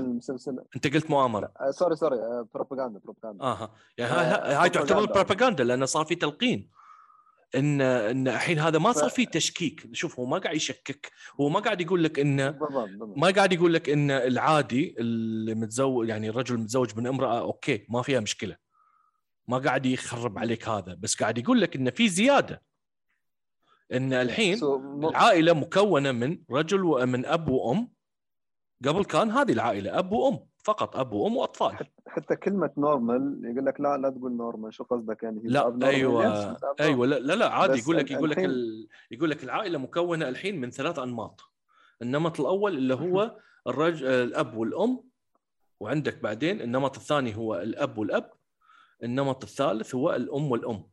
أنت 0.76 0.88
قلت 0.94 1.10
مؤامرة. 1.10 1.52
آه، 1.62 1.72
sorry 1.72 1.96
sorry 1.96 2.16
آه، 2.20 2.48
propaganda 2.54 3.00
propaganda 3.00 3.44
آها. 3.44 3.72
يعني 3.98 4.12
آه، 4.12 4.16
هاي 4.16 4.54
هاي 4.56 4.70
تعتبر. 4.70 5.06
بروباغندا 5.06 5.64
لأنه 5.64 5.86
صار 5.86 6.06
في 6.06 6.16
تلقين. 6.16 6.70
إن 7.56 7.82
إن 7.82 8.28
الحين 8.28 8.60
هذا 8.60 8.80
ما 8.80 8.92
صار 8.92 9.10
ف- 9.10 9.14
في 9.14 9.26
تشكيك. 9.26 9.90
شوف 9.94 10.20
هو 10.20 10.26
ما 10.26 10.38
قاعد 10.38 10.56
يشكك. 10.56 11.12
هو 11.42 11.50
ما 11.50 11.60
قاعد 11.60 11.82
يقول 11.82 12.04
لك 12.04 12.20
انه 12.20 12.50
بالضبط 12.50 12.90
بالضبط. 12.90 13.18
ما 13.18 13.30
قاعد 13.30 13.54
يقول 13.54 13.74
لك 13.74 13.90
إن 13.90 14.12
العادي 14.12 14.96
اللي 15.00 15.56
متزوج 15.56 16.10
يعني 16.10 16.30
الرجل 16.30 16.58
متزوج 16.58 16.98
من 16.98 17.08
امرأة 17.08 17.40
أوكي 17.40 17.86
ما 17.90 18.02
فيها 18.02 18.20
مشكلة. 18.20 18.56
ما 19.48 19.58
قاعد 19.58 19.86
يخرب 19.86 20.40
عليك 20.40 20.68
هذا. 20.68 20.94
بس 20.94 21.16
قاعد 21.16 21.38
يقول 21.38 21.62
لك 21.62 21.76
إن 21.76 21.90
في 21.90 22.10
زيادة. 22.10 22.62
إن 23.94 24.14
الحين 24.14 24.60
العائلة 25.04 25.54
مكونة 25.54 26.12
من 26.12 26.38
رجل 26.52 26.84
ومن 26.84 27.26
أب 27.26 27.48
وأم. 27.50 27.92
قبل 28.86 29.06
كان 29.06 29.32
هذه 29.32 29.52
العائلة 29.52 30.00
أب 30.00 30.12
وأم. 30.12 30.40
فقط 30.68 30.96
أب 30.96 31.14
وأم 31.14 31.38
وأطفال. 31.38 31.78
حتى 32.08 32.36
كلمة 32.36 32.72
normal 32.78 33.42
يقول 33.44 33.66
لك 33.66 33.82
لا 33.82 33.98
لا 33.98 34.10
تقول 34.10 34.32
نورمال 34.32 34.74
شو 34.74 34.84
قصدك 34.84 35.24
يعني؟ 35.24 35.42
لا. 35.44 35.78
Yes, 35.82 35.84
أيوه. 35.84 36.58
أيوه 36.80 37.08
لا 37.08 37.20
لا, 37.20 37.34
لا 37.34 37.50
عادي 37.50 37.80
يقول 37.80 37.98
لك 37.98 38.12
يقول 38.12 38.30
لك. 38.30 38.38
يقول 39.12 39.30
لك 39.30 39.44
العائلة 39.44 39.78
مكونة 39.78 40.30
الحين 40.30 40.62
من 40.62 40.72
ثلاث 40.72 41.00
أنماط. 41.00 41.42
النمط 42.02 42.40
الأول 42.40 42.78
اللي 42.78 42.94
هو 42.94 43.36
الرجل 43.68 44.08
الأب 44.08 44.58
والأم 44.58 45.04
وعندك 45.80 46.24
بعدين 46.24 46.62
النمط 46.62 46.96
الثاني 46.96 47.38
هو 47.38 47.56
الأب 47.56 47.98
والأب. 47.98 48.32
النمط 49.04 49.44
الثالث 49.44 49.96
هو 49.96 50.16
الأم 50.16 50.52
والأم. 50.52 50.84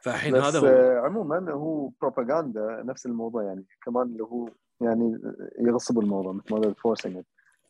فالحين 0.00 0.36
هذا 0.36 0.58
هو. 0.58 0.66
آه، 0.66 0.98
عموما 0.98 1.52
هو 1.52 1.90
بروباغندا 2.00 2.82
نفس 2.82 3.06
الموضوع 3.06 3.42
يعني 3.42 3.64
كمان 3.84 4.06
اللي 4.06 4.22
هو 4.22 4.48
يعني 4.80 5.20
يغصبوا 5.58 6.02
الموضوع 6.02 6.32
مثل 6.32 6.54
ما 6.54 6.74
فورسنج 6.74 7.22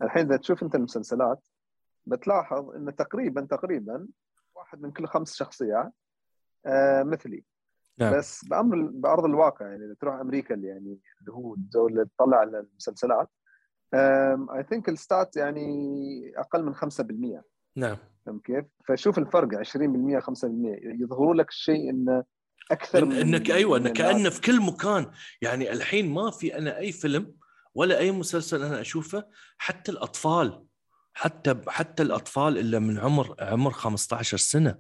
الحين 0.03 0.27
إذا 0.27 0.37
تشوف 0.37 0.63
أنت 0.63 0.75
المسلسلات 0.75 1.39
بتلاحظ 2.07 2.71
انه 2.71 2.91
تقريبا 2.91 3.41
تقريبا 3.41 4.09
واحد 4.55 4.83
من 4.83 4.91
كل 4.91 5.07
خمس 5.07 5.35
شخصيات 5.35 5.93
آه 6.67 7.03
مثلي 7.03 7.45
نعم. 7.99 8.19
بس 8.19 8.45
بأمر 8.45 8.91
بأرض 8.93 9.25
الواقع 9.25 9.67
يعني 9.67 9.85
إذا 9.85 9.95
تروح 10.01 10.15
أمريكا 10.15 10.55
اللي 10.55 10.69
يعني 10.69 11.01
اللي 11.21 11.33
هو 11.33 11.55
الدول 11.55 11.93
اللي 11.93 12.05
تطلع 12.19 12.37
على 12.37 12.61
المسلسلات 12.61 13.29
اي 13.95 14.65
ثينك 14.71 14.89
الستات 14.89 15.37
يعني 15.37 16.33
أقل 16.37 16.65
من 16.65 16.75
5% 16.75 17.43
نعم 17.77 17.97
فهمت 18.27 18.45
كيف؟ 18.45 18.65
فشوف 18.89 19.19
الفرق 19.19 19.49
20% 19.59 19.63
5% 19.63 20.45
يظهروا 20.85 21.35
لك 21.35 21.49
الشيء 21.49 21.91
انه 21.91 22.25
أكثر 22.71 23.03
إن 23.03 23.13
انك 23.13 23.51
أيوه 23.51 23.79
من 23.79 23.87
انك 23.87 23.97
كانه. 23.97 24.31
في 24.31 24.41
كل 24.41 24.61
مكان 24.61 25.07
يعني 25.43 25.73
الحين 25.73 26.15
ما 26.15 26.31
في 26.31 26.59
أنا 26.59 26.79
أي 26.79 26.93
فيلم 26.93 27.35
ولا 27.75 27.99
أي 27.99 28.13
مسلسل 28.13 28.63
أنا 28.63 28.81
أشوفه 28.81 29.25
حتى 29.59 29.93
الأطفال 29.93 30.65
حتى 31.15 31.61
حتى 31.69 32.03
الأطفال 32.03 32.59
اللي 32.59 32.81
من 32.81 32.99
عمر 32.99 33.37
عمر 33.41 33.71
15 33.73 34.37
سنة 34.37 34.79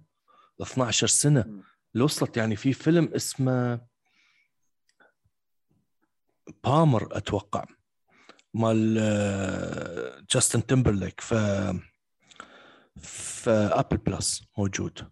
12 0.63 1.07
سنة. 1.07 1.63
اللي 1.95 2.05
وصلت 2.05 2.37
يعني 2.37 2.57
في 2.57 2.73
فيلم 2.73 3.11
اسمه 3.15 3.81
Palmer 6.65 7.17
أتوقع 7.17 7.65
مال 8.55 8.97
آه، 9.01 10.25
جاستن 10.31 10.67
تيمبرليك 10.67 11.21
ف 11.21 11.35
في 12.97 13.51
Apple 13.51 13.97
Plus 13.97 14.43
موجود 14.59 15.11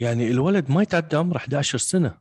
يعني 0.00 0.30
الولد 0.30 0.70
ما 0.70 0.82
يتعدى 0.82 1.16
عمره 1.16 1.36
11 1.36 1.78
سنة 1.78 2.18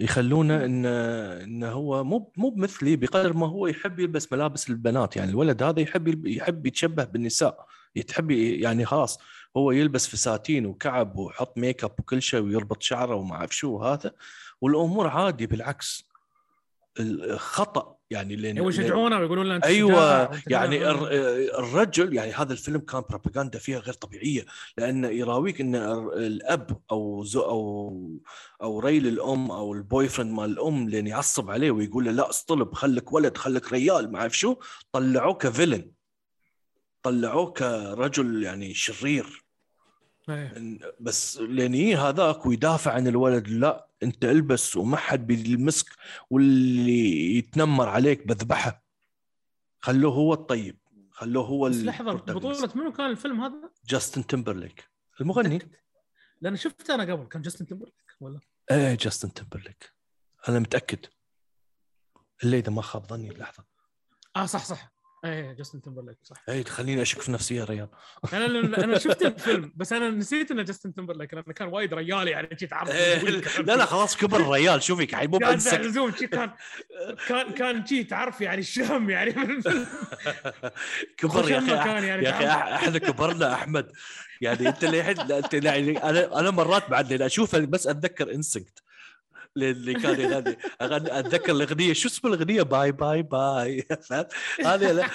يخلونه 0.00 0.64
إن 0.64 0.86
إن 0.86 1.64
هو 1.64 2.04
مو 2.04 2.32
مو 2.36 2.50
بمثلي 2.50 2.96
بقدر 2.96 3.32
ما 3.32 3.46
هو 3.46 3.66
يحب 3.66 3.98
يلبس 4.00 4.32
ملابس 4.32 4.70
البنات. 4.70 5.16
يعني 5.16 5.30
الولد 5.30 5.62
هذا 5.62 5.80
يحب 5.80 6.26
يحب 6.26 6.66
يتشبه 6.66 7.04
بالنساء. 7.04 7.66
يتحب 7.96 8.30
يعني 8.30 8.84
خلاص 8.84 9.18
هو 9.56 9.70
يلبس 9.70 10.08
فساتين 10.08 10.66
وكعب 10.66 11.16
ويحط 11.18 11.58
ميك 11.58 11.84
اب 11.84 11.92
وكل 12.00 12.22
شيء 12.22 12.40
ويربط 12.40 12.82
شعره 12.82 13.14
وما 13.14 13.34
أعرف 13.34 13.56
شو 13.56 13.78
هذا 13.82 14.12
والأمور 14.60 15.06
عادي 15.06 15.46
بالعكس. 15.46 16.08
الخطا 17.00 17.97
يعني 18.10 18.36
لأن 18.36 18.58
هو 18.58 18.68
يشجعونه 18.68 19.18
ويقولون 19.18 19.46
شجاع 19.46 19.68
أيوه 19.70 20.30
يعني 20.46 20.90
الرجل 21.58 22.14
يعني 22.14 22.32
هذا 22.32 22.52
الفيلم 22.52 22.78
كان 22.78 23.02
بروباغندا 23.10 23.58
فيها 23.58 23.78
غير 23.78 23.94
طبيعية 23.94 24.44
لأنه 24.78 25.08
يراويك 25.08 25.60
إن 25.60 25.74
الأب 25.74 26.80
أو 26.90 27.24
زو 27.24 27.40
أو 27.40 28.20
أو 28.62 28.80
ريل 28.80 29.06
الأم 29.06 29.50
أو 29.50 29.74
ال 29.74 30.08
boyfriend 30.08 30.32
مال 30.32 30.50
الأم 30.50 30.88
لين 30.88 31.06
يعصب 31.06 31.50
عليه 31.50 31.70
ويقول 31.70 32.04
له 32.04 32.10
لا 32.10 32.30
اصطلب 32.30 32.74
خلك 32.74 33.12
ولد 33.12 33.36
خلك 33.36 33.72
ريال 33.72 34.12
ما 34.12 34.18
أعرف 34.18 34.38
شو 34.38 34.56
طلعوه 34.92 35.34
ك 35.34 35.41
villain 35.41 35.90
طلعوه 37.02 37.50
كرجل 37.50 38.42
يعني 38.42 38.74
شرير. 38.74 39.44
إيه. 40.28 40.78
بس 41.00 41.38
لين 41.40 41.74
يجي 41.74 41.96
هذاك 41.96 42.46
ويدافع 42.46 42.92
عن 42.92 43.08
الولد 43.08 43.48
لا. 43.48 43.87
انت 44.02 44.24
البس 44.24 44.76
وما 44.76 44.96
حد 44.96 45.26
بيلمسك 45.26 45.86
واللي 46.30 47.36
يتنمر 47.38 47.88
عليك 47.88 48.26
بذبحه. 48.26 48.84
خلوه 49.80 50.12
هو 50.12 50.34
الطيب 50.34 50.78
خلوه 51.10 51.46
هو 51.46 51.68
بس 51.68 51.76
لحظة. 51.76 52.12
بطولة 52.12 52.72
منو 52.74 52.92
كان 52.92 53.10
الفيلم 53.10 53.40
هذا؟ 53.40 53.70
جاستن 53.86 54.26
تيمبرليك 54.26 54.88
المغني؟ 55.20 55.58
لأن 56.40 56.56
شفته 56.56 56.94
أنا 56.94 57.02
قبل 57.12 57.28
كان 57.28 57.42
جاستن 57.42 57.66
تمبرليك 57.66 58.16
ولا؟ 58.20 58.40
إيه 58.70 58.94
جاستن 58.94 59.32
تيمبرليك 59.32 59.92
أنا 60.48 60.58
متأكد. 60.58 61.06
إلا 62.44 62.56
إذا 62.56 62.72
ما 62.72 62.82
خاب 62.82 63.06
ظني 63.06 63.28
لحظه 63.28 63.64
آه 64.36 64.46
صح 64.46 64.64
صح. 64.64 64.92
إيه 65.24 65.52
جاستن 65.52 65.80
تمبرليك 65.80 66.16
صح. 66.22 66.36
إيه 66.48 66.62
تخليني 66.62 67.02
أشك 67.02 67.20
في 67.20 67.32
نفسي 67.32 67.54
يا 67.54 67.64
ريال. 67.64 67.88
أنا 68.32 68.84
أنا 68.84 68.98
شفت 68.98 69.22
الفيلم 69.22 69.72
بس 69.76 69.92
أنا 69.92 70.10
نسيت 70.10 70.50
انه 70.50 70.62
جاستن 70.62 70.94
تمبرليك 70.94 71.34
لأنه 71.34 71.52
كان 71.52 71.68
وايد 71.68 71.94
ريالي 71.94 72.30
يعني 72.30 72.48
جيت 72.54 72.72
إيه 72.72 73.18
لا 73.58 73.76
لا 73.76 73.84
خلاص 73.84 74.16
كبر 74.16 74.40
الريال 74.40 74.82
شوفك 74.82 75.10
الحين 75.10 75.30
مو 75.30 75.38
كان 75.38 75.56
لزوم 75.56 76.10
كان 76.10 76.50
كان 77.28 77.52
كان 77.52 78.06
تعرف 78.08 78.40
يعني 78.40 78.60
الشهم 78.60 79.10
يعني. 79.10 79.32
كبر 81.18 81.50
يا 81.50 81.58
أخي 81.58 81.66
كان 81.66 82.04
يعني 82.04 82.24
يا 82.24 82.30
أخي 82.30 82.46
إحنا 82.74 82.98
كبرنا 82.98 83.54
أحمد. 83.54 83.92
يعني 84.40 84.68
أنت 84.68 84.84
لا، 84.84 85.38
أنت 85.38 85.54
يعني 85.54 86.02
أنا 86.02 86.40
أنا 86.40 86.50
مرات 86.50 86.90
بعد 86.90 87.22
أشوفه 87.22 87.58
بس 87.58 87.86
أتذكر 87.86 88.34
إنسكت. 88.34 88.82
اللي 89.62 89.94
كان 89.94 90.20
يغني 90.20 90.56
أتذكر 91.18 91.52
الأغنية. 91.52 91.92
شو 91.92 92.08
اسم 92.08 92.28
الأغنية؟ 92.28 92.62
Bye 92.62 92.92
Bye 92.92 93.22
Bye؟ 93.22 93.84
هذه. 94.64 95.10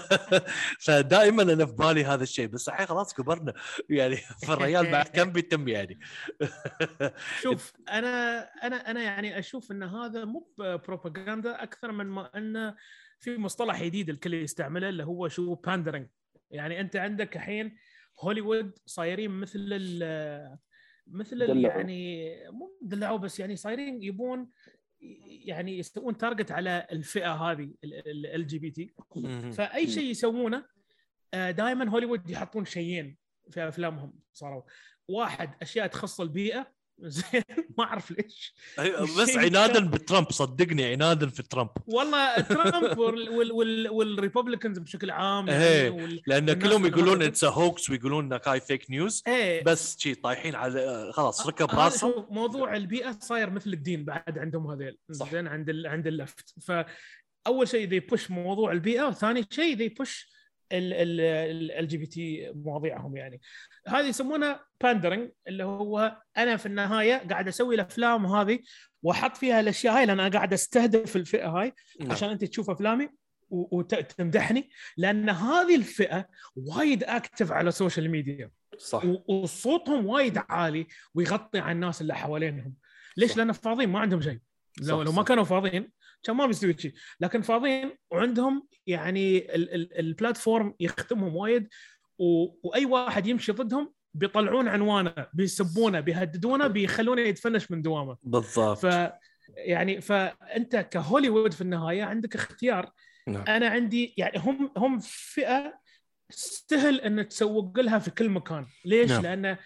فدائما 0.86 1.42
أنا 1.42 1.66
في 1.66 1.72
بالي 1.72 2.04
هذا 2.04 2.22
الشيء. 2.22 2.46
بس 2.46 2.68
الحين 2.68 2.86
خلاص 2.86 3.14
كبرنا. 3.14 3.54
يعني 3.88 4.16
فالريال 4.16 4.90
بعد 4.90 5.06
كم 5.06 5.32
بيتم 5.32 5.68
يعني؟ 5.68 5.98
شوف 7.42 7.72
أنا 7.90 8.40
أنا 8.62 8.90
أنا 8.90 9.02
يعني 9.02 9.38
أشوف 9.38 9.72
إن 9.72 9.82
هذا 9.82 10.24
مو 10.24 10.48
بروباغندا 10.58 11.62
أكثر 11.62 11.92
من 11.92 12.06
ما 12.06 12.30
إنه 12.36 12.74
في 13.18 13.38
مصطلح 13.38 13.82
جديد 13.82 14.08
الكل 14.08 14.34
يستعمله 14.34 14.88
اللي 14.88 15.04
هو 15.04 15.28
شو؟ 15.28 15.54
pandering 15.54 16.08
يعني 16.50 16.80
أنت 16.80 16.96
عندك 16.96 17.36
الحين 17.36 17.76
هوليوود 18.20 18.78
صايرين 18.86 19.30
مثل 19.30 19.98
مثل 21.06 21.46
دلعوا. 21.46 21.76
يعني 21.76 22.34
مو 22.50 22.78
دلعوا 22.82 23.18
بس 23.18 23.40
يعني 23.40 23.56
صايرين 23.56 24.02
يبون 24.02 24.50
يعني 25.46 25.78
يسوون 25.78 26.16
target 26.16 26.52
على 26.52 26.86
الفئة 26.92 27.32
هذه 27.32 27.74
LGBT 27.84 28.94
فأي 29.52 29.86
شيء 29.86 30.04
يسوونه 30.04 30.64
دائما 31.32 31.90
هوليوود 31.90 32.30
يحطون 32.30 32.64
شيئين 32.64 33.16
في 33.50 33.68
أفلامهم 33.68 34.12
صاروا. 34.32 34.62
واحد 35.08 35.50
أشياء 35.62 35.86
تخص 35.86 36.20
البيئة. 36.20 36.74
زين. 36.98 37.42
ما 37.78 37.84
أعرف 37.84 38.10
ليش. 38.10 38.54
بس 39.20 39.36
عنادا 39.36 39.86
بترامب 39.90 40.32
صدقني 40.32 40.84
عنادا 40.84 41.28
في 41.28 41.42
ترامب. 41.42 41.70
والله 41.86 42.40
ترامب 42.40 42.98
وال- 42.98 43.28
وال- 43.28 43.52
وال- 43.52 43.88
وال 43.88 44.02
Republicans 44.02 44.78
بشكل 44.78 45.10
عام 45.10 45.48
إيه، 45.50 45.54
يعني 45.82 45.88
وال... 46.02 46.22
لأن 46.26 46.52
كلهم 46.52 46.86
يقولون 46.86 47.22
it's 47.22 47.44
hoax 47.44 47.90
ويقولون 47.90 48.32
انك 48.32 48.48
هاي 48.48 48.60
fake 48.60 48.90
news 48.90 49.22
بس 49.66 49.96
شي 49.98 50.14
طايحين 50.14 50.54
على 50.54 51.10
خلاص 51.12 51.46
ركب 51.46 51.70
هذا 51.70 51.78
راسهم. 51.84 52.26
موضوع 52.30 52.76
البيئة 52.76 53.16
صاير 53.20 53.50
مثل 53.50 53.72
الدين 53.72 54.04
بعد 54.04 54.38
عندهم 54.38 54.70
هذيل. 54.70 54.98
زين 55.10 55.46
عند 55.46 55.68
ال... 55.70 55.86
عند 55.86 56.06
ال 56.06 56.16
left 56.16 56.54
فأول 57.46 57.68
شيء 57.68 57.88
they 57.88 58.00
push 58.00 58.30
موضوع 58.30 58.72
البيئة 58.72 59.02
وثاني 59.04 59.46
شيء 59.50 59.76
they 59.76 59.88
push 59.88 60.34
LGBT 60.72 62.52
مواضيعهم 62.54 63.16
يعني 63.16 63.40
هذه 63.86 64.06
يسمونها 64.06 64.64
pandering 64.82 65.30
اللي 65.48 65.64
هو 65.64 66.16
أنا 66.36 66.56
في 66.56 66.66
النهاية 66.66 67.28
قاعد 67.30 67.48
أسوي 67.48 67.74
الأفلام 67.74 68.26
هذه 68.26 68.58
وأحط 69.02 69.36
فيها 69.36 69.60
الأشياء 69.60 69.96
هاي 69.96 70.06
لأن 70.06 70.20
أنا 70.20 70.28
قاعد 70.28 70.52
أستهدف 70.52 71.16
الفئة 71.16 71.48
هاي 71.48 71.72
نعم. 72.00 72.12
عشان 72.12 72.30
أنت 72.30 72.44
تشوف 72.44 72.70
أفلامي 72.70 73.08
وتمدحني 73.50 74.70
لأن 74.96 75.30
هذه 75.30 75.76
الفئة 75.76 76.28
وايد 76.56 77.04
active 77.04 77.52
على 77.52 77.68
ال 77.68 77.74
social 77.74 78.10
media 78.10 78.50
صح 78.78 79.02
وصوتهم 79.28 80.06
وايد 80.06 80.40
عالي 80.48 80.86
ويغطي 81.14 81.58
على 81.58 81.72
الناس 81.72 82.00
اللي 82.00 82.14
حوالينهم 82.14 82.74
ليش 83.16 83.30
صح. 83.30 83.36
لأن 83.36 83.52
فاضيين 83.52 83.88
ما 83.88 83.98
عندهم 83.98 84.20
شيء 84.20 84.38
لو, 84.80 84.98
صح، 84.98 85.06
لو 85.06 85.12
ما. 85.12 85.22
كانوا 85.22 85.44
فاضيين 85.44 85.90
كان 86.24 86.36
ما 86.36 86.46
بيسوي 86.46 86.78
شيء. 86.78 86.92
لكن 87.20 87.42
فاضيين 87.42 87.96
وعندهم 88.10 88.66
يعني 88.86 89.38
ال- 89.54 89.74
ال- 89.74 89.98
البلاتفورم 89.98 90.74
يخدمهم 90.80 91.36
وايد 91.36 91.68
و... 92.18 92.46
وأي 92.68 92.84
واحد 92.84 93.26
يمشي 93.26 93.52
ضدهم 93.52 93.92
بيطلعون 94.14 94.68
عنوانه 94.68 95.14
بيسبونه 95.34 96.00
بيهددونه 96.00 96.66
بيخلونه 96.66 97.20
يتفنش 97.22 97.70
من 97.70 97.82
دوامه. 97.82 98.16
بالضبط. 98.22 98.78
ف 98.86 99.10
يعني 99.56 100.00
فأنت 100.00 100.76
كهوليوود 100.76 101.52
في 101.52 101.60
النهاية 101.60 102.02
عندك 102.02 102.34
اختيار. 102.34 102.90
نعم. 103.28 103.44
أنا 103.48 103.68
عندي 103.68 104.14
يعني 104.18 104.38
هم 104.38 104.72
هم 104.76 104.98
فئة 105.02 105.74
سهل 106.30 107.00
إن 107.00 107.28
تسوق 107.28 107.80
لها 107.80 107.98
في 107.98 108.10
كل 108.10 108.28
مكان. 108.28 108.66
ليش؟ 108.84 109.10
نعم. 109.10 109.22
لأن 109.22 109.56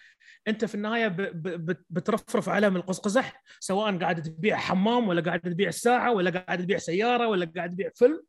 انت 0.47 0.65
في 0.65 0.75
النهاية 0.75 1.07
ب- 1.07 1.21
ب- 1.21 1.65
بت- 1.65 1.85
بترفرف 1.89 2.49
عليهم 2.49 2.75
القوس 2.75 3.14
قزح 3.14 3.43
سواء 3.59 3.97
قاعد 3.97 4.21
تبيع 4.23 4.57
حمام 4.57 5.07
ولا 5.07 5.21
قاعد 5.21 5.39
تبيع 5.39 5.69
ساعة 5.71 6.11
ولا 6.11 6.29
قاعد 6.29 6.61
تبيع 6.63 6.77
سيارة 6.77 7.27
ولا 7.27 7.51
قاعد 7.55 7.69
تبيع 7.71 7.89
فيلم. 7.95 8.21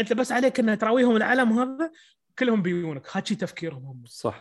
انت 0.00 0.12
بس 0.12 0.32
عليك 0.32 0.60
انك 0.60 0.80
تراويهم 0.80 1.16
العلم 1.16 1.52
هذا 1.52 1.90
كلهم 2.40 2.62
بيونك 2.62 3.06
هذا 3.12 3.23
شي 3.23 3.34
تفكيرهم 3.34 3.84
هم. 3.84 4.02
صح. 4.06 4.40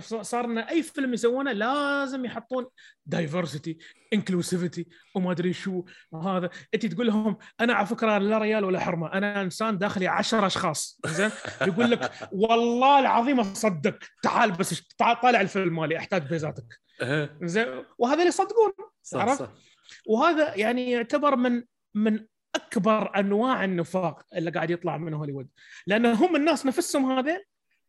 فصار 0.00 0.46
لنا 0.46 0.70
أي 0.70 0.82
فيلم 0.82 1.14
يسوونه 1.14 1.52
لازم 1.52 2.24
يحطون 2.24 2.66
diversity 3.06 3.78
inclusivity 4.12 4.86
وما 5.14 5.32
أدري 5.32 5.52
شو 5.52 5.84
وهذا 6.12 6.50
أنت 6.74 6.86
تقول 6.86 7.06
لهم 7.06 7.36
أنا 7.60 7.74
على 7.74 7.86
فكرة 7.86 8.18
لا 8.18 8.38
ريال 8.38 8.64
ولا 8.64 8.80
حرمة 8.80 9.12
أنا 9.12 9.42
إنسان 9.42 9.78
داخلي 9.78 10.06
عشر 10.06 10.46
أشخاص 10.46 11.00
زين؟ 11.06 11.30
يقول 11.62 11.90
لك 11.90 12.28
والله 12.32 12.98
العظيم 12.98 13.40
أصدق 13.40 13.98
تعال 14.22 14.52
بس 14.52 14.82
تعال 14.98 15.20
طالع 15.20 15.40
الفيلم 15.40 15.76
مالي 15.76 15.96
أحتاج 15.98 16.22
بيزاتك. 16.28 16.80
زين؟ 17.42 17.84
وهذا 17.98 18.14
اللي 18.14 18.28
يصدقون 18.28 18.72
صح؟ 19.02 19.34
صح. 19.34 19.52
وهذا 20.06 20.54
يعني 20.54 20.90
يعتبر 20.90 21.36
من 21.36 21.64
من 21.94 22.26
أكبر 22.54 23.18
أنواع 23.18 23.64
النفاق 23.64 24.22
اللي 24.34 24.50
قاعد 24.50 24.70
يطلع 24.70 24.96
من 24.96 25.14
هوليوود. 25.14 25.48
لأن 25.86 26.06
هم 26.06 26.36
الناس 26.36 26.66
نفسهم 26.66 27.12
هذين 27.12 27.40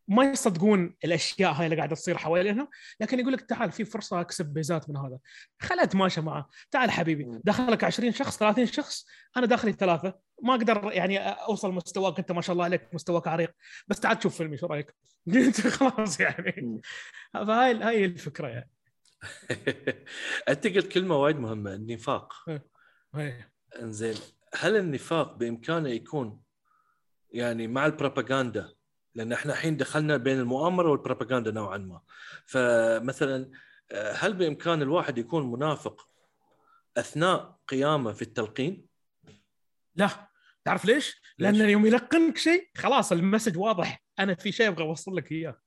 ما 0.09 0.23
يصدقون 0.23 0.95
الأشياء 1.03 1.51
هاي 1.51 1.65
اللي 1.65 1.75
قاعدة 1.77 1.95
تصير 1.95 2.17
حوالينهم. 2.17 2.67
لكن 2.99 3.19
يقول 3.19 3.33
لك 3.33 3.41
تعال 3.41 3.71
في 3.71 3.85
فرصة 3.85 4.21
أكسب 4.21 4.45
بيزات 4.45 4.89
من 4.89 4.97
هذا. 4.97 5.19
خلها 5.59 5.83
اتماشى 5.83 6.21
معه. 6.21 6.49
تعال 6.71 6.91
حبيبي. 6.91 7.39
دخلك 7.43 7.83
20 7.83 8.11
شخص 8.11 8.37
30 8.37 8.65
شخص 8.65 9.05
أنا 9.37 9.45
داخلي 9.45 9.71
ثلاثة. 9.71 10.13
ما 10.43 10.55
أقدر 10.55 10.91
يعني 10.93 11.19
أوصل 11.29 11.71
مستواك. 11.71 12.19
أنت 12.19 12.31
ما 12.31 12.41
شاء 12.41 12.53
الله 12.53 12.63
عليك 12.63 12.93
مستواك 12.93 13.27
عريق. 13.27 13.51
بس 13.87 13.99
تعال 13.99 14.19
تشوف 14.19 14.37
فيلمي 14.37 14.57
شو 14.57 14.65
رأيك؟ 14.65 14.95
خلاص 15.79 16.19
يعني. 16.19 16.81
فهاي 17.33 17.75
هاي 17.75 18.05
الفكرة 18.05 18.47
يعني. 18.47 18.69
أنت 20.49 20.67
قلت 20.67 20.91
كلمة 20.91 21.15
وايد 21.15 21.39
مهمة 21.39 21.73
النفاق. 21.73 22.33
هاي. 23.15 23.45
إنزين. 23.81 24.15
هل 24.55 24.75
النفاق 24.77 25.33
بإمكانه 25.33 25.89
يكون 25.89 26.41
يعني 27.31 27.67
مع 27.67 27.85
البروباغندا 27.85 28.73
لأن 29.15 29.31
إحنا 29.33 29.53
الحين 29.53 29.77
دخلنا 29.77 30.17
بين 30.17 30.39
المؤامرة 30.39 30.89
والبروباغندا 30.91 31.51
نوعا 31.51 31.77
ما 31.77 32.01
فمثلا 32.45 33.51
هل 34.15 34.33
بإمكان 34.33 34.81
الواحد 34.81 35.17
يكون 35.17 35.51
منافق 35.51 36.09
أثناء 36.97 37.59
قيامه 37.67 38.11
في 38.13 38.21
التلقين؟ 38.21 38.85
لا 39.95 40.09
تعرف 40.65 40.85
ليش؟ 40.85 41.21
لأن 41.37 41.53
ليش؟ 41.53 41.69
يوم 41.71 41.85
يلقنك 41.85 42.37
شيء 42.37 42.69
خلاص 42.77 43.11
المسج 43.11 43.57
واضح 43.57 44.03
أنا 44.19 44.35
في 44.35 44.51
شيء 44.51 44.67
أبغى 44.67 44.83
أوصل 44.83 45.15
لك 45.15 45.31
إياه 45.31 45.57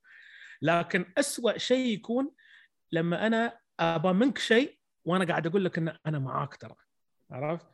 لكن 0.62 1.12
أسوأ 1.18 1.59
شيء 1.59 1.87
يكون 1.95 2.30
لما 2.93 3.26
أنا 3.26 3.59
ابى 3.80 4.12
منك 4.12 4.39
شيء 4.39 4.78
وأنا 5.05 5.24
قاعد 5.24 5.47
أقول 5.47 5.64
لك 5.64 5.78
إن 5.78 5.97
أنا 6.07 6.18
معاك 6.18 6.57
ترى 6.57 6.74
عرفت؟ 7.30 7.66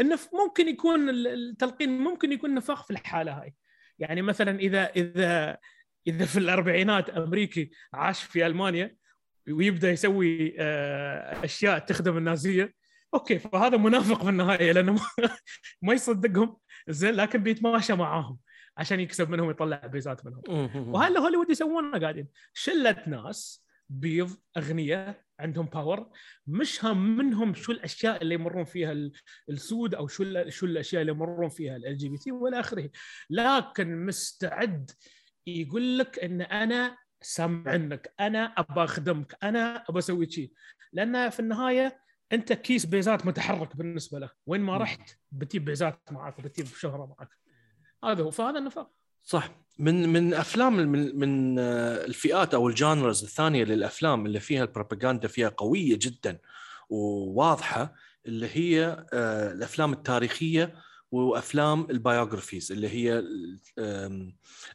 إنه 0.00 0.18
ممكن 0.32 0.68
يكون 0.68 1.08
ال- 1.08 1.26
التلقين 1.26 1.98
ممكن 1.98 2.32
يكون 2.32 2.54
نفاق 2.54 2.84
في 2.84 2.90
الحالة 2.90 3.32
هاي. 3.32 3.54
يعني 3.98 4.22
مثلا 4.22 4.58
إذا 4.58 4.90
إذا 4.96 5.58
إذا 6.06 6.26
في 6.26 6.38
الأربعينات 6.38 7.10
أمريكي 7.10 7.70
عاش 7.92 8.22
في 8.22 8.46
ألمانيا 8.46 8.96
ويبدأ 9.50 9.90
يسوي 9.90 10.54
آه، 10.58 11.44
أشياء 11.44 11.78
تخدم 11.78 12.16
النازية 12.16 12.74
okay 13.14 13.38
فهذا 13.38 13.76
منافق 13.76 14.22
في 14.22 14.28
النهاية 14.28 14.72
لأنه 14.72 14.96
ما- 15.82 15.92
يصدقهم 15.94 16.56
زين 16.88 17.14
لكن 17.14 17.42
بيتماشى 17.42 17.94
معاهم 17.94 18.38
عشان 18.76 19.00
يكسب 19.00 19.30
منهم 19.30 19.50
يطلع 19.50 19.76
بيزات 19.86 20.26
منهم. 20.26 20.42
وهلا 20.94 21.20
هوليوود 21.20 21.50
يسوونها 21.50 21.98
قاعدين. 21.98 22.28
شلة 22.52 23.02
ناس 23.06 23.64
بيض 23.88 24.30
اغنياء 24.56 25.24
عندهم 25.40 25.66
power 25.66 26.10
مش 26.46 26.84
هم 26.84 27.16
منهم 27.16 27.54
شو 27.54 27.72
الأشياء 27.72 28.22
اللي 28.22 28.34
يمرون 28.34 28.64
فيها 28.64 28.92
ال- 28.92 29.12
السود 29.50 29.94
أو 29.94 30.06
شو 30.08 30.48
شو 30.48 30.66
الأشياء 30.66 31.00
اللي 31.02 31.12
يمرون 31.12 31.48
فيها 31.48 31.76
ال 31.76 31.96
GBT 31.96 32.32
وإلى 32.32 32.60
آخره. 32.60 32.90
لكن 33.30 34.06
مستعد 34.06 34.90
يقول 35.46 35.98
لك 35.98 36.18
إن 36.18 36.40
أنا 36.42 36.96
سامع 37.20 37.70
عنك 37.72 38.14
أنا 38.20 38.44
ابى 38.44 38.84
أخدمك 38.84 39.36
أنا 39.42 39.84
ابى 39.88 39.98
أسوي 39.98 40.30
شيء 40.30 40.52
لأن 40.92 41.30
في 41.30 41.40
النهاية 41.40 42.00
أنت 42.32 42.52
كيس 42.52 42.86
بيزات 42.86 43.26
متحرك 43.26 43.76
بالنسبة 43.76 44.18
له 44.18 44.30
وين 44.46 44.60
ما. 44.60 44.76
رحت 44.76 45.10
بتجيب 45.32 45.64
بيزات 45.64 46.12
معك 46.12 46.38
وبتجيب 46.38 46.66
شهرة 46.66 47.06
معك. 47.18 47.28
هذا 48.04 48.22
هو. 48.22 48.30
فهذا 48.30 48.58
النفاق. 48.58 48.90
صح. 49.28 49.50
من 49.78 50.08
من 50.08 50.34
أفلام 50.34 50.76
من 50.76 51.16
من 51.18 51.58
آه، 51.58 52.04
الفئات 52.04 52.54
أو 52.54 52.68
ال 52.68 52.76
genres 52.76 53.22
الثانية 53.24 53.64
للأفلام 53.64 54.26
اللي 54.26 54.40
فيها 54.40 54.62
البروباغندا 54.62 55.28
فيها 55.28 55.48
قوية 55.48 55.98
جدا 56.02 56.38
وواضحة 56.90 57.94
اللي 58.26 58.48
هي 58.52 59.06
آه، 59.12 59.52
الأفلام 59.52 59.92
التاريخية 59.92 60.74
وأفلام 61.12 61.86
ال 61.90 61.97
biographies 61.97 62.72
اللي 62.72 62.88
هي 62.88 63.24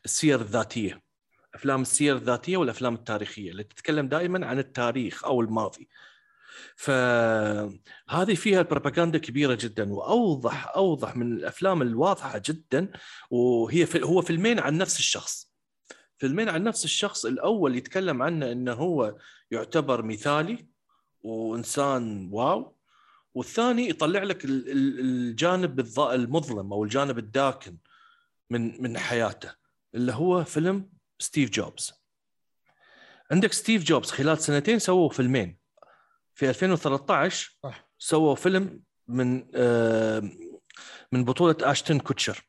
السير 0.05 0.41
الذاتية. 0.41 1.01
أفلام 1.55 1.81
السير 1.81 2.15
الذاتية 2.15 2.57
والأفلام 2.57 2.93
التاريخية 2.93 3.51
اللي 3.51 3.63
تتكلم 3.63 4.07
دائما 4.07 4.47
عن 4.47 4.59
التاريخ 4.59 5.25
أو 5.25 5.41
الماضي. 5.41 5.89
فهذه 6.75 8.35
فيها 8.35 8.59
البروباغندا 8.61 9.17
كبيرة 9.17 9.57
جدا 9.61 9.93
وأوضح 9.93 10.67
أوضح 10.75 11.15
من 11.15 11.31
الأفلام 11.33 11.81
الواضحة 11.81 12.41
جدا 12.45 12.91
وهي 13.31 13.85
في 13.85 14.03
هو 14.03 14.21
فيلمين 14.21 14.59
عن 14.59 14.77
نفس 14.77 14.99
الشخص. 14.99 15.53
فيلمين 16.17 16.49
عن 16.49 16.63
نفس 16.63 16.85
الشخص 16.85 17.25
الأول 17.25 17.75
يتكلم 17.75 18.21
عنه 18.21 18.51
إنه 18.51 18.73
هو 18.73 19.15
يعتبر 19.51 20.01
مثالي 20.01 20.67
وإنسان 21.21 22.29
wow 22.31 22.75
والثاني 23.33 23.89
يطلع 23.89 24.23
لك 24.23 24.45
ال- 24.45 24.69
ال- 24.71 24.99
الجانب 24.99 25.79
المظلم 25.99 26.73
أو 26.73 26.83
الجانب 26.83 27.17
الداكن 27.17 27.77
من 28.49 28.81
من 28.81 28.97
حياته 28.97 29.51
اللي 29.95 30.11
هو 30.13 30.43
فيلم 30.43 30.89
ستيف 31.19 31.49
جوبز. 31.49 31.93
عندك 33.31 33.53
ستيف 33.53 33.83
جوبز 33.83 34.11
خلال 34.11 34.37
سنتين 34.37 34.79
سووا 34.79 35.09
فيلمين. 35.09 35.62
في 36.33 36.49
2013 36.49 37.57
صح. 37.63 37.89
سووا 37.97 38.35
فيلم 38.35 38.81
من 39.07 39.45
آه، 39.55 40.29
من 41.11 41.25
بطولة 41.25 41.55
أشتن 41.61 41.99
كوتشر 41.99 42.45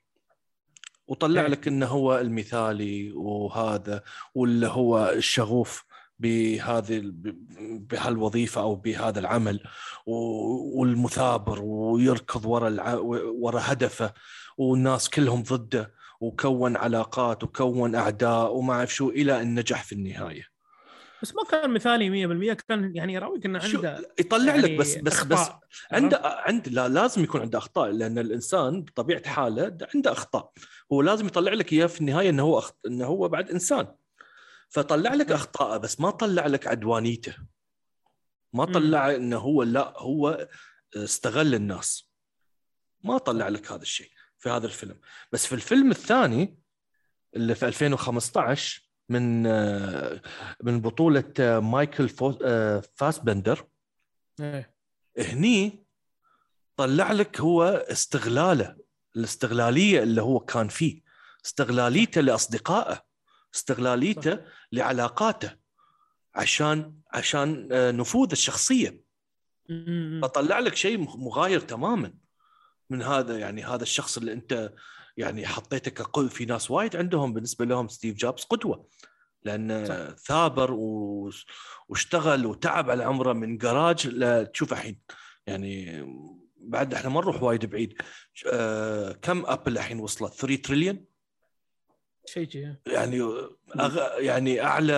وطلع 1.07 1.43
إيه. 1.43 1.49
لك 1.49 1.69
إنه 1.69 1.87
هو 1.87 2.19
المثالي 2.19 3.13
وهذا 3.13 4.03
واللي 4.35 4.67
هو 4.67 5.11
الشغوف 5.11 5.85
بهذه 6.19 7.03
بهالوظيفة 7.91 8.61
أو 8.61 8.75
بهذا 8.75 9.21
العمل 9.21 9.61
والمثابر 10.07 11.63
ويركض 11.63 12.47
ورا 12.47 12.69
الع... 12.69 12.95
ورا 13.41 13.61
هدفه 13.65 14.15
والناس 14.59 15.09
كلهم 15.09 15.43
ضده 15.43 15.95
وكون 16.21 16.77
علاقات 16.77 17.45
وكون 17.45 17.95
أعداء 17.95 18.57
وما 18.57 18.75
أعرف 18.75 18.95
شو 18.95 19.11
إلى 19.11 19.43
ان 19.43 19.59
نجح 19.59 19.85
في 19.85 19.93
النهاية 19.93 20.54
بس 21.25 21.35
ما 21.35 21.45
كان 21.51 21.71
مثالي 21.71 22.55
100% 22.55 22.57
كان 22.69 22.97
يعني 22.97 23.13
يراويك 23.13 23.47
إنه 23.47 23.59
عنده 23.59 24.13
يطلع 24.19 24.55
يعني 24.55 24.63
لك 24.63 24.79
بس 24.79 24.95
بس 24.95 25.13
أخطاء. 25.13 25.61
بس 25.71 25.83
عنده 25.93 26.21
عنده 26.23 26.71
لا 26.71 26.89
لازم 26.89 27.25
يكون 27.25 27.41
عنده 27.41 27.59
أخطاء 27.59 27.91
لأن 27.91 28.19
الإنسان 28.19 28.83
بطبيعة 28.83 29.29
حاله 29.29 29.79
عنده 29.95 30.13
أخطاء. 30.13 30.53
هو 30.93 31.03
لازم 31.03 31.27
يطلع 31.27 31.53
لك 31.53 31.73
إياه 31.73 31.87
في 31.87 32.01
النهاية 32.01 32.31
إنه 32.31 32.43
هو 32.43 32.59
أخط... 32.59 32.79
إنه 32.87 33.07
هو 33.07 33.29
بعد 33.29 33.51
إنسان. 33.51 33.95
فطلع 34.69 35.15
لك 35.15 35.33
اخطاءه 35.33 35.77
بس 35.77 36.01
ما 36.01 36.11
طلع 36.11 36.47
لك 36.47 36.67
عدوانيته. 36.67 37.37
ما. 38.53 38.65
طلع 38.65 39.15
إنه 39.15 39.39
هو 39.39 39.63
لا 39.63 39.95
هو 39.97 40.49
استغل 40.97 41.55
الناس. 41.55 42.11
ما 43.05 43.19
طلع 43.19 43.49
لك 43.49 43.73
هذا 43.73 43.83
الشيء 43.83 44.11
في 44.39 44.49
هذا 44.51 44.67
الفيلم. 44.67 45.01
بس 45.33 45.47
في 45.47 45.55
الفيلم 45.55 45.91
الثاني 45.91 46.59
اللي 47.37 47.55
في 47.55 47.67
2015 47.67 48.84
من 49.09 49.47
آه، 49.47 50.21
من 50.63 50.81
بطولة 50.81 51.25
آه، 51.41 51.59
مايكل 51.61 52.11
آه، 52.45 52.83
فاسبندر. 52.95 53.65
إيه. 54.41 54.75
هني 55.19 55.85
طلع 56.77 57.13
لك 57.13 57.41
هو 57.41 57.63
استغلاله 57.65 58.77
الاستغلالية 59.17 60.03
اللي 60.03 60.23
هو 60.23 60.41
كان 60.41 60.69
فيه 60.69 61.03
استغلاليته 61.47 62.21
لأصدقائه 62.21 63.05
استغلاليته 63.55 64.39
لعلاقاته 64.73 65.57
عشان 66.35 66.95
عشان 67.13 67.69
نفوذ 67.97 68.29
الشخصية. 68.33 69.05
فطلع 70.23 70.59
لك 70.59 70.75
شيء 70.77 70.99
مغ- 70.99 71.17
مغاير 71.17 71.61
تماما 71.61 72.15
من 72.91 73.03
هذا 73.03 73.39
يعني 73.39 73.65
هذا 73.65 73.83
الشخص 73.83 74.17
اللي 74.19 74.33
أنت 74.33 74.73
يعني 75.17 75.47
حطيته 75.47 75.91
كقدوه 75.91 76.29
في 76.29 76.45
ناس 76.45 76.71
وايد 76.71 76.97
عندهم 76.97 77.33
بالنسبة 77.33 77.65
لهم 77.65 77.89
ستيف 77.89 78.17
جوبز 78.17 78.45
قدوة. 78.45 78.89
لأن 79.43 79.87
صح. 79.87 80.25
ثابر 80.27 80.73
و... 80.73 81.31
واشتغل 81.89 82.47
وتعب 82.47 82.91
على 82.91 83.05
عمره 83.05 83.33
من 83.33 83.59
جراج 83.59 84.07
لتشوف 84.09 84.73
الحين. 84.73 85.01
يعني 85.47 86.05
بعد 86.57 86.95
إحنا 86.95 87.11
ما 87.11 87.21
نروح 87.21 87.43
وايد 87.43 87.67
بعيد. 87.67 88.03
آه 88.53 89.13
كم 89.13 89.47
أبل 89.47 89.73
الحين 89.73 90.01
وصلت؟ 90.01 90.33
3 90.35 90.63
تريليون 90.63 91.05
شيء 92.27 92.77
يعني 92.87 93.21
أغ... 93.81 94.21
يعني 94.21 94.63
أعلى 94.63 94.95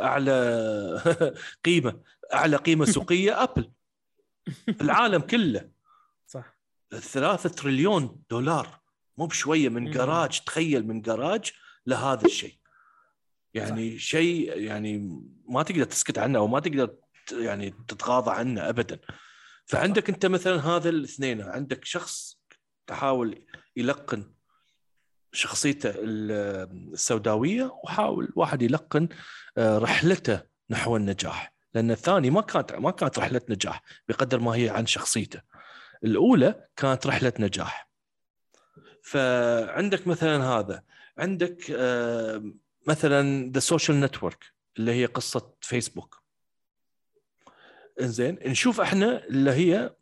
أعلى 0.00 1.02
قيمة 1.64 2.00
أعلى 2.34 2.56
قيمة 2.56 2.84
سوقية 2.84 3.32
أبل. 3.44 3.70
العالم 4.80 5.20
كله. 5.20 5.70
صح. 6.26 6.58
ثلاثة 6.90 7.48
تريليون 7.48 8.22
دولار. 8.30 8.80
مو 9.18 9.26
بشوية 9.26 9.68
من. 9.68 9.90
جراج 9.90 10.40
تخيل 10.40 10.86
من 10.86 11.00
جراج 11.00 11.52
لهذا 11.86 12.26
الشيء. 12.26 12.58
يعني 13.54 13.98
شيء 13.98 14.58
يعني 14.58 15.20
ما 15.48 15.62
تقدر 15.62 15.84
تسكت 15.84 16.18
عنه 16.18 16.38
أو 16.38 16.46
ما 16.46 16.60
تقدر 16.60 16.94
يعني 17.32 17.70
تتغاضى 17.88 18.30
عنه 18.30 18.68
ابدا. 18.68 18.98
فعندك 19.66 20.08
أنت 20.08 20.26
مثلا 20.26 20.66
هذا 20.66 20.88
الاثنين 20.88 21.42
عندك 21.42 21.84
شخص 21.84 22.38
تحاول 22.86 23.44
يلقن 23.76 24.32
شخصيته 25.32 25.90
ال- 25.90 26.92
السوداوية 26.92 27.72
وحاول 27.84 28.28
واحد 28.36 28.62
يلقن 28.62 29.08
آه، 29.58 29.78
رحلته 29.78 30.40
نحو 30.70 30.96
النجاح. 30.96 31.54
لأن 31.74 31.90
الثاني 31.90 32.30
ما 32.30 32.40
كانت 32.40 32.72
ما 32.72 32.90
كانت 32.90 33.18
رحلة 33.18 33.40
نجاح 33.48 33.82
بقدر 34.08 34.40
ما 34.40 34.50
هي 34.54 34.68
عن 34.70 34.86
شخصيته. 34.86 35.40
الأولى 36.04 36.68
كانت 36.76 37.06
رحلة 37.06 37.32
نجاح. 37.38 37.87
فعندك 39.10 40.06
مثلا 40.06 40.44
هذا. 40.44 40.82
عندك 41.18 41.70
آه، 41.70 42.52
مثلا 42.86 43.52
The 43.52 43.60
Social 43.60 44.00
Network 44.00 44.44
اللي 44.78 44.92
هي 44.92 45.06
قصة 45.06 45.52
فيسبوك 45.60 46.22
إنزين 48.00 48.38
نشوف 48.46 48.80
إحنا 48.80 49.24
اللي 49.24 49.50
هي 49.50 49.94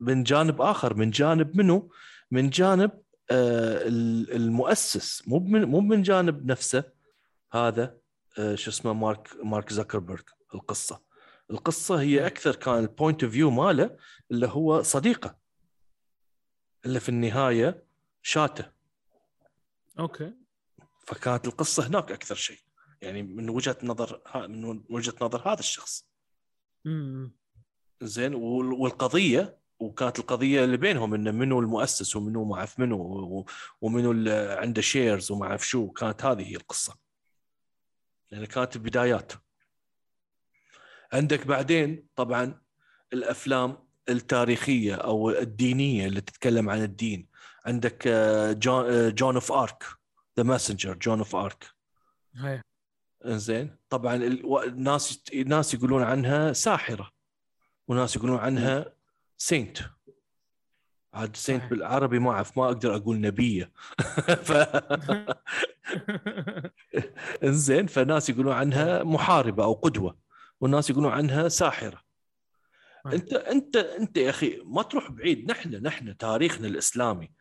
من 0.00 0.22
جانب 0.22 0.62
آخر. 0.62 0.94
من 0.94 1.10
جانب 1.10 1.56
منو؟ 1.56 1.92
من 2.30 2.50
جانب 2.50 2.90
آه، 3.30 3.88
ال- 3.88 4.32
المؤسس. 4.32 5.28
مو 5.28 5.38
من 5.38 5.64
مو 5.64 5.80
من 5.80 6.02
جانب 6.02 6.46
نفسه. 6.50 6.84
هذا 7.52 7.96
آه، 8.38 8.54
شو 8.54 8.70
اسمه 8.70 8.92
مارك 8.92 9.28
مارك 9.44 9.72
زكربرج 9.72 10.24
القصة. 10.54 11.00
القصة 11.50 12.00
هي 12.00 12.26
أكثر 12.26 12.56
كان 12.56 12.78
ال 12.78 12.85
point 12.85 13.22
of 13.24 13.32
view 13.32 13.50
ماله 13.50 13.96
اللي 14.30 14.46
هو 14.46 14.82
صديقه. 14.82 15.36
اللي 16.86 17.00
في 17.00 17.08
النهاية 17.08 17.89
شاته. 18.22 18.64
okay. 19.98 20.32
فكانت 21.06 21.46
القصة 21.46 21.86
هناك 21.86 22.12
أكثر 22.12 22.34
شيء. 22.34 22.58
يعني 23.02 23.22
من 23.22 23.50
وجهة 23.50 23.76
نظر 23.82 24.22
من 24.48 24.84
وجهة 24.90 25.14
نظر 25.20 25.48
هذا 25.52 25.58
الشخص. 25.60 26.06
م- 26.84 27.28
زين 28.02 28.34
وال- 28.34 28.72
والقضية 28.72 29.58
وكانت 29.78 30.18
القضية 30.18 30.64
اللي 30.64 30.76
بينهم 30.76 31.14
إنه 31.14 31.30
منو 31.30 31.60
المؤسس 31.60 32.16
ومنو 32.16 32.44
ما 32.44 32.56
أعرف 32.56 32.78
منو 32.80 33.46
ومنو 33.80 34.12
اللي 34.12 34.56
عنده 34.60 34.82
shares 34.82 35.30
وما 35.30 35.46
أعرف 35.46 35.68
شو. 35.68 35.90
كانت 35.90 36.24
هذه 36.24 36.42
هي 36.50 36.56
القصة. 36.56 36.96
لأن 38.30 38.44
كانت 38.44 38.76
البدايات 38.76 39.32
عندك 41.12 41.46
بعدين 41.46 42.06
طبعا 42.16 42.60
الأفلام 43.12 43.88
التاريخية 44.08 44.94
أو 44.94 45.30
الدينية 45.30 46.06
اللي 46.06 46.20
تتكلم 46.20 46.70
عن 46.70 46.82
الدين. 46.82 47.29
عندك 47.66 48.08
Joan 48.58 49.14
Joan 49.14 49.34
of 49.34 49.52
Arc 49.52 49.84
The 50.36 50.42
Messenger 50.42 50.94
Joan 50.94 51.18
of 51.18 51.36
Arc 51.36 51.66
إنزين. 53.26 53.76
طبعا 53.88 54.16
الناس 54.64 55.22
الناس 55.34 55.74
يقولون 55.74 56.02
عنها 56.02 56.52
ساحرة 56.52 57.10
وناس 57.88 58.16
يقولون 58.16 58.38
عنها 58.38 58.92
saint 59.38 59.78
عاد 61.14 61.36
saint. 61.36 61.70
بالعربي 61.70 62.18
ما 62.18 62.30
أعرف 62.30 62.58
ما 62.58 62.66
أقدر 62.66 62.96
أقول 62.96 63.20
نبية. 63.20 63.72
ف... 64.46 64.52
إنزين 67.44 67.86
فناس 67.86 68.30
يقولون 68.30 68.52
عنها 68.52 69.02
محاربة 69.02 69.64
أو 69.64 69.72
قدوة 69.72 70.18
والناس 70.60 70.90
يقولون 70.90 71.12
عنها 71.12 71.48
ساحرة. 71.48 72.00
أنت 73.06 73.32
أنت 73.32 73.76
أنت 73.76 74.16
يا 74.16 74.30
أخي 74.30 74.62
ما 74.64 74.82
تروح 74.82 75.10
بعيد. 75.10 75.50
نحن 75.50 75.82
نحن 75.82 76.16
تاريخنا 76.16 76.66
الإسلامي. 76.66 77.32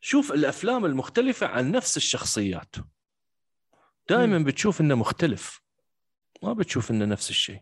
شوف 0.00 0.32
الأفلام 0.32 0.84
المختلفة 0.84 1.46
عن 1.46 1.70
نفس 1.70 1.96
الشخصيات. 1.96 2.76
دائما 4.08 4.38
بتشوف 4.38 4.80
إنه 4.80 4.94
مختلف. 4.94 5.60
ما 6.42 6.52
بتشوف 6.52 6.90
إنه 6.90 7.04
نفس 7.04 7.30
الشيء. 7.30 7.60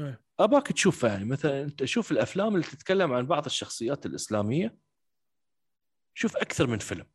إيه. 0.00 0.20
أباك 0.40 0.66
تشوف 0.66 1.02
يعني 1.02 1.24
مثلا 1.24 1.62
أنت 1.62 1.84
شوف 1.84 2.12
الأفلام 2.12 2.54
اللي 2.54 2.66
تتكلم 2.66 3.12
عن 3.12 3.26
بعض 3.26 3.44
الشخصيات 3.44 4.06
الإسلامية. 4.06 4.76
شوف 6.14 6.36
أكثر 6.36 6.66
من 6.66 6.78
فيلم 6.78 7.06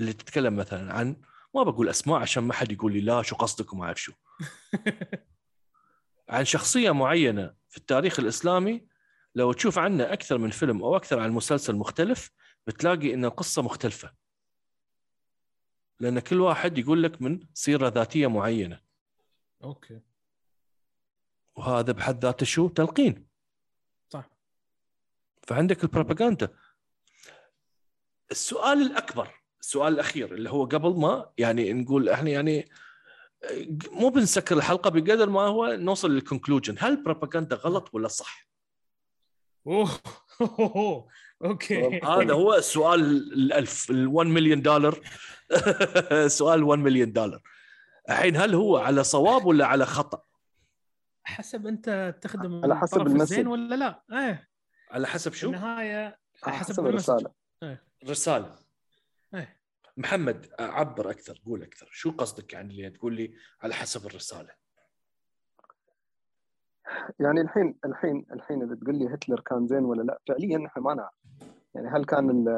اللي 0.00 0.12
تتكلم 0.12 0.56
مثلا 0.56 0.92
عن 0.92 1.16
ما 1.54 1.62
بقول 1.62 1.88
أسماء 1.88 2.20
عشان 2.20 2.44
ما 2.44 2.52
حد 2.52 2.72
يقول 2.72 2.92
لي 2.92 3.00
لا 3.00 3.22
شو 3.22 3.36
قصدك 3.36 3.72
وما 3.72 3.84
أعرف 3.84 4.00
شو. 4.00 4.12
عن 6.28 6.44
شخصية 6.44 6.90
معينة 6.90 7.54
في 7.68 7.76
التاريخ 7.76 8.20
الإسلامي 8.20 8.86
لو 9.34 9.52
تشوف 9.52 9.78
عنه 9.78 10.12
أكثر 10.12 10.38
من 10.38 10.50
فيلم 10.50 10.82
أو 10.82 10.96
أكثر 10.96 11.20
عن 11.20 11.30
مسلسل 11.30 11.76
مختلف 11.76 12.30
بتلاقي 12.66 13.14
إن 13.14 13.24
القصة 13.24 13.62
مختلفة. 13.62 14.12
لأن 16.00 16.18
كل 16.18 16.40
واحد 16.40 16.78
يقول 16.78 17.02
لك 17.02 17.22
من 17.22 17.40
سيرة 17.54 17.88
ذاتية 17.88 18.26
معينة. 18.26 18.80
أوكي. 19.64 20.00
وهذا 21.56 21.92
بحد 21.92 22.24
ذاته 22.24 22.46
شو؟ 22.46 22.68
تلقين. 22.68 23.26
صح. 24.08 24.30
فعندك 25.42 25.84
البروباغندا. 25.84 26.48
السؤال 28.30 28.82
الأكبر 28.82 29.40
السؤال 29.60 29.92
الأخير 29.94 30.34
اللي 30.34 30.50
هو 30.50 30.64
قبل 30.64 31.00
ما 31.00 31.32
يعني 31.38 31.72
نقول 31.72 32.08
إحنا 32.08 32.30
يعني 32.30 32.70
مو 33.90 34.08
بنسكر 34.08 34.56
الحلقة 34.56 34.90
بقدر 34.90 35.30
ما 35.30 35.40
هو 35.40 35.66
نوصل 35.66 36.10
لل 36.10 36.21
conclusion 36.21 36.76
هل 36.78 36.92
البروباغندا 36.92 37.56
غلط 37.56 37.94
ولا 37.94 38.08
صح؟ 38.08 38.49
أوه. 39.66 39.90
okay. 41.44 42.00
هذا 42.00 42.32
هو 42.32 42.54
السؤال 42.54 43.00
الألف 43.32 43.90
ال 43.90 44.06
1 44.06 44.28
مليون 44.30 44.62
دولار 44.62 45.00
سؤال 46.26 46.62
1 46.62 46.82
مليون 46.82 47.12
دولار 47.12 47.42
الحين 48.10 48.36
هل 48.36 48.54
هو 48.54 48.76
على 48.76 49.04
صواب 49.04 49.46
ولا 49.46 49.66
على 49.66 49.86
خطأ؟ 49.86 50.22
حسب 51.24 51.66
أنت 51.66 52.18
تخدم 52.22 52.64
على 52.64 52.76
حسب 52.76 53.00
ال 53.00 53.02
message. 53.02 53.20
الزين 53.20 53.46
ولا 53.46 53.74
لا. 53.74 54.02
إيه. 54.12 54.48
على 54.90 55.06
حسب 55.06 55.32
في 55.32 55.38
شو؟ 55.38 55.46
النهاية 55.46 56.18
على 56.44 56.56
حسب 56.56 56.72
حسب 56.72 56.86
ال 56.86 56.89
message. 56.89 57.10
الرسالة. 57.12 57.30
رساله 58.08 58.58
إيه. 59.34 59.60
محمد 59.96 60.46
عبر 60.60 61.10
أكثر 61.10 61.40
قول 61.46 61.62
أكثر. 61.62 61.88
شو 61.92 62.10
قصدك 62.10 62.52
يعني 62.52 62.74
اللي 62.74 62.90
تقول 62.90 63.14
لي 63.16 63.34
على 63.62 63.74
حسب 63.74 64.06
الرسالة؟ 64.06 64.59
يعني 67.20 67.40
الحين 67.40 67.74
الحين 67.84 68.26
الحين 68.32 68.62
إذا 68.62 68.74
تقول 68.74 68.96
لي 68.98 69.14
هتلر 69.14 69.40
كان 69.40 69.66
زين 69.66 69.84
ولا 69.84 70.02
لا 70.02 70.18
فعليا 70.28 70.58
نحن 70.58 70.80
ما 70.80 70.94
نعرف. 70.94 71.14
يعني 71.74 71.88
هل 71.88 72.04
كان 72.04 72.30
ال- 72.30 72.48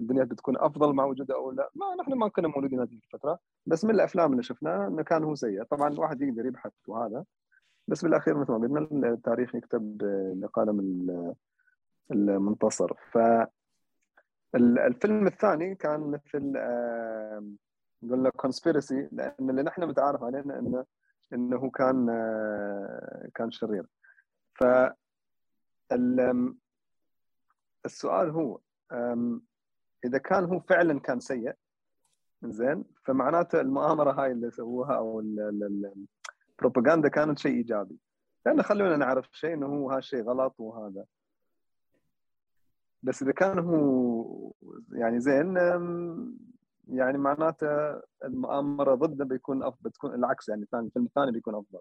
الدنيا 0.00 0.24
بتكون 0.24 0.56
أفضل 0.58 0.92
مع 0.92 1.04
وجوده 1.04 1.34
أو 1.34 1.50
لا؟ 1.50 1.70
ما 1.74 1.94
نحن 2.02 2.12
ما 2.14 2.28
كنا 2.28 2.48
مولودين 2.48 2.80
هذه 2.80 2.92
الفترة. 2.94 3.38
بس 3.66 3.84
من 3.84 3.90
الأفلام 3.94 4.32
اللي 4.32 4.42
شفناها 4.42 4.86
إنه 4.88 5.02
كان 5.02 5.24
هو 5.24 5.34
سيء. 5.34 5.62
طبعا 5.62 5.88
الواحد 5.88 6.22
يقدر 6.22 6.46
يبحث 6.46 6.72
وهذا 6.88 7.24
بس 7.88 8.04
بالأخير 8.04 8.38
مثل 8.38 8.52
ما 8.52 8.86
قلنا 8.86 9.08
التاريخ 9.08 9.54
يكتب 9.54 9.98
بقلم 10.40 10.80
ال- 10.80 11.34
المنتصر. 12.10 12.92
ف 13.12 13.18
ال- 14.54 14.78
الفيلم 14.78 15.26
الثاني 15.26 15.74
كان 15.74 16.00
مثل 16.00 16.52
آم، 16.56 17.56
قلنا 18.10 18.30
كونسبيرسي 18.30 19.08
لأن 19.12 19.50
اللي 19.50 19.62
نحن 19.62 19.84
متعارف 19.84 20.22
علينا 20.24 20.58
إنه 20.58 20.84
إنه 21.32 21.70
كان 21.70 22.08
آه، 22.10 23.28
كان 23.34 23.50
شرير. 23.50 23.86
ف 24.54 24.64
ال- 25.92 26.54
السؤال 27.84 28.30
هو 28.30 28.60
إذا 30.04 30.18
كان 30.18 30.44
هو 30.44 30.60
فعلا 30.60 31.00
كان 31.00 31.20
سيء 31.20 31.52
زين 32.44 32.84
فمعناته 33.04 33.60
المؤامرة 33.60 34.12
هاي 34.12 34.32
اللي 34.32 34.50
سووها 34.50 34.96
أو 34.96 35.20
ال- 35.20 35.40
ال- 35.40 35.64
ال- 35.64 36.06
البروباغندا 36.50 37.08
كانت 37.08 37.38
شيء 37.38 37.52
إيجابي. 37.56 37.98
لأن 38.46 38.62
خلونا 38.62 38.96
نعرف 38.96 39.28
شيء 39.32 39.54
إنه 39.54 39.66
هو 39.66 39.90
هالشيء 39.90 40.22
غلط 40.22 40.54
وهذا. 40.60 41.04
بس 43.02 43.22
إذا 43.22 43.32
كان 43.32 43.58
هو 43.58 44.52
يعني 44.92 45.20
زين 45.20 45.58
يعني 46.88 47.18
معناته 47.18 48.00
المؤامرة 48.24 48.94
ضده 48.94 49.24
بيكون 49.24 49.62
افضل 49.62 49.90
بتكون 49.90 50.14
العكس 50.14 50.48
يعني 50.48 50.62
الثاني 50.62 50.86
الفيلم 50.86 51.06
الثاني 51.06 51.32
بيكون 51.32 51.54
أفضل. 51.54 51.80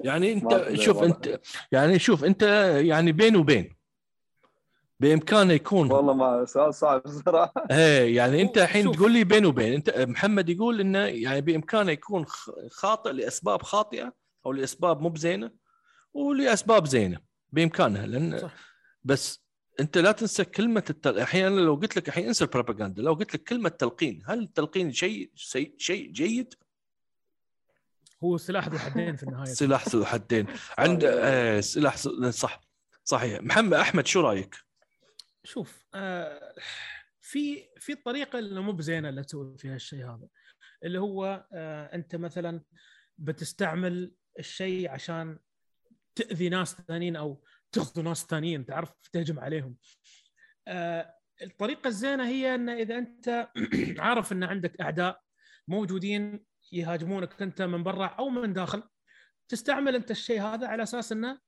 يعني 0.00 0.32
أنت 0.32 0.74
شوف 0.74 1.02
أنت 1.02 1.40
يعني 1.72 1.98
شوف 1.98 2.24
أنت 2.24 2.42
يعني 2.82 3.12
بين 3.12 3.36
وبين. 3.36 3.78
بإمكانه 5.00 5.52
يكون 5.52 5.92
والله 5.92 6.14
ما 6.14 6.44
سؤال 6.44 6.74
صعب 6.74 7.02
صراحة. 7.08 7.66
إيه 7.70 8.16
يعني 8.16 8.42
أنت 8.42 8.58
الحين 8.58 8.92
تقول 8.92 9.12
لي 9.12 9.24
بين 9.24 9.46
وبين. 9.46 9.72
أنت 9.72 9.90
محمد 9.98 10.48
يقول 10.48 10.80
إنه 10.80 10.98
يعني 10.98 11.40
بإمكانه 11.40 11.92
يكون 11.92 12.24
خاطئ 12.70 13.12
لأسباب 13.12 13.62
خاطئة 13.62 14.12
أو 14.46 14.52
لأسباب 14.52 15.00
مو 15.00 15.08
بزينة 15.08 15.50
ولأسباب 16.14 16.86
زينة 16.86 17.20
بامكانها 17.52 18.06
لأن 18.06 18.38
صح. 18.38 18.54
بس 19.04 19.47
أنت 19.80 19.98
لا 19.98 20.12
تنسى 20.12 20.44
كلمة 20.44 20.84
التل... 20.90 21.18
أحيانا 21.18 21.60
لو 21.60 21.74
قلت 21.74 21.96
لك 21.96 22.08
الحين 22.08 22.26
انسى 22.26 22.44
البروباغندا 22.44 23.02
لو 23.02 23.12
قلت 23.12 23.34
لك 23.34 23.42
كلمة 23.42 23.68
تلقين 23.68 24.22
هل 24.26 24.42
التلقين 24.42 24.92
شيء 24.92 25.30
شيء 25.76 26.10
جيد؟ 26.12 26.54
هو 28.24 28.36
سلاح 28.36 28.68
ذو 28.68 28.78
حدين 28.78 29.16
في 29.16 29.22
النهاية 29.22 29.44
سلاح 29.44 29.88
ذو 29.88 30.04
حدين 30.04 30.46
عند 30.78 31.04
آه 31.04 31.60
سلاح 31.60 31.96
صح 32.30 32.60
صحيح 33.04 33.42
محمد 33.42 33.74
أحمد 33.74 34.06
شو 34.06 34.20
رأيك؟ 34.20 34.56
شوف 35.44 35.86
آه 35.94 36.54
في 37.20 37.68
في 37.78 37.94
طريقة 37.94 38.38
اللي 38.38 38.60
مو 38.60 38.72
بزينة 38.72 39.08
اللي 39.08 39.24
تسوي 39.24 39.58
فيها 39.58 39.76
الشيء 39.76 40.04
هذا 40.04 40.28
اللي 40.84 40.98
هو 40.98 41.46
آه 41.52 41.94
أنت 41.94 42.16
مثلا 42.16 42.62
بتستعمل 43.18 44.14
الشيء 44.38 44.90
عشان 44.90 45.38
تأذي 46.14 46.48
ناس 46.48 46.76
ثانيين 46.88 47.16
أو 47.16 47.44
تغزو 47.72 48.02
ناس 48.02 48.24
ثانيين 48.24 48.66
تعرف 48.66 48.92
تهجم 49.12 49.40
عليهم. 49.40 49.76
آه 50.68 51.14
الطريقة 51.42 51.88
الزينة 51.88 52.28
هي 52.28 52.54
إن 52.54 52.68
إذا 52.68 52.98
أنت 52.98 53.48
عارف 53.98 54.32
إن 54.32 54.44
عندك 54.44 54.80
أعداء 54.80 55.20
موجودين 55.68 56.44
يهاجمونك 56.72 57.42
أنت 57.42 57.62
من 57.62 57.82
برا 57.82 58.06
أو 58.06 58.28
من 58.28 58.52
داخل 58.52 58.82
تستعمل 59.48 59.94
أنت 59.94 60.10
الشيء 60.10 60.42
هذا 60.42 60.66
على 60.66 60.82
أساس 60.82 61.12
إنه 61.12 61.38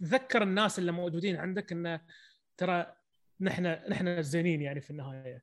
تذكر 0.00 0.42
الناس 0.42 0.78
اللي 0.78 0.92
موجودين 0.92 1.36
عندك 1.36 1.72
انه 1.72 2.00
ترى 2.56 2.94
نحن 3.40 3.66
نحن 3.66 4.08
الزينين 4.08 4.62
يعني 4.62 4.80
في 4.80 4.90
النهاية. 4.90 5.42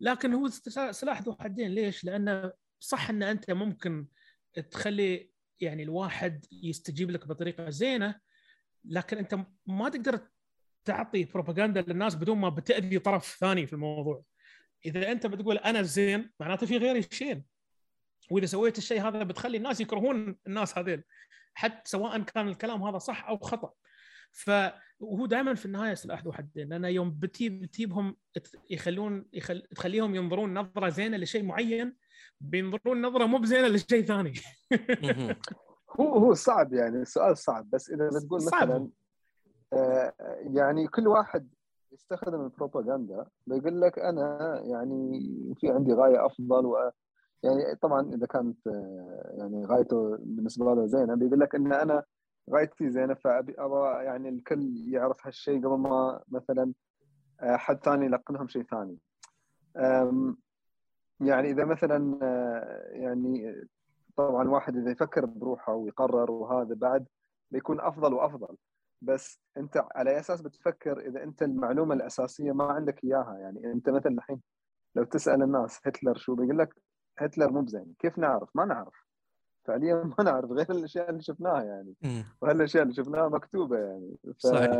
لكن 0.00 0.32
هو 0.32 0.48
سلاح 0.90 1.22
ذو 1.22 1.36
حدين. 1.40 1.70
ليش؟ 1.70 2.04
لأنه 2.04 2.52
صح 2.80 3.10
إن 3.10 3.22
أنت 3.22 3.50
ممكن 3.50 4.06
تخلي 4.70 5.30
يعني 5.60 5.82
الواحد 5.82 6.46
يستجيب 6.52 7.10
لك 7.10 7.26
بطريقة 7.26 7.70
زينة 7.70 8.20
لكن 8.84 9.18
أنت 9.18 9.38
ما 9.66 9.88
تقدر 9.88 10.20
تعطي 10.84 11.24
بروباغندا 11.24 11.80
للناس 11.80 12.14
بدون 12.14 12.38
ما 12.38 12.48
بتأذي 12.48 12.98
طرف 12.98 13.36
ثاني 13.40 13.66
في 13.66 13.72
الموضوع. 13.72 14.22
إذا 14.86 15.12
أنت 15.12 15.26
بتقول 15.26 15.58
أنا 15.58 15.80
الزين 15.80 16.30
معناته 16.40 16.66
في 16.66 16.76
غيري 16.76 16.98
الشين 16.98 17.44
وإذا 18.30 18.46
سويت 18.46 18.78
الشيء 18.78 19.08
هذا 19.08 19.22
بتخلي 19.22 19.56
الناس 19.56 19.80
يكرهون 19.80 20.36
الناس 20.46 20.78
هذيل. 20.78 21.02
حتى 21.54 21.90
سواء 21.90 22.22
كان 22.22 22.48
الكلام 22.48 22.82
هذا 22.82 22.98
صح 22.98 23.28
أو 23.28 23.38
خطأ. 23.38 23.72
فهو 24.32 25.26
دائما 25.26 25.54
في 25.54 25.66
النهاية 25.66 25.94
سلاح 25.94 26.22
ذو 26.24 26.32
حدين. 26.32 26.68
لأن 26.68 26.84
يوم 26.84 27.10
بتجيب 27.10 27.60
بتجيبهم 27.60 28.16
يخلون 28.70 29.26
يخل... 29.32 29.60
تخليهم 29.60 30.14
ينظرون 30.14 30.54
نظرة 30.58 30.88
زينة 30.88 31.16
لشيء 31.16 31.42
معين 31.42 31.96
بينظرون 32.40 33.02
نظرة 33.02 33.26
مو 33.26 33.38
بزينة 33.38 33.68
لشيء 33.68 34.02
ثاني. 34.02 34.32
هو 36.00 36.14
هو 36.14 36.34
صعب 36.34 36.72
يعني 36.72 36.96
السؤال 36.96 37.38
صعب 37.38 37.70
بس 37.70 37.90
إذا 37.90 38.08
بتقول 38.08 38.40
مثلا 38.44 38.88
آه 39.72 40.12
يعني 40.40 40.86
كل 40.86 41.08
واحد 41.08 41.48
يستخدم 41.92 42.40
البروباغندا 42.40 43.26
بيقول 43.46 43.80
لك 43.80 43.98
أنا 43.98 44.60
يعني 44.64 45.20
في 45.60 45.70
عندي 45.70 45.92
غاية 45.92 46.26
أفضل 46.26 46.66
و 46.66 46.90
يعني 47.42 47.74
طبعا 47.82 48.14
إذا 48.14 48.26
كانت 48.26 48.66
آه، 48.66 49.34
يعني 49.38 49.64
غايته 49.64 50.16
بالنسبة 50.20 50.74
له 50.74 50.86
زينة 50.86 51.14
بيقول 51.14 51.40
لك 51.40 51.54
إن 51.54 51.72
أنا 51.72 52.04
غايتي 52.50 52.90
زينة 52.90 53.14
فأبي 53.14 53.54
أبغى 53.58 54.04
يعني 54.04 54.28
الكل 54.28 54.88
يعرف 54.88 55.26
هالشيء 55.26 55.66
قبل 55.66 55.78
ما 55.78 56.22
مثلا 56.28 56.72
آه، 57.40 57.56
حد 57.56 57.78
ثاني 57.84 58.06
يلقنهم 58.06 58.48
شيء 58.48 58.62
ثاني. 58.62 58.98
يعني 61.20 61.50
إذا 61.50 61.64
مثلا 61.64 62.18
آه، 62.22 62.88
يعني 62.92 63.64
طبعا 64.28 64.42
الواحد 64.42 64.76
إذا 64.76 64.90
يفكر 64.90 65.24
بروحه 65.26 65.74
ويقرر 65.74 66.30
وهذا 66.30 66.74
بعد 66.74 67.06
بيكون 67.50 67.80
أفضل 67.80 68.14
وأفضل. 68.14 68.56
بس 69.02 69.40
أنت 69.56 69.84
على 69.94 70.20
أساس 70.20 70.40
بتفكر 70.42 71.00
إذا 71.00 71.22
أنت 71.22 71.42
المعلومة 71.42 71.94
الأساسية 71.94 72.52
ما 72.52 72.64
عندك 72.64 73.04
إياها 73.04 73.38
يعني 73.38 73.72
أنت 73.72 73.90
مثلا 73.90 74.12
الحين 74.12 74.40
لو 74.94 75.04
تسأل 75.04 75.42
الناس 75.42 75.80
هتلر 75.86 76.16
شو 76.16 76.34
بيقول 76.34 76.58
لك 76.58 76.74
هتلر 77.18 77.50
مو 77.52 77.60
بزين 77.62 77.94
كيف 77.98 78.18
نعرف؟ 78.18 78.48
ما 78.54 78.64
نعرف. 78.64 79.09
فعليا 79.64 79.94
ما 80.18 80.24
نعرف 80.24 80.50
غير 80.50 80.70
الأشياء 80.70 81.10
اللي 81.10 81.22
شفناها 81.22 81.62
يعني 81.62 81.94
وهالاشياء 82.42 82.82
اللي 82.82 82.94
شفناها 82.94 83.28
مكتوبة 83.28 83.78
يعني؟ 83.78 84.16
صحيح. 84.38 84.70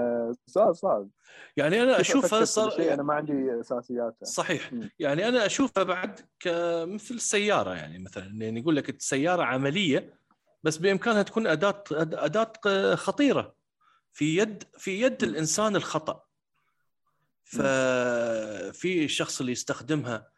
سؤال 0.46 0.76
صعب. 0.76 1.08
يعني 1.56 1.82
أنا 1.82 2.00
اشوفها 2.00 2.44
صار 2.44 2.92
أنا 2.92 3.02
ما 3.02 3.14
عندي 3.14 3.60
أساسيات 3.60 4.16
صحيح. 4.24 4.72
م. 4.72 4.88
يعني 4.98 5.28
أنا 5.28 5.46
اشوفها 5.46 5.82
بعد 5.82 6.20
كمثل 6.40 7.14
السيارة 7.14 7.74
يعني 7.74 7.98
مثلا 7.98 8.26
يعني 8.26 8.60
يقول 8.60 8.76
لك 8.76 8.90
السيارة 8.90 9.42
عملية 9.42 10.20
بس 10.62 10.76
بإمكانها 10.76 11.22
تكون 11.22 11.46
أداة 11.46 11.84
أداة 11.92 12.52
خطيرة 12.94 13.54
في 14.12 14.36
يد 14.36 14.62
في 14.78 15.02
يد 15.02 15.22
الإنسان 15.22 15.76
الخطأ. 15.76 16.24
ففي 17.44 19.04
الشخص 19.04 19.40
اللي 19.40 19.52
يستخدمها 19.52 20.30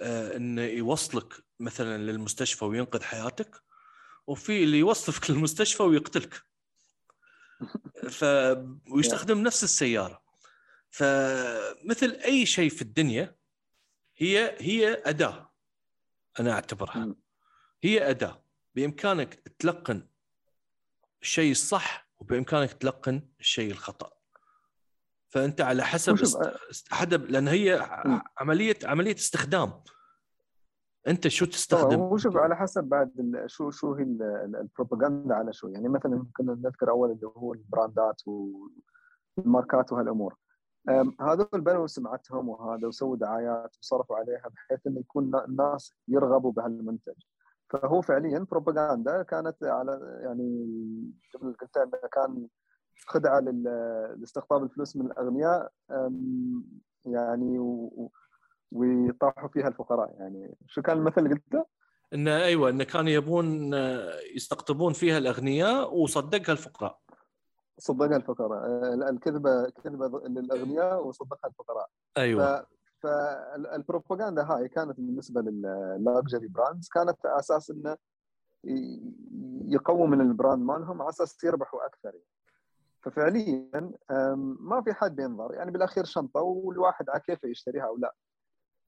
آه، 0.00 0.36
إنه 0.36 0.62
يوصلك 0.62 1.34
مثلا 1.60 1.98
للمستشفى 1.98 2.64
وينقذ 2.64 3.02
حياتك. 3.02 3.62
وفي 4.30 4.64
اللي 4.64 4.78
يوصفك 4.78 5.30
للمستشفى 5.30 5.82
ويقتلك. 5.82 6.42
ف 8.18 8.24
ويستخدم 8.90 9.42
نفس 9.42 9.64
السيارة. 9.64 10.22
فمثل 10.90 12.10
أي 12.24 12.46
شيء 12.46 12.70
في 12.70 12.82
الدنيا 12.82 13.36
هي 14.16 14.56
هي 14.60 15.02
أداة. 15.04 15.52
أنا 16.40 16.52
أعتبرها. 16.52 17.14
هي 17.82 18.10
أداة. 18.10 18.44
بإمكانك 18.74 19.34
تلقن 19.58 20.08
الشيء 21.22 21.50
الصح 21.50 22.10
وبإمكانك 22.18 22.72
تلقن 22.72 23.28
الشيء 23.40 23.70
الخطأ. 23.70 24.12
فأنت 25.28 25.60
على 25.60 25.84
حسب 25.84 26.16
حسب 26.90 27.30
لأن 27.30 27.48
هي 27.48 27.88
عملية 28.38 28.78
عملية 28.84 29.14
استخدام. 29.14 29.82
انت 31.08 31.28
شو 31.28 31.46
تستخدم؟ 31.46 32.00
هو 32.00 32.16
شوف 32.16 32.36
على 32.36 32.56
حسب 32.56 32.84
بعد 32.84 33.42
شو 33.46 33.70
شو 33.70 33.94
هي 33.94 34.02
البروباغندا 34.02 35.34
على 35.34 35.52
شو. 35.52 35.68
يعني 35.68 35.88
مثلا 35.88 36.26
كنا 36.36 36.54
نذكر 36.54 36.90
أول 36.90 37.10
اللي 37.10 37.26
هو 37.36 37.54
البراندات 37.54 38.22
والماركات 38.26 39.92
وهالأمور. 39.92 40.36
هذول 41.20 41.60
بنوا 41.60 41.86
سمعتهم 41.86 42.48
وهذا 42.48 42.86
وسووا 42.86 43.16
دعايات 43.16 43.76
وصرفوا 43.82 44.16
عليها 44.16 44.48
بحيث 44.54 44.86
إنه 44.86 45.00
يكون 45.00 45.34
الناس 45.34 45.92
يرغبوا 46.08 46.52
بهالمنتج. 46.52 47.14
فهو 47.70 48.00
فعليا 48.00 48.46
بروباغندا 48.50 49.22
كانت 49.22 49.64
على 49.64 50.18
يعني 50.22 50.66
قبل 51.34 51.52
قلت 51.52 51.76
إنه 51.76 52.00
كان 52.12 52.46
خدعة 53.06 53.40
لاستقطاب 53.40 54.62
الفلوس 54.62 54.96
من 54.96 55.06
الأغنياء. 55.06 55.72
يعني 57.04 57.58
ويطاحوا 58.72 59.48
فيها 59.48 59.68
الفقراء. 59.68 60.14
يعني 60.18 60.56
شو 60.66 60.82
كان 60.82 60.98
المثل 60.98 61.24
اللي 61.26 61.34
قلته؟ 61.34 61.66
انه 62.14 62.36
أيوه 62.36 62.70
انه 62.70 62.84
كانوا 62.84 63.10
يبون 63.10 63.74
يستقطبون 64.34 64.92
فيها 64.92 65.18
الأغنياء 65.18 65.94
وصدقها 65.96 66.52
الفقراء. 66.52 66.98
صدقها 67.78 68.16
الفقراء. 68.16 68.64
الكذبة 68.94 69.70
كذبة 69.84 70.28
للأغنياء 70.28 71.06
وصدقها 71.06 71.48
الفقراء. 71.48 71.88
أيوه. 72.16 72.66
فالبروباغندا 73.02 74.42
هاي 74.42 74.68
كانت 74.68 74.96
بالنسبة 74.96 75.40
لل 75.40 75.67
luxury 75.67 76.48
brands 76.48 76.88
كانت 76.88 77.26
على 77.26 77.38
أساس 77.38 77.70
إنه 77.70 77.96
يقوم 79.68 80.10
من 80.10 80.20
ال 80.20 80.27
brand 80.27 80.62
مالهم 80.62 81.02
على 81.02 81.10
أساس 81.10 81.44
يربحوا 81.44 81.86
أكثر. 81.86 82.08
يعني. 82.14 82.24
ففعليا 83.02 83.92
ما 84.60 84.82
في 84.82 84.92
حد 84.92 85.16
بينظر. 85.16 85.54
يعني 85.54 85.70
بالأخير 85.70 86.04
شنطة 86.04 86.40
والواحد 86.40 87.10
على 87.10 87.20
كيفه 87.20 87.48
يشتريها 87.48 87.86
أو 87.86 87.96
لا. 87.96 88.14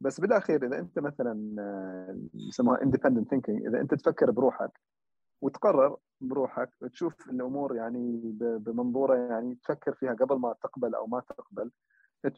بس 0.03 0.21
بالأخير 0.21 0.67
إذا 0.67 0.79
أنت 0.79 0.99
مثلا 0.99 1.57
آه، 1.59 2.19
يسموها 2.35 2.83
independent 2.83 3.31
thinking 3.31 3.67
إذا 3.67 3.81
أنت 3.81 3.95
تفكر 3.95 4.31
بروحك 4.31 4.71
وتقرر 5.41 5.97
بروحك 6.21 6.71
تشوف 6.93 7.31
الأمور 7.31 7.77
يعني 7.77 8.21
بمنظورة 8.41 9.17
يعني 9.17 9.55
تفكر 9.55 9.95
فيها 9.95 10.15
قبل 10.15 10.37
ما 10.37 10.55
تقبل 10.63 10.95
أو 10.95 11.07
ما 11.07 11.21
تقبل 11.21 11.71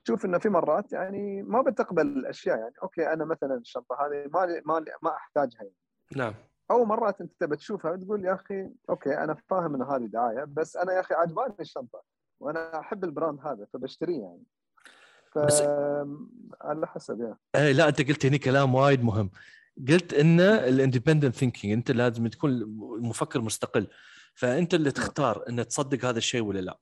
تشوف 0.04 0.24
إنه 0.24 0.38
في 0.38 0.48
مرات 0.48 0.92
يعني 0.92 1.42
ما 1.42 1.62
بتقبل 1.62 2.06
الأشياء 2.06 2.58
يعني 2.58 2.74
okay 2.82 3.12
أنا 3.12 3.24
مثلا 3.24 3.54
الشنطة 3.54 3.96
هذه 4.06 4.30
ما 4.34 4.62
ما 4.66 4.84
ما 5.02 5.10
أحتاجها 5.10 5.62
يعني. 5.62 5.74
نعم 6.16 6.34
أو 6.70 6.84
مرات 6.84 7.20
أنت 7.20 7.44
بتشوفها 7.44 7.90
وتقول 7.90 8.24
يا 8.24 8.34
أخي 8.34 8.70
okay 8.90 9.18
أنا 9.18 9.34
فاهم 9.34 9.74
إن 9.74 9.82
هذه 9.82 10.06
دعاية 10.06 10.44
بس 10.44 10.76
أنا 10.76 10.92
يا 10.92 11.00
أخي 11.00 11.14
عجباني 11.14 11.54
الشنطة 11.60 12.02
وأنا 12.40 12.80
أحب 12.80 13.04
ال 13.04 13.10
brand 13.10 13.40
هذا 13.40 13.66
فبشتريه 13.72 14.22
يعني 14.22 14.44
بس- 15.36 15.62
على 16.60 16.86
حسب 16.86 17.20
يعني 17.20 17.38
إيه 17.56 17.72
لا 17.72 17.88
أنت 17.88 18.08
قلت 18.08 18.26
هنا 18.26 18.36
كلام 18.36 18.74
وايد 18.74 19.02
مهم. 19.04 19.30
قلت 19.88 20.14
إن 20.14 20.40
ال 20.40 20.48
independent 20.48 21.34
thinking 21.36 21.72
أنت 21.72 21.90
لازم 21.90 22.26
تكون 22.26 22.64
مفكر 23.00 23.40
مستقل. 23.40 23.86
فأنت 24.34 24.74
اللي 24.74 24.90
تختار 24.90 25.44
إن 25.48 25.68
تصدق 25.68 26.04
هذا 26.04 26.18
الشيء 26.18 26.42
ولا 26.42 26.58
لا. 26.60 26.78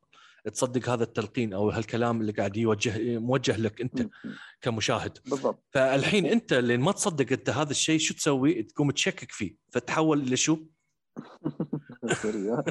تصدق 0.52 0.88
هذا 0.88 1.02
التلقين 1.04 1.52
أو 1.54 1.70
هالكلام 1.70 2.20
اللي 2.20 2.32
قاعد 2.32 2.56
يوجه 2.56 3.18
موجه 3.18 3.56
لك 3.56 3.80
أنت 3.80 4.02
م- 4.02 4.10
م. 4.24 4.30
كمشاهد. 4.60 5.18
بالضبط. 5.26 5.64
فالحين 5.70 6.26
أنت 6.26 6.54
لين 6.54 6.80
ما 6.80 6.92
تصدق 6.92 7.32
أنت 7.32 7.50
هذا 7.50 7.70
الشيء 7.70 7.98
شو 7.98 8.14
تسوي؟ 8.14 8.62
تقوم 8.62 8.90
تشكك 8.90 9.32
فيه. 9.32 9.56
فتحول 9.70 10.20
إلى 10.20 10.36
شو؟ 10.36 10.58
سوري، 12.10 12.50
ها؟ 12.50 12.62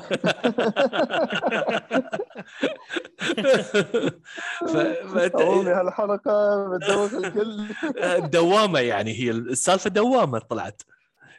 ف... 4.68 5.36
عمومي 5.36 5.72
هالحلقه 5.72 6.68
بتدوخ 6.68 7.14
الكل. 7.14 7.68
دوامه 8.38 8.80
يعني 8.80 9.14
هي 9.14 9.32
السالفة 9.32 9.90
دوامة 9.90 10.40
طلعت. 10.40 10.82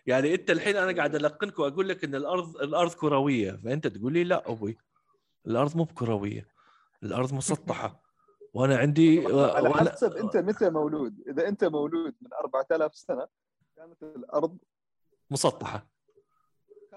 يعني 0.06 0.34
أنت 0.34 0.50
الحين 0.50 0.76
أنا 0.76 0.96
قاعد 0.96 1.14
ألقنك 1.14 1.58
وأقول 1.58 1.88
لك 1.88 2.04
إن 2.04 2.14
الأرض 2.14 2.56
الأرض 2.56 2.92
كروية. 2.92 3.60
فأنت 3.64 3.86
تقول 3.86 4.12
لي 4.12 4.24
لا 4.24 4.50
أبوي 4.50 4.78
الأرض 5.46 5.76
مو 5.76 5.84
بكروية 5.84 6.48
الأرض 7.02 7.34
مسطحة. 7.34 8.02
وأنا 8.54 8.76
عندي 8.76 9.26
على 9.26 9.68
وأنا 9.68 9.90
حسب 9.92 10.12
أنت 10.12 10.36
متى 10.36 10.70
مولود. 10.70 11.14
إذا 11.28 11.48
أنت 11.48 11.64
مولود 11.64 12.14
من 12.20 12.28
4000 12.44 12.94
سنة 12.94 13.26
كانت 13.76 14.02
الأرض 14.02 14.58
مسطحة. 15.30 15.91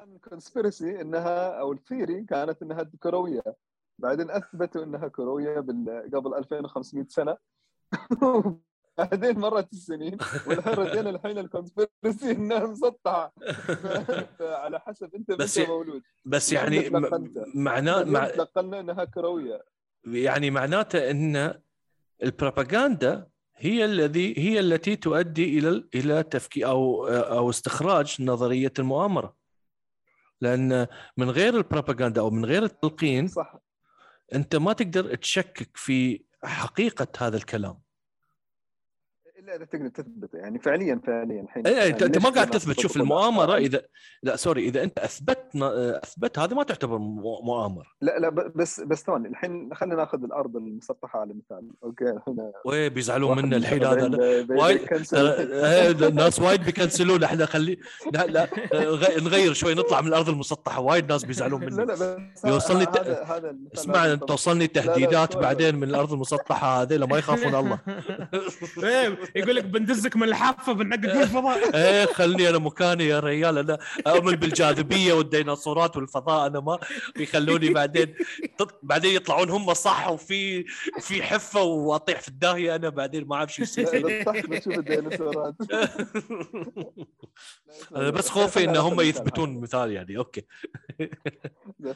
كان 0.06 0.16
ال 0.16 0.24
conspiracy 0.24 1.02
إنها 1.02 1.60
أو 1.60 1.72
ال 1.72 1.79
theory 1.79 2.24
كانت 2.24 2.62
إنها 2.62 2.84
كروية. 3.00 3.44
بعدين 4.00 4.32
اثبتوا 4.32 4.84
إنها 4.84 5.08
كروية 5.08 5.56
قبل 6.14 6.34
2500 6.38 7.06
سنة. 7.10 7.38
بعدين 8.98 9.40
مرت 9.40 9.74
السنين 9.74 10.18
والحين 10.48 11.08
الحين 11.08 11.38
ال 11.38 11.46
conspiracy 11.46 12.32
إنها 12.32 12.66
مسطحة. 12.66 13.34
فعلى 14.40 14.80
حسب 14.80 15.16
أنت 15.16 15.32
بس 15.32 15.58
مولود. 15.58 16.02
بس 16.26 16.54
يعني. 16.54 16.90
معناه 17.56 18.04
مع 18.04 18.28
تلقنا 18.28 18.80
إنها 18.80 19.04
كروية. 19.06 19.66
يعني 20.06 20.52
معناته 20.52 21.12
إن 21.12 21.62
البروباغندا 22.24 23.28
هي 23.56 23.86
الذي 23.86 24.40
هي 24.40 24.60
التي 24.60 24.96
تؤدي 24.96 25.60
إلى 25.60 25.84
إلى 25.96 26.24
تفكير 26.24 26.68
أو 26.68 27.08
أو 27.08 27.50
استخراج 27.50 28.22
نظرية 28.22 28.74
المؤامرة. 28.80 29.45
لأن 30.42 30.88
من 31.18 31.30
غير 31.30 31.58
البروباغندا 31.58 32.22
أو 32.22 32.30
من 32.30 32.46
غير 32.46 32.64
التلقين 32.64 33.28
صح. 33.28 33.56
أنت 34.36 34.56
ما 34.56 34.74
تقدر 34.74 35.16
تشكك 35.16 35.70
في 35.78 36.24
حقيقة 36.44 37.08
هذا 37.18 37.38
الكلام. 37.38 37.85
الا 39.46 39.56
اذا 39.56 39.66
تقدر 39.66 39.88
تثبت. 39.90 40.30
يعني 40.34 40.60
فعليا 40.60 41.02
فعليا 41.08 41.42
الحين 41.42 41.68
اي 41.68 41.74
يعني 41.74 41.90
أنت 41.90 42.04
انت 42.04 42.16
ليش 42.16 42.26
ما 42.26 42.30
قاعد 42.30 42.50
تثبت؟ 42.50 42.80
شوف 42.80 42.98
المؤامرة؟ 42.98 43.56
اذا 43.58 43.82
لا 44.24 44.36
sorry 44.36 44.68
إذا 44.68 44.84
أنت 44.84 45.00
اثبت 45.00 45.40
أثبت 46.04 46.40
هذا 46.40 46.56
ما 46.56 46.64
تعتبر 46.64 46.98
مؤامرة. 47.44 47.86
لا 48.02 48.20
لا 48.20 48.30
بس 48.30 48.80
بس 48.82 49.04
ثواني 49.04 49.28
الحين 49.28 49.70
خلينا 49.74 49.96
ناخذ 49.96 50.24
الأرض 50.24 50.56
المسطحة 50.56 51.20
على 51.20 51.34
مثال. 51.34 51.70
okay 51.84 52.06
هنا. 52.28 52.52
وبيزعلون 52.66 53.30
واحد 53.30 53.44
منا 53.44 53.58
الحين 53.58 53.84
هذا 53.86 54.18
وايد- 54.50 54.80
بي 54.82 54.92
cancel. 54.92 55.28
آه، 55.28 55.92
الناس 55.92 56.40
وايد 56.40 56.64
بي 56.64 56.75
cancel 56.75 57.07
ون. 57.07 57.24
إحنا 57.24 57.46
خلي 57.46 57.78
لا 58.14 58.26
لا 58.26 58.50
نغير 59.22 59.54
شوي 59.54 59.74
نطلع 59.74 60.02
من 60.02 60.08
الأرض 60.08 60.30
المسطحة. 60.30 60.82
وايد 60.82 61.12
ناس 61.12 61.24
بيزعلون 61.26 61.62
لا 61.64 61.66
مني. 61.70 61.86
لا 61.86 61.94
بس 62.36 62.46
يوصلني 62.46 62.86
ت- 62.86 62.98
هذا 63.08 63.56
اسمع. 63.76 64.16
توصلني 64.16 64.66
لا، 64.76 64.82
تهديدات. 64.82 65.38
بعدين 65.38 65.76
من 65.76 65.84
الأرض 65.90 66.14
المسطحة 66.14 66.82
هذيلا 66.82 67.06
ما 67.06 67.18
يخافون 67.18 67.56
الله. 67.56 67.80
إيه، 68.84 69.18
يقول 69.36 69.56
لك 69.56 69.64
بندزك 69.64 70.16
من 70.16 70.24
الحافة 70.24 70.74
بنعقك 70.74 71.06
من 71.06 71.22
الفضاء. 71.22 71.58
إيه 71.76 72.06
خلني 72.06 72.50
أنا 72.50 72.58
مكاني 72.58 73.04
يا 73.04 73.20
ريال. 73.20 73.58
أنا 73.58 73.78
أؤمن 74.08 74.36
بالجاذبية 74.36 75.14
والديناصورات 75.14 75.98
والفضاء. 75.98 76.48
أنا 76.48 76.60
ما 76.60 76.80
يخلوني 77.18 77.70
بعدين 77.70 78.16
بعدين 78.84 79.16
يطلعون 79.16 79.50
هم 79.50 79.74
صح 79.74 80.10
وفي 80.10 80.64
في 81.00 81.24
حفة 81.24 81.64
وأطيح 81.64 82.22
في 82.22 82.28
الداهية. 82.28 82.76
أنا 82.76 82.90
بعدين 82.90 83.28
ما 83.28 83.36
أعرف 83.36 83.54
شو 83.54 83.62
يصير. 83.62 83.86
بتشوف 84.50 84.74
الديناصورات. 84.74 85.56
أنا 87.96 88.10
بس 88.10 88.30
خوفي 88.30 88.64
إن 88.64 88.78
هم 88.78 89.02
يثبتون. 89.02 89.62
مثال 89.62 89.92
يعني. 89.92 90.18
okay. 90.18 90.46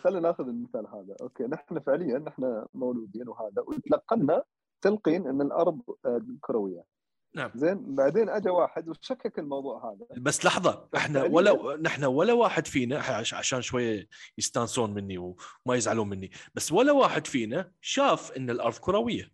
خلينا 0.04 0.20
ناخذ 0.20 0.44
المثال 0.44 0.88
هذا. 0.88 1.16
okay. 1.22 1.44
نحن 1.44 1.80
فعليا 1.80 2.20
نحن 2.20 2.66
مولودين 2.74 3.30
وهذا. 3.30 3.62
وتلقنا 3.68 4.44
تلقين 4.82 5.28
إن 5.28 5.42
الأرض 5.42 5.82
آه، 6.06 6.22
كروية. 6.42 6.99
نعم. 7.36 7.52
زين 7.56 7.96
بعدين 7.96 8.30
اجى 8.30 8.50
واحد 8.50 8.90
وشكك 8.90 9.40
الموضوع 9.40 9.92
هذا. 9.92 10.22
بس 10.22 10.46
لحظة 10.46 10.90
إحنا 10.96 11.24
ولا 11.24 11.78
نحن 11.82 12.04
ولا 12.06 12.34
واحد 12.34 12.68
فينا 12.68 13.00
عش- 13.00 13.34
عشان 13.34 13.62
شوية 13.62 14.08
يستانسون 14.38 14.94
مني 14.94 15.18
وما 15.18 15.76
يزعلون 15.76 16.10
مني 16.10 16.32
بس 16.56 16.72
ولا 16.72 16.92
واحد 16.92 17.28
فينا 17.28 17.72
شاف 17.82 18.32
إن 18.32 18.50
الأرض 18.50 18.78
كروية. 18.78 19.32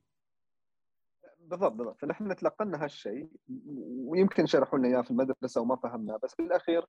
بالضبط 1.39 1.71
بالضبط. 1.71 1.97
فنحن 2.01 2.35
تلقنا 2.35 2.83
هالشيء 2.83 3.29
ويمكن 3.97 4.45
شرحوا 4.45 4.79
لنا 4.79 4.87
إياه 4.87 5.01
في 5.01 5.11
المدرسة 5.11 5.61
وما 5.61 5.75
فهمناه 5.75 6.19
بس 6.23 6.35
بالاخير 6.35 6.85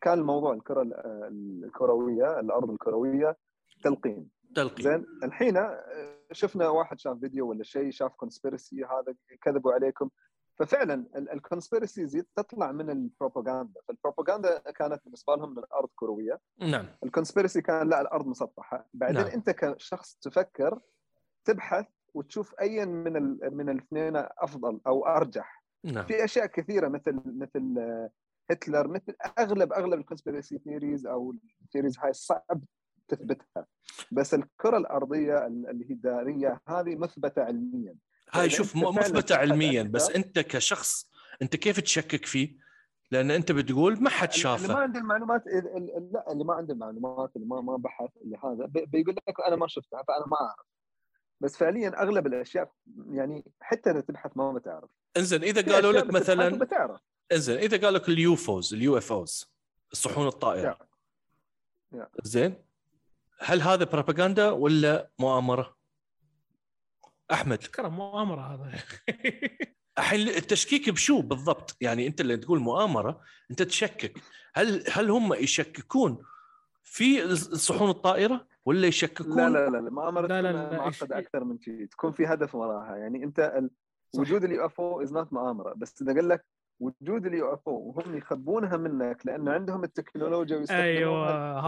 كان 0.00 0.18
الموضوع 0.18 0.52
الكرة 0.54 0.82
ال- 0.82 1.64
الكروية 1.64 2.40
الأرض 2.40 2.70
الكروية 2.70 3.36
تلقين. 3.84 4.28
تلقين. 4.54 4.84
زين 4.84 5.06
الحين 5.24 5.56
آه، 5.56 6.18
شفنا 6.32 6.68
واحد 6.68 6.98
شاف 7.00 7.18
فيديو 7.18 7.48
ولا 7.50 7.62
شيء 7.62 7.90
شاف 7.90 8.12
كونسبيرسي 8.12 8.84
هذا 8.84 9.14
كذبوا 9.42 9.72
عليكم. 9.72 10.10
ففعلا 10.62 11.06
ال 11.16 11.24
conspiracies 11.24 12.24
تطلع 12.36 12.72
من 12.72 12.90
البروباغندا. 12.90 13.80
فالبروباغندا 13.88 14.58
كانت 14.58 15.00
بالنسبة 15.04 15.36
لهم 15.36 15.58
الأرض 15.58 15.88
كروية. 15.94 16.40
نعم. 16.60 16.86
ال 17.04 17.09
conspiracy 17.09 17.62
كان 17.62 17.88
لا 17.88 18.00
الأرض 18.00 18.26
مسطحة. 18.26 18.88
بعدين 18.94 19.22
نعم. 19.22 19.26
أنت 19.26 19.50
كشخص 19.50 20.18
تفكر 20.22 20.80
تبحث 21.44 21.86
وتشوف 22.14 22.54
أي 22.60 22.86
من 22.86 23.16
ال... 23.16 23.56
من 23.56 23.68
الاثنين 23.68 24.16
أفضل 24.16 24.80
أو 24.86 25.06
أرجح. 25.06 25.64
نعم. 25.84 26.06
في 26.06 26.24
أشياء 26.24 26.46
كثيرة 26.46 26.88
مثل 26.88 27.22
مثل 27.26 27.74
آه، 27.78 28.10
هتلر 28.50 28.88
مثل 28.88 29.14
أغلب 29.38 29.72
أغلب 29.72 30.00
ال 30.00 30.05
conspiracy 30.05 30.58
theories 30.58 31.06
أو 31.06 31.34
ال 31.62 31.66
theories 31.66 31.98
هاي 31.98 32.12
صعب 32.12 32.60
تثبتها. 33.08 33.66
بس 34.12 34.34
الكرة 34.34 34.76
الأرضية 34.76 35.46
اللي 35.46 35.90
هي 35.90 35.94
الدائريه 35.94 36.60
هذه 36.68 36.96
مثبتة 36.96 37.42
علميا. 37.42 37.96
هاي 38.34 38.50
شوف 38.50 38.76
مثبته 38.76 39.36
علميا 39.36 39.82
بس 39.82 40.10
أنت 40.10 40.38
كشخص 40.38 41.10
أنت 41.42 41.56
كيف 41.56 41.80
تشكك 41.80 42.26
فيه؟ 42.26 42.62
لأن 43.10 43.30
أنت 43.30 43.52
بتقول 43.52 44.02
ما 44.02 44.10
حد 44.10 44.28
اللي 44.28 44.42
ما 44.44 44.56
شافه 44.58 44.76
عنده 44.78 44.98
المعلومات 45.00 45.46
ال- 45.46 45.76
ال- 45.76 46.12
لا 46.12 46.32
اللي 46.32 46.44
ما 46.44 46.54
عنده 46.54 46.74
المعلومات 46.74 47.36
اللي 47.36 47.46
ما 47.46 47.60
ما 47.60 47.76
بحث 47.76 48.10
اللي 48.24 48.36
هذا 48.44 48.66
بي- 48.66 48.86
بيقول 48.86 49.14
لك 49.28 49.40
أنا 49.46 49.56
ما 49.56 49.66
شفتها 49.68 50.02
فأنا 50.08 50.26
ما 50.26 50.36
أعرف 50.40 50.66
بس 51.40 51.56
فعليا 51.56 52.02
أغلب 52.02 52.26
الأشياء 52.26 52.72
يعني 53.10 53.44
حتى 53.60 53.90
إذا 53.90 54.00
تبحث 54.00 54.30
ما 54.36 54.52
بتعرف 54.52 54.90
إنزين 55.16 55.42
إذا 55.44 55.74
قالوا 55.74 55.92
لك 55.92 56.10
مثلا 56.10 56.54
وبتعرف 56.54 57.00
إنزين 57.32 57.56
إذا 57.58 57.76
قالوا 57.76 57.98
لك 57.98 58.08
ال 58.08 58.74
UFOs 58.74 58.98
ال 58.98 59.12
UFOs 59.12 59.52
الصحون 59.92 60.26
الطائرة 60.26 60.78
يا. 61.92 61.98
يا. 61.98 62.08
زين 62.22 62.54
هل 63.38 63.62
هذا 63.62 63.84
بروباغندا 63.84 64.50
ولا 64.50 65.10
مؤامرة؟ 65.18 65.76
أحمد. 67.32 67.58
كلام 67.58 67.96
مؤامرة 67.96 68.40
هذا. 68.40 68.72
الحين 69.98 70.28
التشكيك 70.28 70.90
بشو 70.90 71.22
بالضبط؟ 71.22 71.76
يعني 71.80 72.06
أنت 72.06 72.20
اللي 72.20 72.36
تقول 72.36 72.58
مؤامرة 72.60 73.20
أنت 73.50 73.62
تشكك. 73.62 74.18
هل 74.54 74.84
هل 74.92 75.10
هم 75.10 75.34
يشككون 75.34 76.18
في 76.82 77.24
الصحون 77.24 77.90
الطائرة 77.90 78.46
ولا 78.64 78.86
يشككون؟ 78.86 79.36
لا 79.36 79.50
لا 79.50 79.70
لا 79.70 79.76
لا 79.76 79.90
مؤامرة 79.90 80.26
لا، 80.26 80.42
لا، 80.42 80.52
تكون 80.52 80.70
لا، 80.70 80.76
معقدة 80.78 81.18
أكثر 81.18 81.44
من 81.44 81.60
شيء 81.60 81.86
تكون 81.86 82.12
في 82.12 82.26
هدف 82.26 82.54
وراها. 82.54 82.96
يعني 82.96 83.24
أنت. 83.24 83.60
وجود 84.18 84.44
ال 84.44 84.66
UFO 84.66 84.80
is 84.80 85.12
not 85.12 85.32
مؤامرة. 85.32 85.74
بس 85.76 86.02
إذا 86.02 86.14
قال 86.14 86.28
لك 86.28 86.44
وجود 86.80 87.26
ال 87.26 87.54
UFO 87.54 87.74
وهم 87.96 88.16
يخبونها 88.16 88.76
منك 88.76 89.26
لأن 89.26 89.48
عندهم 89.48 89.84
التكنولوجيا 89.84 90.56
ويستخدمونها 90.56 90.88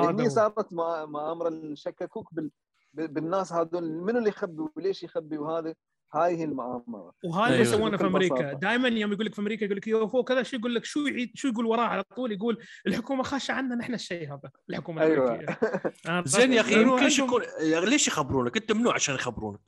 أيوه 0.01 0.11
هذا. 0.11 0.29
صارت 0.29 0.73
مؤامرة 0.73 1.75
شككوك 1.75 2.35
بال... 2.35 2.51
بالناس 2.95 3.53
هذول 3.53 3.91
منو 3.91 4.19
اللي 4.19 4.29
يخبي 4.29 4.63
وليش 4.77 5.03
يخبي 5.03 5.39
وهذا؟ 5.39 5.75
هاي 6.15 6.37
هي 6.37 6.45
المؤامره 6.45 7.13
وهذا 7.25 7.45
أيوة. 7.45 7.49
اللي 7.49 7.61
يسوونه 7.61 7.97
في 7.97 8.07
أمريكا. 8.07 8.53
دائما 8.53 8.89
يوم 8.89 9.13
يقول 9.13 9.27
لك 9.27 9.35
في 9.35 9.41
أمريكا 9.41 9.65
يقول 9.65 9.77
لك 9.77 9.87
UFO 9.87 10.25
كذا 10.25 10.43
شو 10.43 10.57
يقول 10.57 10.75
لك؟ 10.75 10.85
شو 10.85 11.01
يعيد 11.01 11.31
شو 11.35 11.49
يقول 11.49 11.67
وراه 11.67 11.85
على 11.85 12.03
طول؟ 12.03 12.33
يقول 12.33 12.59
الحكومة 12.87 13.23
خاشة 13.23 13.53
عنا 13.53 13.75
نحن 13.75 13.95
الشيء 13.95 14.29
هذا 14.29 14.51
الحكومة 14.71 15.03
أيوه. 15.03 15.35
الأمريكية. 15.35 15.59
آه، 16.09 16.23
زين 16.27 16.53
يا 16.53 16.61
أخي 16.61 16.83
يمكن 16.83 17.07
يكون 17.07 17.43
ليش 17.85 18.09
يخبرونك؟ 18.09 18.57
أنت 18.57 18.73
منو 18.73 18.91
عشان 18.91 19.15
يخبرونك؟ 19.15 19.61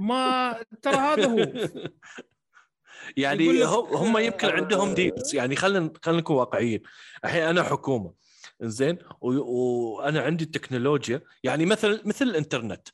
ما 0.00 0.56
ترى 0.82 0.96
هذا 0.96 1.26
هو. 1.26 1.52
يعني 3.16 3.64
هم 3.64 3.84
هم 3.84 4.18
يمكن 4.18 4.48
عندهم 4.48 4.94
deals 4.94 5.34
يعني 5.34 5.56
خلينا 5.56 5.92
خلينا 6.02 6.20
نكون 6.20 6.36
واقعيين. 6.36 6.82
الحين 7.24 7.42
أنا 7.42 7.62
حكومة. 7.62 8.12
زين 8.62 8.98
وأنا 9.20 10.20
عندي 10.20 10.44
التكنولوجيا 10.44 11.20
يعني 11.44 11.66
مثل 11.66 12.02
مثل 12.04 12.24
الإنترنت. 12.24 12.88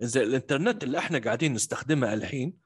زين 0.00 0.22
الإنترنت 0.22 0.84
اللي 0.84 0.98
إحنا 0.98 1.18
قاعدين 1.18 1.52
نستخدمه 1.52 2.14
الحين 2.14 2.56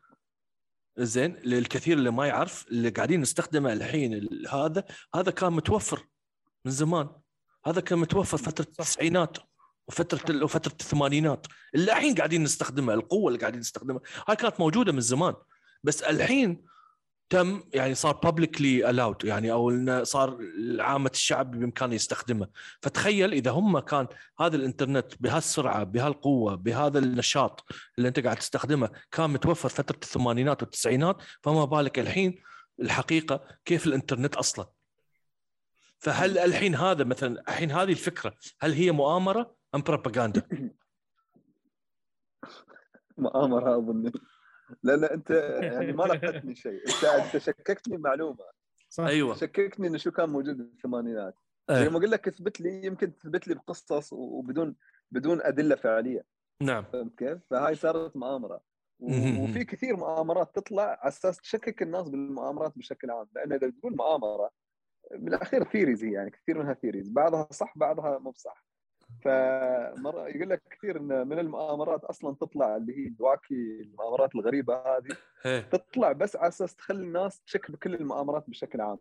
زين 0.98 1.36
للكثير 1.44 1.96
اللي 1.98 2.10
ما 2.10 2.26
يعرف 2.26 2.66
اللي 2.68 2.88
قاعدين 2.88 3.20
نستخدمه 3.20 3.72
الحين 3.72 4.14
ال- 4.14 4.48
هذا 4.48 4.84
هذا 5.14 5.30
كان 5.30 5.52
متوفر 5.52 6.06
من 6.64 6.72
زمان. 6.72 7.08
هذا 7.66 7.80
كان 7.80 7.98
متوفر 7.98 8.36
فترة 8.38 8.64
التسعينات 8.64 9.36
وفترة 9.88 10.44
وفترة 10.44 10.72
الثمانينات. 10.80 11.46
اللي 11.74 11.92
الحين 11.92 12.14
قاعدين 12.14 12.42
نستخدمها 12.42 12.94
القوة 12.94 13.28
اللي 13.28 13.38
قاعدين 13.40 13.60
نستخدمها 13.60 14.00
هاي 14.28 14.36
كانت 14.36 14.60
موجودة 14.60 14.92
من 14.92 15.00
زمان. 15.00 15.34
بس 15.84 16.02
الحين 16.02 16.64
تم 17.30 17.62
يعني 17.74 17.94
صار 17.94 18.16
بابليكلي 18.16 18.90
الاود 18.90 19.24
يعني 19.24 19.52
أو 19.52 19.70
إنه 19.70 20.04
صار 20.04 20.38
عامة 20.80 21.10
الشعب 21.14 21.50
بإمكانه 21.50 21.94
يستخدمه. 21.94 22.48
فتخيل 22.82 23.32
إذا 23.32 23.50
هم 23.50 23.78
كان 23.78 24.06
هذا 24.40 24.56
الإنترنت 24.56 25.12
بهالسرعة 25.20 25.84
بهالقوة 25.84 26.54
بهذا 26.54 26.98
النشاط 26.98 27.64
اللي 27.98 28.08
أنت 28.08 28.20
قاعد 28.20 28.36
تستخدمه 28.36 28.90
كان 29.10 29.30
متوفر 29.30 29.68
فترة 29.68 29.96
الثمانينات 30.02 30.62
والتسعينات 30.62 31.16
فما 31.42 31.64
بالك 31.64 31.98
الحين 31.98 32.42
الحقيقة 32.80 33.40
كيف 33.64 33.86
الإنترنت 33.86 34.36
أصلا؟ 34.36 34.66
فهل 35.98 36.38
الحين 36.38 36.74
هذا 36.74 37.04
مثلا 37.04 37.42
الحين 37.48 37.70
هذه 37.70 37.90
الفكرة 37.90 38.34
هل 38.60 38.72
هي 38.72 38.90
مؤامرة 38.90 39.54
أم 39.74 39.82
بروباغندا؟ 39.82 40.42
مؤامرة 43.18 43.78
أظن. 43.78 44.12
لأن 44.82 45.04
أنت 45.04 45.30
يعني 45.72 45.92
ما 45.92 46.02
لقيتني 46.02 46.54
شيء. 46.54 46.80
انت 46.88 47.04
أنت 47.04 47.36
شككتني 47.36 47.96
بمعلومه 47.96 48.44
صح. 48.88 49.04
أيوه. 49.04 49.34
شككتني 49.34 49.86
إنه 49.86 49.98
شو 49.98 50.10
كان 50.10 50.28
موجود 50.28 50.56
بالثمانينات. 50.56 51.34
لما 51.70 51.98
أقول 51.98 52.10
لك 52.10 52.28
اثبت 52.28 52.60
لي 52.60 52.86
يمكن 52.86 53.14
تثبت 53.14 53.48
لي 53.48 53.54
بقصص 53.54 54.12
وبدون 54.12 54.76
بدون 55.10 55.42
أدلة 55.42 55.76
فعلية. 55.76 56.24
نعم. 56.62 56.84
فهمت 56.84 57.18
كيف؟ 57.18 57.38
فهاي 57.50 57.74
صارت 57.74 58.16
مؤامرة. 58.16 58.60
وفي 59.00 59.64
كثير 59.64 59.96
مؤامرات 59.96 60.54
تطلع 60.54 60.82
على 60.82 60.98
أساس 61.02 61.40
تشكك 61.40 61.82
الناس 61.82 62.08
بالمؤامرات 62.08 62.78
بشكل 62.78 63.10
عام. 63.10 63.26
لأن 63.34 63.52
إذا 63.52 63.70
تقول 63.70 63.96
مؤامرة 63.96 64.50
بالأخير 65.10 65.64
theories 65.64 66.04
هي 66.04 66.12
يعني 66.12 66.30
كثير 66.30 66.58
منها 66.58 66.74
theories 66.74 67.08
بعضها 67.08 67.48
صح 67.50 67.78
بعضها 67.78 68.18
مو 68.18 68.30
بصح. 68.30 68.65
فمرة 69.26 70.28
يقول 70.28 70.50
لك 70.50 70.62
كثير 70.70 70.96
إن 70.96 71.28
من 71.28 71.38
المؤامرات 71.38 72.04
أصلا 72.04 72.36
تطلع 72.40 72.76
اللي 72.76 72.98
هي 72.98 73.08
ال 73.20 73.30
wacky 73.30 73.80
المؤامرات 73.80 74.34
الغريبة 74.34 74.74
هذه. 74.74 75.60
تطلع 75.60 76.12
بس 76.12 76.36
على 76.36 76.48
أساس 76.48 76.74
تخلي 76.76 77.02
الناس 77.04 77.40
تشك 77.40 77.70
بكل 77.70 77.94
المؤامرات 77.94 78.44
بشكل 78.50 78.80
عام 78.80 78.98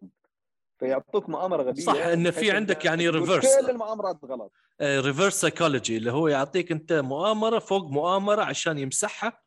فيعطوك 0.80 1.30
مؤامرة 1.30 1.64
غبية 1.64 1.82
صح، 1.82 1.96
إن 1.96 2.32
في 2.32 2.52
عندك 2.52 2.86
يعني 2.86 3.12
reverse. 3.12 3.62
كل 3.62 3.70
المؤامرات 3.70 4.26
غلط 4.26 4.52
reverse 4.82 5.34
psychology 5.42 5.98
اللي 5.98 6.12
هو 6.12 6.28
يعطيك 6.28 6.72
أنت 6.72 6.94
مؤامرة 6.94 7.60
فوق 7.60 7.84
مؤامرة 7.90 8.42
عشان 8.42 8.78
يمسحها 8.78 9.42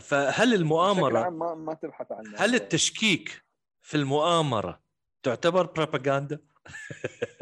فهل 0.00 0.54
المؤامرة 0.54 1.28
ما 1.28 1.54
ما 1.54 1.74
تبحث 1.74 2.12
عنها 2.12 2.44
هل 2.44 2.54
التشكيك 2.54 3.44
في 3.80 3.96
المؤامرة 3.96 4.80
تعتبر 5.22 5.66
بروباغندا؟ 5.66 6.38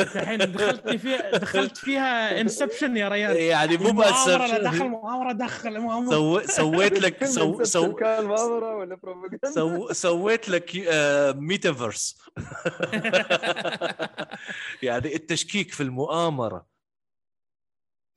الحين 0.00 0.52
دخلتني 0.52 0.98
فيها 0.98 1.38
دخلت 1.38 1.76
فيها 1.76 2.40
inception 2.40 2.96
يا 2.96 3.08
ريال 3.08 3.36
يعني 3.36 3.76
مو 3.76 3.92
بس 3.92 4.28
دخل 4.28 4.88
مؤامرة 4.88 5.32
دخل 5.32 5.80
مؤامرة. 5.80 6.10
سو... 6.10 6.40
سويت 6.40 7.00
لك 7.00 7.24
سو... 7.24 7.64
سو... 7.64 7.94
كان 7.94 8.24
مؤامرة 8.24 8.76
ولا 8.76 8.94
بروباغندا 8.94 9.50
سو... 9.50 9.92
سويت 9.92 10.48
لك 10.48 10.76
آه، 10.88 11.32
ميتافيرس 11.32 12.18
يعني 14.82 15.14
التشكيك 15.14 15.72
في 15.72 15.82
المؤامرة 15.82 16.66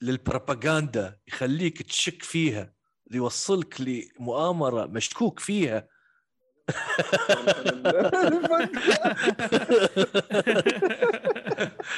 للبروباغندا 0.01 1.17
يخليك 1.27 1.81
تشك 1.81 2.23
فيها 2.23 2.73
يوصلك 3.11 3.75
لمؤامرة 3.81 4.85
مشكوك 4.85 5.39
فيها. 5.39 5.87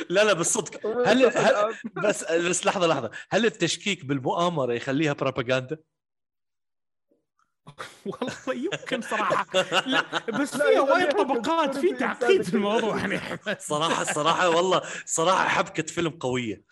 لا 0.10 0.24
لا 0.24 0.34
بالصدق. 0.34 0.88
هل, 1.08 1.26
هل 1.26 1.76
بس 1.96 2.32
بس 2.32 2.66
لحظة 2.66 2.88
لحظة. 2.88 3.12
هل 3.32 3.46
التشكيك 3.46 4.06
بالمؤامرة 4.06 4.74
يخليها 4.74 5.14
بروباغندا؟ 5.14 5.78
والله 8.06 8.34
يمكن 8.48 9.02
صراحة. 9.02 9.46
لا 9.86 10.06
بس 10.42 10.56
لا، 10.56 10.70
فيها 10.70 10.82
وايد 10.82 11.12
طبقات 11.12 11.78
في 11.78 11.94
تعقيد 11.94 12.42
في 12.42 12.54
الموضوع 12.54 12.98
يعني. 12.98 13.40
صراحة 13.60 14.04
صراحة 14.04 14.50
والله 14.50 14.82
صراحة 15.06 15.48
حبكة 15.48 15.84
فيلم 15.84 16.10
قوية. 16.10 16.64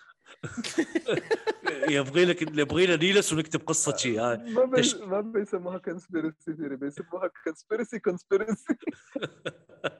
يبغي 1.89 2.25
لك 2.25 2.41
يبغي 2.41 2.85
لنا 2.85 2.95
نيلس 2.95 3.33
ونكتب 3.33 3.59
قصة 3.61 3.95
شيء 3.97 4.19
هاي. 4.21 4.37
ما 4.37 4.65
بي... 4.65 4.81
تش- 4.81 4.95
ما 4.95 5.21
بيسموها 5.21 5.77
conspiracy 5.77 6.53
theory 6.57 6.75
بيسموها 6.75 7.29
conspiracy 7.43 7.99
conspiracy 7.99 8.75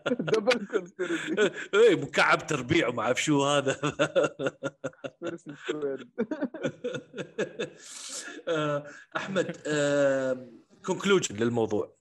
double 0.10 0.66
conspiracy 0.68 1.52
إيه 1.74 1.96
مكعب 1.96 2.48
تربيع 2.48 2.88
وما 2.88 3.04
أعرف 3.04 3.24
شو 3.24 3.46
هذا. 3.46 3.80
آه، 8.48 8.88
أحمد 9.18 9.58
conclusion 10.86 11.36
للموضوع. 11.36 11.96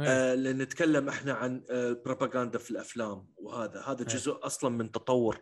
آه، 0.00 0.34
لأن 0.34 0.58
نتكلم 0.58 1.08
إحنا 1.08 1.32
عن 1.32 1.64
بروباغندا 2.04 2.58
في 2.58 2.70
الأفلام 2.70 3.28
وهذا. 3.36 3.80
هذا 3.86 4.00
أي. 4.00 4.04
جزء 4.06 4.38
أصلا 4.42 4.70
من 4.70 4.90
تطور 4.90 5.38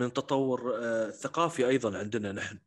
من 0.00 0.12
تطور 0.12 0.74
آه، 0.76 1.10
ثقافي 1.10 1.68
أيضا 1.68 1.98
عندنا 1.98 2.32
نحن 2.32 2.58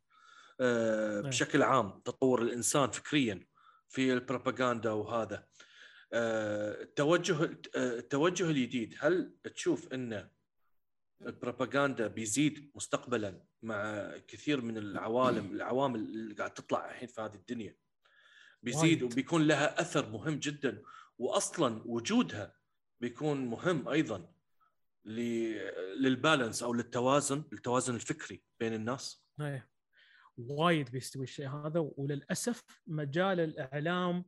آه، 0.60 1.18
أي. 1.18 1.30
بشكل 1.30 1.64
عام 1.64 2.00
تطور 2.06 2.42
الإنسان 2.42 2.92
فكريا 2.92 3.48
في 3.90 4.14
البروباغندا 4.14 4.92
وهذا 4.92 5.48
آه، 6.14 6.82
التوجه 6.82 7.44
آه، 7.76 7.98
التوجه 8.00 8.50
الجديد 8.50 8.96
هل 9.00 9.34
تشوف 9.56 9.94
إن 9.94 10.30
البروباغندا 11.22 12.08
بيزيد 12.08 12.72
مستقبلا 12.76 13.44
مع 13.62 14.12
كثير 14.28 14.62
من 14.62 14.78
العوالم 14.78 15.52
العوامل 15.56 16.00
اللي 16.00 16.34
قاعد 16.36 16.54
تطلع 16.54 16.90
الحين 16.92 17.08
في 17.08 17.22
هذه 17.22 17.36
الدنيا 17.36 17.76
بيزيد. 18.64 19.04
وبيكون 19.04 19.48
لها 19.48 19.82
أثر 19.82 20.10
مهم 20.10 20.40
جدا 20.40 20.82
واصلا 21.18 21.82
وجودها 21.86 22.56
بيكون 23.00 23.46
مهم 23.46 23.90
أيضا 23.90 24.33
للبالانس 25.06 26.64
أو 26.64 26.74
للتوازن 26.74 27.44
التوازن 27.54 27.96
الفكري 27.96 28.44
بين 28.60 28.74
الناس 28.74 29.26
إيه. 29.42 29.70
وايد 30.38 30.92
بيستوي 30.92 31.24
الشيء 31.24 31.50
هذا 31.50 31.92
وللأسف 31.98 32.64
مجال 32.88 33.40
الإعلام 33.40 34.26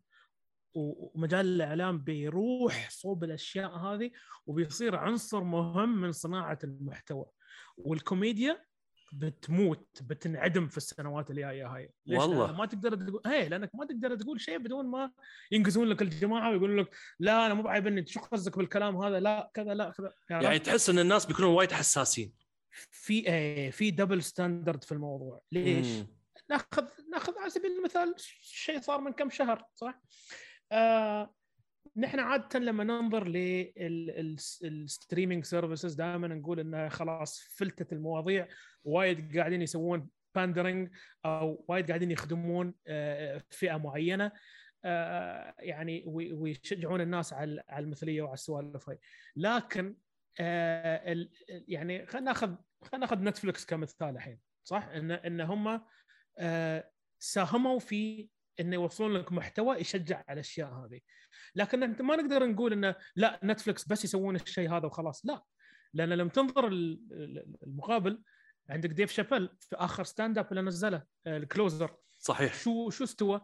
ومجال 0.73 1.45
الإعلام 1.45 1.97
بيروح 1.97 2.89
صوب 2.89 3.23
الأشياء 3.23 3.77
هذه 3.77 4.11
وبيصير 4.45 4.95
عنصر 4.95 5.43
مهم 5.43 6.01
من 6.01 6.11
صناعة 6.11 6.59
المحتوى 6.63 7.25
والكوميديا 7.77 8.65
بتموت 9.13 10.01
بتنعدم 10.01 10.67
في 10.67 10.77
السنوات 10.77 11.29
اللي 11.29 11.41
جاية 11.41 11.67
هاي؟ 11.67 11.93
والله. 12.07 12.51
ما 12.51 12.65
تقدر 12.65 12.95
تقول 12.95 13.21
هي 13.25 13.49
لأنك 13.49 13.75
ما 13.75 13.85
تقدر 13.85 14.15
تقول 14.15 14.41
شيء 14.41 14.57
بدون 14.57 14.85
ما 14.85 15.11
ينقزون 15.51 15.87
لك 15.87 16.01
الجماعة 16.01 16.51
ويقولون 16.51 16.79
لك 16.79 16.95
لا 17.19 17.45
أنا 17.45 17.53
مو 17.53 17.63
بعيبني 17.63 17.99
انت 17.99 18.09
شو 18.09 18.19
قصدك 18.19 18.57
بالكلام 18.57 18.97
هذا 18.97 19.19
لا 19.19 19.51
كذا 19.53 19.73
لا 19.73 19.91
كذا 19.91 20.13
يعني 20.29 20.59
تحس 20.59 20.89
إن 20.89 20.99
الناس 20.99 21.25
بيكونون 21.25 21.53
وايد 21.53 21.71
حساسين 21.71 22.33
في 22.91 23.27
إيه 23.27 23.71
في 23.71 23.91
double 23.91 24.23
standard 24.23 24.83
في 24.83 24.91
الموضوع 24.91 25.41
ليش؟ 25.51 25.87
مم. 25.87 26.07
ناخذ 26.49 26.85
ناخذ 27.11 27.33
على 27.39 27.49
سبيل 27.49 27.71
المثال 27.77 28.15
شيء 28.41 28.81
صار 28.81 29.01
من 29.01 29.11
كم 29.11 29.29
شهر 29.29 29.65
صح؟ 29.75 30.01
آه 30.71 31.33
نحن 31.97 32.19
عادة 32.19 32.59
لما 32.59 32.83
ننظر 32.83 33.27
لل 34.61 34.76
streaming 34.76 35.43
services 35.43 35.93
دائما 35.93 36.27
نقول 36.27 36.59
إنها 36.59 36.89
خلاص 36.89 37.39
فلتت 37.39 37.93
المواضيع. 37.93 38.47
وايد 38.83 39.37
قاعدين 39.37 39.61
يسوون 39.61 40.09
pandering 40.35 40.89
أو 41.25 41.65
وايد 41.67 41.87
قاعدين 41.87 42.11
يخدمون 42.11 42.73
آه، 42.87 43.43
فئة 43.49 43.77
معينة 43.77 44.31
آه، 44.85 45.55
يعني 45.59 46.03
وي- 46.07 46.33
ويشجعون 46.33 47.01
الناس 47.01 47.33
على 47.33 47.63
المثلية 47.77 48.21
وعلى 48.21 48.33
السوالف 48.33 48.89
هاي. 48.89 48.99
لكن 49.35 49.95
آه، 50.39 51.27
يعني 51.47 52.05
خلينا 52.05 52.25
ناخذ 52.25 52.55
خلينا 52.81 53.05
ناخذ 53.05 53.23
نتفلكس 53.23 53.65
كمثال 53.65 54.09
الحين 54.15 54.39
صح؟ 54.63 54.83
ان 54.87 55.11
إن 55.11 55.41
هم 55.41 55.81
ساهموا 57.19 57.79
في 57.79 58.29
إنه 58.59 58.75
يوصلون 58.75 59.13
لك 59.13 59.31
محتوى 59.31 59.75
يشجع 59.77 60.17
على 60.27 60.33
الأشياء 60.33 60.73
هذه. 60.73 60.99
لكن 61.55 61.83
انت 61.83 62.01
ما 62.01 62.15
نقدر 62.15 62.45
نقول 62.47 62.73
إنه 62.73 62.95
لا 63.15 63.39
نتفلكس 63.43 63.87
بس 63.87 64.03
يسوون 64.05 64.35
الشيء 64.35 64.69
هذا 64.71 64.85
وخلاص 64.85 65.25
لا. 65.25 65.43
لأن 65.93 66.09
لما 66.13 66.29
تنظر 66.29 66.67
ال- 66.67 67.01
ال- 67.11 67.55
المقابل 67.63 68.21
عندك 68.69 68.89
ديف 68.89 69.11
شابيل 69.11 69.49
في 69.59 69.75
آخر 69.75 70.03
stand-up 70.03 70.47
اللي 70.51 70.61
نزله 70.61 71.03
آه، 71.27 71.37
The 71.37 71.57
Closer 71.57 71.95
صحيح. 72.19 72.53
شو 72.53 72.89
شو 72.89 73.03
استوى؟ 73.03 73.41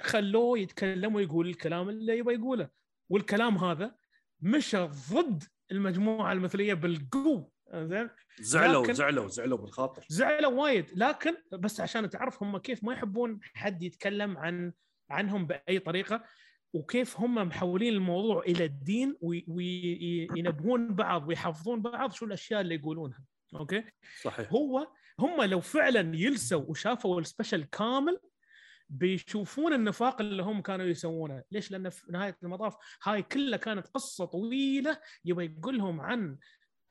خلوه 0.00 0.58
يتكلم 0.58 1.14
ويقول 1.14 1.48
الكلام 1.48 1.88
اللي 1.88 2.18
يبغى 2.18 2.34
يقوله. 2.34 2.68
والكلام 3.08 3.58
هذا 3.58 3.96
مشى 4.40 4.78
ضد 5.12 5.42
المجموعة 5.72 6.32
المثلية 6.32 6.74
بالقوة. 6.74 7.50
زين؟ 7.74 8.10
زعلوا 8.40 8.92
زعلوا 8.92 9.28
زعلوا 9.28 9.58
بالخاطر. 9.58 10.04
زعلوا 10.08 10.62
وايد. 10.62 10.86
لكن 10.94 11.36
بس 11.52 11.80
عشان 11.80 12.10
تعرف 12.10 12.42
هم 12.42 12.58
كيف 12.58 12.84
ما 12.84 12.92
يحبون 12.92 13.40
حد 13.54 13.82
يتكلم 13.82 14.38
عن 14.38 14.72
عنهم 15.10 15.46
بأي 15.46 15.78
طريقة 15.78 16.24
وكيف 16.72 17.20
هم 17.20 17.34
محولين 17.34 17.92
الموضوع 17.92 18.42
إلى 18.42 18.64
الدين 18.64 19.16
وينبهون 19.48 20.94
بعض 20.94 21.28
ويحفظون 21.28 21.82
بعض 21.82 22.12
شو 22.12 22.26
الأشياء 22.26 22.60
اللي 22.60 22.74
يقولونها. 22.74 23.24
okay؟ 23.54 23.84
صحيح. 24.22 24.52
هو 24.52 24.88
هم 25.20 25.42
لو 25.42 25.60
فعلا 25.60 26.16
يلسوا 26.16 26.64
وشافوا 26.68 27.20
ال 27.20 27.26
special 27.26 27.64
كامل 27.64 28.20
بيشوفون 28.88 29.72
النفاق 29.72 30.20
اللي 30.20 30.42
هم 30.42 30.62
كانوا 30.62 30.86
يسوونه. 30.86 31.42
ليش؟ 31.50 31.70
لأن 31.70 31.90
في 31.90 32.12
نهاية 32.12 32.36
المطاف 32.42 32.76
هاي 33.02 33.22
كلها 33.22 33.58
كانت 33.58 33.86
قصة 33.86 34.24
طويلة 34.24 34.98
يبغى 35.24 35.44
يقول 35.44 35.78
لهم 35.78 36.00
عن 36.00 36.38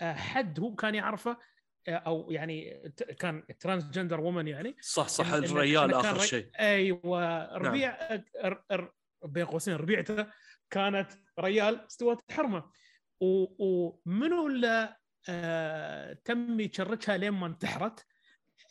حد 0.01 0.59
هو 0.59 0.75
كان 0.75 0.95
يعرفه 0.95 1.37
آه، 1.87 1.91
أو 1.95 2.31
يعني 2.31 2.81
كان 3.19 3.43
transgender 3.59 4.19
woman 4.21 4.47
يعني. 4.47 4.75
صح 4.81 5.07
صح 5.07 5.33
الريال 5.33 5.93
آخر 5.93 6.19
شيء. 6.19 6.49
أيوه 6.59 7.45
ربيع 7.57 8.15
ر- 8.45 8.63
ر- 8.73 8.93
بين 9.25 9.45
قوسين 9.45 9.75
ربيعته 9.75 10.27
كانت 10.69 11.11
ريال 11.39 11.85
استوت 11.87 12.31
حرمة. 12.31 12.71
ومنو 13.59 14.47
اللي 14.47 14.95
آه 15.29 16.13
تم 16.13 16.59
يشركها 16.59 17.17
لين 17.17 17.31
ما 17.31 17.47
انتحرت؟ 17.47 18.05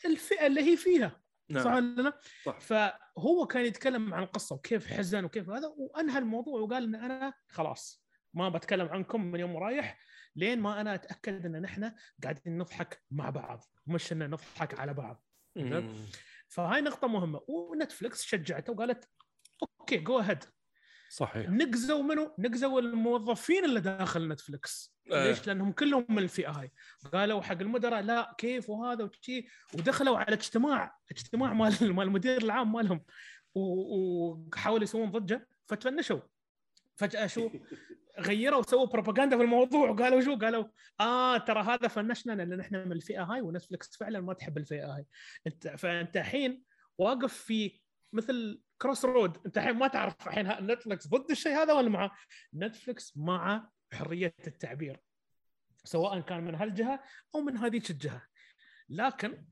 الفئة 0.05 0.47
اللي 0.47 0.61
هي 0.73 0.77
فيها. 0.77 1.21
صح 1.55 1.65
نعم 1.65 1.75
ولا 1.77 2.03
لا؟ 2.03 2.21
صح. 2.45 2.59
فهو 2.61 3.47
كان 3.47 3.65
يتكلم 3.65 4.15
عن 4.15 4.23
القصة 4.23 4.55
وكيف 4.57 4.87
حزن 4.93 5.25
وكيف 5.25 5.51
هذا 5.51 5.69
وأنهى 5.77 6.19
الموضوع 6.19 6.61
وقال 6.61 6.83
إن 6.85 6.95
أنا 6.95 7.35
خلاص 7.49 8.05
ما 8.35 8.49
بتكلم 8.49 8.89
عنكم 8.89 9.25
من 9.25 9.41
يوم 9.41 9.55
ورايح 9.55 9.99
لين 10.36 10.61
ما 10.61 10.81
أنا 10.81 10.94
أتأكد 10.94 11.47
إن 11.47 11.62
نحن 11.62 11.93
قاعدين 12.23 12.59
نضحك 12.59 13.02
مع 13.11 13.31
بعض 13.31 13.65
مش 13.86 14.12
إن 14.12 14.31
نضحك 14.31 14.81
على 14.81 14.94
بعض. 14.94 15.24
فهاي 16.48 16.81
نقطة 16.81 17.09
مهمة. 17.09 17.40
ونتفلكس 17.48 18.23
شجعته 18.24 18.73
وقالت 18.73 19.09
okay 19.62 19.97
go 19.97 20.19
ahead 20.21 20.45
صحيح. 21.11 21.51
نقزوا 21.51 22.02
منو؟ 22.02 22.35
نقزوا 22.39 22.81
الموظفين 22.81 23.65
اللي 23.65 23.81
داخل 23.81 24.28
نتفلكس 24.28 24.94
آه. 25.12 25.28
ليش؟ 25.28 25.47
لأنهم 25.47 25.73
كلهم 25.73 26.06
من 26.09 26.19
الفئة 26.19 26.51
هاي. 26.51 26.73
قالوا 27.12 27.43
حق 27.43 27.61
المدراء 27.61 28.02
لا 28.02 28.35
كيف 28.39 28.70
وهذا 28.70 29.05
وشي. 29.05 29.47
ودخلوا 29.74 30.19
على 30.19 30.32
اجتماع 30.35 30.98
اجتماع 31.11 31.52
مال 31.52 31.73
مال 31.94 32.06
المدير 32.06 32.43
العام 32.43 32.73
مالهم. 32.73 33.05
وحاولوا 33.55 34.82
يسوون 34.85 35.11
ضجة 35.11 35.48
فتفنشوا. 35.66 36.20
فجأة 36.97 37.27
شو؟ 37.27 37.51
غيروا 38.19 38.59
وسووا 38.59 38.86
بروباغندا 38.86 39.36
في 39.36 39.43
الموضوع 39.43 39.91
وقالوا 39.91 40.20
شو؟ 40.20 40.39
قالوا 40.39 40.65
آه 41.01 41.39
ترى 41.39 41.62
هذا 41.62 41.89
فنشنا 41.89 42.32
لأن 42.32 42.61
إحنا 42.61 42.85
من 42.85 42.93
الفئة 42.93 43.23
هاي 43.23 43.41
ونتفلكس 43.41 43.97
فعلا 43.97 44.20
ما 44.20 44.32
تحب 44.32 44.59
الفئة 44.59 44.95
هاي. 44.95 45.07
أنت 45.47 45.69
فأنت 45.69 46.16
الحين 46.16 46.62
واقف 46.99 47.32
في 47.32 47.81
مثل 48.12 48.62
crossroad 48.83 49.39
أنت 49.47 49.59
الحين 49.59 49.77
ما 49.77 49.89
تعرف 49.89 50.28
الحين 50.28 50.66
نتفلكس 50.66 51.09
ضد 51.09 51.31
الشيء 51.31 51.53
هذا 51.53 51.73
ولا 51.73 51.89
معه 51.89 52.12
نتفلكس 52.55 53.16
مع 53.16 53.69
حرية 53.93 54.35
التعبير 54.47 55.01
سواء 55.85 56.20
كان 56.20 56.45
من 56.45 56.55
هالجهة 56.55 57.03
أو 57.35 57.41
من 57.41 57.57
هذيك 57.57 57.91
الجهة. 57.91 58.23
لكن 58.89 59.45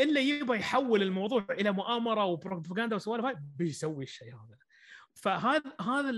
اللي 0.00 0.28
يبغى 0.28 0.58
يحول 0.58 1.02
الموضوع 1.02 1.46
إلى 1.50 1.72
مؤامرة 1.72 2.24
وبروباغندا 2.24 2.96
وسوالف 2.96 3.24
هاي 3.24 3.36
بيسوي 3.56 4.04
الشيء 4.04 4.34
هذا. 4.34 4.58
فهذا 5.16 5.72
هذا 5.80 6.12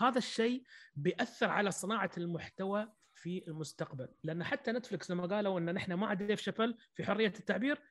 هذا 0.00 0.18
الشيء 0.18 0.62
بيأثر 0.94 1.48
على 1.48 1.70
صناعة 1.70 2.10
المحتوى 2.18 2.92
في 3.14 3.48
المستقبل. 3.48 4.08
لأن 4.24 4.44
حتى 4.44 4.72
نتفلكس 4.72 5.10
لما 5.10 5.26
قالوا 5.26 5.58
إن 5.58 5.74
نحن 5.74 5.92
مع 5.92 6.14
ديف 6.14 6.40
شابيل 6.40 6.76
في 6.94 7.04
حرية 7.04 7.32
التعبير 7.38 7.82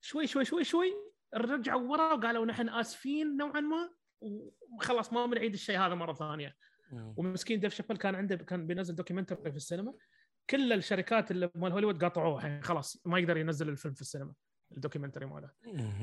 شوي 0.00 0.26
شوي 0.26 0.44
شوي 0.44 0.64
شوي 0.64 0.92
رجعوا 1.34 1.90
ورا 1.90 2.12
وقالوا 2.12 2.46
نحن 2.46 2.68
آسفين 2.68 3.36
نوعا 3.36 3.60
ما 3.60 3.90
وخلاص 4.76 5.12
ما 5.12 5.26
بنعيد 5.26 5.52
الشيء 5.52 5.78
هذا 5.78 5.94
مرة 5.94 6.12
ثانية. 6.12 6.54
مم. 6.92 7.14
ومسكين 7.16 7.60
ديف 7.60 7.74
شابيل 7.74 7.96
كان 7.96 8.14
عنده 8.14 8.36
كان 8.36 8.66
بينزل 8.66 8.94
documentary 8.94 9.50
في 9.50 9.56
السينما. 9.56 9.94
كل 10.50 10.72
الشركات 10.72 11.30
اللي 11.30 11.50
مال 11.54 11.72
هوليوود 11.72 12.04
قاطعوه 12.04 12.36
الحين 12.36 12.62
خلاص 12.62 13.02
ما 13.06 13.18
يقدر 13.18 13.36
ينزل 13.36 13.68
الفيلم 13.68 13.94
في 13.94 14.00
السينما. 14.00 14.34
ال 14.72 14.76
documentary 14.76 15.26
ماله. 15.26 15.50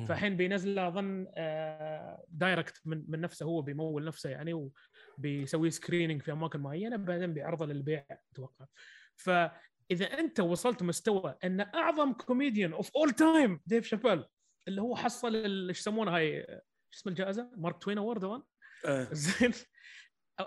فالحين 0.08 0.38
بينزل 0.38 0.80
أظن 0.80 1.28
آه، 1.36 2.26
direct 2.30 2.82
من 2.86 3.06
من 3.08 3.22
نفسه 3.22 3.46
هو 3.46 3.62
بيمول 3.62 4.06
نفسه 4.06 4.30
يعني 4.30 4.72
وبيسوي 5.18 5.70
screening 5.69 6.22
في 6.22 6.32
أماكن 6.32 6.60
معينة 6.60 6.96
بعدين 6.96 7.34
بيعرضه 7.34 7.66
للبيع 7.66 8.06
أتوقع 8.34 8.66
فإذا 9.16 10.06
أنت 10.06 10.40
وصلت 10.40 10.84
مستوى 10.84 11.38
أن 11.44 11.62
أعظم 11.62 12.14
comedian 12.14 12.73
of 12.73 12.91
all 12.95 13.11
time 13.11 13.60
ديف 13.66 13.86
شابيل 13.88 14.26
اللي 14.68 14.82
هو 14.82 14.96
حصل 14.96 15.36
إيش 15.36 15.80
يسمونها 15.80 16.18
هاي 16.18 16.46
شو 16.92 17.00
اسم 17.00 17.10
الجائزة؟ 17.10 17.52
مارك 17.58 17.84
توين 17.84 17.98
award 17.98 18.23
آه. 18.24 18.44
زين 19.12 19.52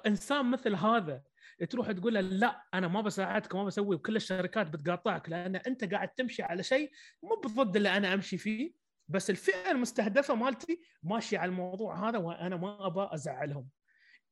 إنسان 0.07 0.51
مثل 0.51 0.75
هذا 0.75 1.23
تروح 1.65 1.93
تقول 1.93 2.15
له 2.15 2.21
لا 2.21 2.63
أنا 2.75 2.89
ما 2.89 3.01
بساعدك 3.01 3.55
ما 3.55 3.65
بسوي 3.65 3.97
وكل 3.97 4.17
الشركات 4.17 4.67
بتقاطعك 4.67 5.29
لأن 5.29 5.57
أنت 5.57 5.95
قاعد 5.95 6.09
تمشي 6.09 6.43
على 6.43 6.63
شيء 6.63 6.91
مو 7.23 7.37
بالضد 7.37 7.77
اللي 7.77 7.97
أنا 7.97 8.15
أمشي 8.15 8.39
فيه 8.39 8.73
بس 9.09 9.31
الفئة 9.31 9.71
المستهدفة 9.71 10.35
مالتي 10.35 10.81
ماشية 11.03 11.39
على 11.39 11.49
الموضوع 11.49 12.09
هذا 12.09 12.19
وأنا 12.19 12.57
ما 12.57 12.87
ابى 12.87 13.09
أزعلهم. 13.15 13.69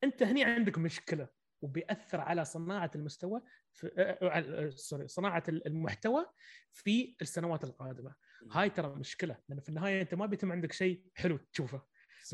أنت 0.05 0.23
هني 0.23 0.45
عندك 0.45 0.79
مشكلة 0.79 1.29
وبيأثر 1.63 2.21
على 2.21 2.45
صناعة 2.45 2.91
المستوى 2.95 3.43
في 3.73 3.91
آه، 3.99 4.19
آه، 4.23 4.69
sorry 4.69 5.09
صناعة 5.09 5.43
المحتوى 5.49 6.27
في 6.73 7.17
السنوات 7.23 7.65
القادمة. 7.65 8.15
هاي 8.53 8.71
ترى 8.71 8.89
مشكلة 8.89 9.37
لأن 9.49 9.61
في 9.61 9.69
النهاية 9.69 10.03
أنت 10.03 10.15
ما 10.15 10.27
بيتم 10.27 10.53
عندك 10.53 10.73
شيء 10.73 11.03
حلو 11.15 11.39
تشوفه. 11.53 11.83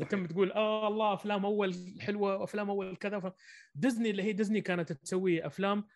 بتم 0.01 0.25
تقول 0.25 0.51
آه 0.51 0.87
الله 0.87 1.13
أفلام 1.13 1.45
أول 1.45 1.75
حلوة 1.99 2.37
وافلام 2.37 2.69
أول 2.69 2.95
كذا 2.95 3.19
ف... 3.19 3.33
ديزني 3.75 4.09
اللي 4.09 4.23
هي 4.23 4.33
ديزني 4.33 4.61
كانت 4.61 4.91
تسوي 4.93 5.45
أفلام 5.45 5.87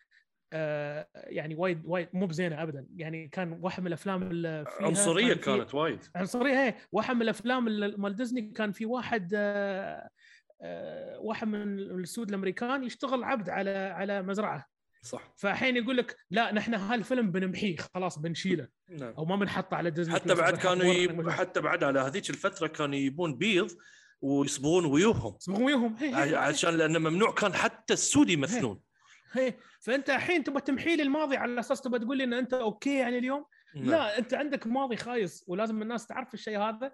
آه 0.52 1.08
يعني 1.14 1.54
وايد 1.54 1.82
وايد 1.84 2.08
مو 2.12 2.26
بزينة 2.26 2.62
ابدا. 2.62 2.86
يعني 2.96 3.28
كان 3.28 3.58
واحد 3.62 3.80
من 3.80 3.86
الأفلام 3.86 4.22
اللي 4.22 4.64
فيها 4.78 4.86
عنصرية 4.86 5.34
كان 5.34 5.58
كانت 5.58 5.74
وايد. 5.74 6.04
عنصرية 6.14 6.64
هي 6.66 6.74
واحد 6.92 7.14
من 7.16 7.22
الأفلام 7.22 7.64
مال 8.00 8.16
ديزني 8.16 8.50
كان 8.50 8.72
في 8.72 8.86
واحد 8.86 9.32
آه 9.34 10.08
آه 10.62 11.18
واحد 11.20 11.48
من 11.48 11.78
السود 11.80 12.28
الأمريكان 12.28 12.84
يشتغل 12.84 13.24
عبد 13.24 13.48
على 13.50 13.70
على 13.70 14.22
مزرعة. 14.22 14.66
صح. 15.02 15.32
فالحين 15.36 15.76
يقول 15.76 15.96
لك 15.96 16.16
لا 16.30 16.52
نحن 16.52 16.74
هالفيلم 16.74 17.32
بنمحيه 17.32 17.76
خلاص 17.76 18.18
بنشيله. 18.18 18.68
نعم. 18.88 19.14
أو 19.18 19.24
ما 19.24 19.36
بنحطه 19.36 19.76
على 19.76 19.90
ديزني 19.90 20.14
حتى 20.14 20.34
بعد 20.34 20.56
كانوا 20.56 20.84
يب... 20.84 21.30
حتى 21.30 21.60
بعد 21.60 21.84
على 21.84 22.00
هذيك 22.00 22.30
الفترة 22.30 22.66
كانوا 22.66 22.94
يبون 22.94 23.34
بيض 23.34 23.70
ويصبغون 24.20 24.84
ويوهم. 24.84 25.96
هي 25.98 26.14
هي 26.14 26.30
هي. 26.30 26.36
عشان 26.36 26.74
لأنه 26.74 26.98
ممنوع 26.98 27.32
كان 27.32 27.54
حتى 27.54 27.94
السود 27.94 28.30
يمثلون 28.30 28.80
هي. 29.32 29.54
فأنت 29.80 30.10
الحين 30.10 30.44
تبغى 30.44 30.60
تمحي 30.60 30.96
لي 30.96 31.02
الماضي 31.02 31.36
على 31.36 31.60
أساس 31.60 31.80
تبغى 31.80 31.98
تقول 31.98 32.18
لي 32.18 32.24
إن 32.24 32.34
أنت 32.34 32.54
okay 32.54 32.98
يعني 32.98 33.18
اليوم؟ 33.18 33.44
نعم. 33.74 33.90
لا 33.90 34.18
أنت 34.18 34.34
عندك 34.34 34.66
ماضي 34.66 34.96
خايس 34.96 35.44
ولازم 35.46 35.82
الناس 35.82 36.06
تعرف 36.06 36.34
الشيء 36.34 36.58
هذا. 36.58 36.92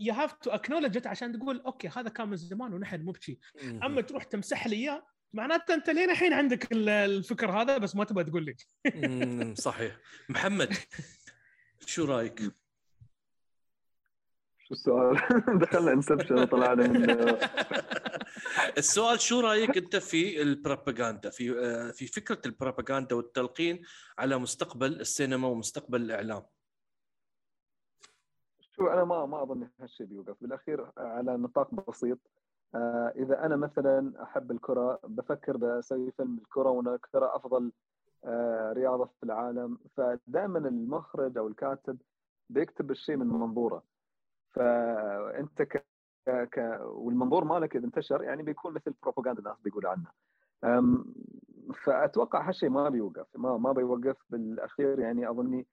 you 0.00 0.14
have 0.14 0.32
to 0.32 0.50
acknowledge 0.50 1.06
عشان 1.06 1.38
تقول 1.38 1.60
okay 1.60 1.88
هذا 1.88 2.08
كان 2.08 2.28
من 2.28 2.36
زمان 2.36 2.74
ونحن 2.74 3.02
مو 3.02 3.12
بشي. 3.12 3.38
أما 3.62 4.00
تروح 4.00 4.24
تمسح 4.24 4.66
لي 4.66 4.76
إياه 4.76 5.06
معناته 5.34 5.74
أنت 5.74 5.90
لين 5.90 6.10
الحين 6.10 6.32
عندك 6.32 6.72
ال- 6.72 6.88
الفكر 6.88 7.50
هذا 7.50 7.78
بس 7.78 7.96
ما 7.96 8.04
تبغى 8.04 8.24
تقول 8.24 8.44
لي. 8.44 8.56
صحيح. 9.54 9.96
محمد 10.28 10.74
شو 11.86 12.04
رأيك؟ 12.04 12.40
شو 14.58 14.74
السؤال؟ 14.74 15.14
دخلنا 15.62 15.92
Inception 15.92 16.38
وطلعنا 16.38 16.86
من 16.88 17.10
السؤال 18.78 19.20
شو 19.20 19.40
رأيك 19.40 19.76
أنت 19.76 19.96
في 19.96 20.42
البروباغندا؟ 20.42 21.30
في 21.30 21.50
آه، 21.58 21.90
في 21.90 22.06
فكرة 22.06 22.40
البروباغندا 22.46 23.16
والتلقين 23.16 23.82
على 24.18 24.38
مستقبل 24.38 25.00
السينما 25.00 25.48
ومستقبل 25.48 26.02
الإعلام؟ 26.02 26.42
شو 28.76 28.86
أنا 28.86 29.04
ما 29.04 29.26
ما 29.26 29.42
أظن 29.42 29.68
هالشيء 29.80 30.06
بيوقف. 30.06 30.36
بالأخير 30.40 30.90
على 30.98 31.36
نطاق 31.36 31.74
بسيط 31.74 32.18
إذا 33.16 33.46
أنا 33.46 33.56
مثلا 33.56 34.22
أحب 34.22 34.50
الكرة 34.50 34.98
بفكر 35.04 35.56
بسوي 35.56 36.10
فيلم 36.10 36.38
الكرة 36.38 36.70
وان 36.70 36.88
الكره 36.88 37.36
أفضل 37.36 37.72
آه، 38.24 38.72
رياضة 38.72 39.04
في 39.04 39.22
العالم 39.22 39.78
فدائما 39.96 40.58
المخرج 40.58 41.38
أو 41.38 41.48
الكاتب 41.48 41.98
بيكتب 42.50 42.90
الشيء 42.90 43.16
من 43.16 43.26
منظوره. 43.26 43.82
فأنت 44.52 45.62
ك... 45.62 45.86
ك... 46.28 46.80
والمنظور 46.82 47.44
مالك 47.44 47.76
إذا 47.76 47.86
انتشر 47.86 48.22
يعني 48.22 48.42
بيكون 48.42 48.74
مثل 48.74 48.94
بروباغندا 49.02 49.38
الناس 49.38 49.60
بيقولوا 49.60 49.90
عنها 49.90 50.12
أم، 50.64 51.04
فأتوقع 51.84 52.48
هالشيء 52.48 52.68
ما 52.68 52.88
بيوقف 52.88 53.26
ما 53.34 53.56
ما 53.56 53.72
بيوقف. 53.72 54.16
بالأخير 54.30 54.98
يعني 54.98 55.30
أظني 55.30 55.66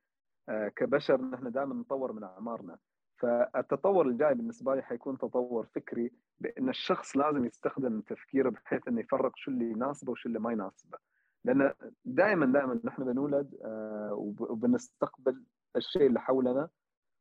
آه، 0.50 0.68
كبشر 0.68 1.22
نحن 1.22 1.52
دائما 1.52 1.76
نطور 1.76 2.12
من 2.12 2.24
أعمارنا. 2.24 2.78
فالتطور 3.22 4.08
الجاي 4.08 4.34
بالنسبة 4.34 4.76
لي 4.76 4.82
حيكون 4.82 5.18
تطور 5.18 5.66
فكري 5.66 6.12
بأن 6.40 6.70
الشخص 6.70 7.18
لازم 7.18 7.46
يستخدم 7.46 8.02
تفكيره 8.02 8.50
بحيث 8.50 8.88
إنه 8.88 9.00
يفرق 9.02 9.32
شو 9.36 9.52
اللي 9.52 9.66
يناسبه 9.72 10.12
وشو 10.12 10.30
اللي 10.30 10.40
ما 10.40 10.52
يناسبه. 10.52 10.98
لأن 11.46 11.74
دائما 12.06 12.46
دائما 12.46 12.80
نحن 12.84 13.04
بنولد 13.06 13.56
آه، 13.64 14.14
وب- 14.14 14.42
وبنستقبل 14.52 15.44
الشيء 15.76 16.08
اللي 16.08 16.20
حولنا 16.20 16.70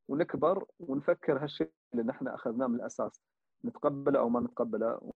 ونكبر 0.09 0.65
ونفكر 0.81 1.43
هالشيء 1.43 1.71
اللي 1.93 2.05
نحن 2.05 2.29
أخذناه 2.29 2.67
من 2.67 2.75
الأساس 2.75 3.21
نتقبله 3.65 4.19
أو 4.19 4.29
ما 4.29 4.41
نتقبله 4.41 5.13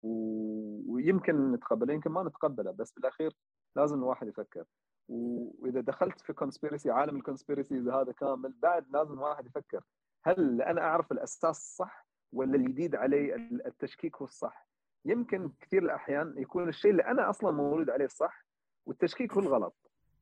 ويمكن 0.89 1.53
نتقبله 1.53 1.95
يمكن 1.95 2.11
ما 2.11 2.23
نتقبله 2.23 2.71
بس 2.71 2.93
بالأخير 2.93 3.37
لازم 3.77 3.99
الواحد 3.99 4.29
يفكر. 4.29 4.65
وإذا 5.09 5.81
دخلت 5.81 6.21
في 6.21 6.33
conspiracy 6.33 6.91
عالم 6.91 7.17
ال 7.17 7.22
conspiracies 7.22 7.89
هذا 7.89 8.13
كامل 8.13 8.53
بعد 8.63 8.87
لازم 8.91 9.13
الواحد 9.15 9.47
يفكر. 9.47 9.85
هل 10.25 10.63
أنا 10.63 10.81
أعرف 10.81 11.13
الأساس 11.13 11.77
صح 11.77 12.07
ولا 12.33 12.57
الجديد 12.57 12.95
علي 12.97 13.35
التشكيك 13.67 14.17
هو 14.17 14.25
الصح؟ 14.25 14.67
يمكن 15.05 15.51
كثير 15.61 15.83
الأحيان 15.83 16.35
يكون 16.39 16.69
الشيء 16.69 16.91
اللي 16.91 17.05
أنا 17.05 17.31
أصلا 17.31 17.51
مولود 17.51 17.91
عليه 17.91 18.05
الصح 18.05 18.47
والتشكيك 18.87 19.33
هو 19.33 19.41
الغلط. 19.41 19.75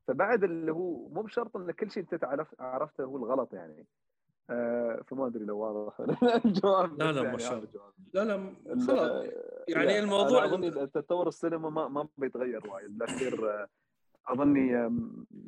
فبعد 0.09 0.45
اللي 0.45 0.73
هو 0.73 1.09
مو 1.09 1.23
بشرط 1.23 1.57
إن 1.57 1.71
كل 1.71 1.91
شيء 1.91 2.03
أنت 2.03 2.15
تعرف 2.15 2.55
عرفته 2.61 3.05
هو 3.05 3.17
الغلط 3.17 3.55
يعني. 3.55 3.87
آه 4.51 5.03
فما 5.07 5.27
أدري 5.27 5.45
لو 5.45 5.59
واضح 5.59 6.01
الجواب 6.45 6.99
لا، 6.99 7.13
لا، 7.13 7.23
ما 7.33 7.39
شاء 7.39 7.59
الله. 7.59 7.69
لا 8.15 8.25
لا 8.25 8.55
خلاص. 8.87 9.27
يعني 9.69 9.99
الموضوع- 9.99 10.45
اظني 10.45 10.71
تطور 10.71 11.29
السينما 11.29 11.71
ما 11.71 11.89
ما 11.89 12.09
بيتغير 12.17 12.67
وايد 12.71 12.99
بالاخير 12.99 13.51
آه، 13.51 13.69
أظني 14.29 14.89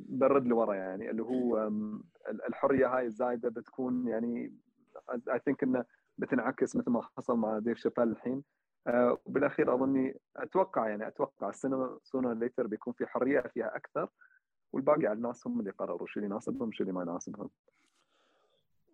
برد 0.08 0.46
لورا 0.46 0.74
يعني 0.74 1.10
اللي 1.10 1.22
هو 1.22 1.70
الحرية 2.48 2.96
هاي 2.96 3.06
الزايدة 3.06 3.48
بتكون 3.48 4.08
يعني 4.08 4.54
I 5.32 5.38
think 5.44 5.62
إنه 5.62 5.84
بتنعكس 6.18 6.76
مثل 6.76 6.90
ما 6.90 7.02
حصل 7.16 7.36
مع 7.36 7.58
ديف 7.58 7.78
شابيل 7.78 8.10
الحين. 8.10 8.42
آه، 8.86 9.18
وبالأخير 9.24 9.74
أظني 9.74 10.20
أتوقع 10.36 10.88
يعني 10.88 11.08
أتوقع 11.08 11.48
السينما 11.48 11.98
sooner 12.02 12.34
or 12.34 12.43
later 12.43 12.66
بيكون 12.66 12.92
في 12.92 13.06
حرية 13.06 13.40
فيها 13.40 13.76
أكثر 13.76 14.08
والباقي 14.72 15.06
على 15.06 15.16
الناس 15.16 15.46
هم 15.46 15.60
اللي 15.60 15.70
يقرروا 15.70 16.06
شو 16.06 16.20
اللي 16.20 16.30
يناسبهم 16.30 16.72
شو 16.72 16.82
اللي 16.82 16.92
ما 16.92 17.02
يناسبهم. 17.02 17.50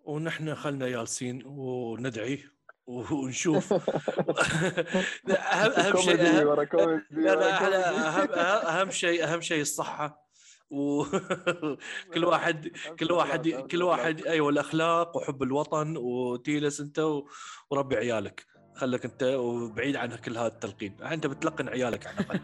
ونحن 0.04 0.54
خلنا 0.54 0.88
جالسين 0.88 1.42
وندعي 1.46 2.38
ونشوف. 2.86 3.72
اهم 3.72 5.72
أهم 5.72 5.96
شيء 5.96 6.20
أهم 6.20 7.02
لا 7.10 7.34
لا. 7.34 8.08
اهم 8.08 8.28
اهم 8.66 8.90
شيء 8.90 9.24
أهم 9.24 9.40
شيء 9.40 9.60
الصحة. 9.60 10.26
وكل 10.70 12.24
واحد 12.24 12.68
كل 13.00 13.12
واحد 13.12 13.48
كل 13.70 13.82
واحد 13.82 14.26
أيوه 14.26 14.48
الأخلاق 14.48 15.16
وحب 15.16 15.42
الوطن 15.42 15.96
وتيلس 15.96 16.80
أنت 16.80 17.22
وربي 17.70 17.96
عيالك. 17.96 18.46
خليك 18.74 19.04
أنت 19.04 19.22
وبعيد 19.22 19.96
عن 19.96 20.14
كل 20.14 20.38
هذا 20.38 20.46
التلقين. 20.46 20.96
أنت 21.02 21.26
بتلقن 21.26 21.68
عيالك 21.68 22.06
على 22.06 22.16
الأقل. 22.20 22.40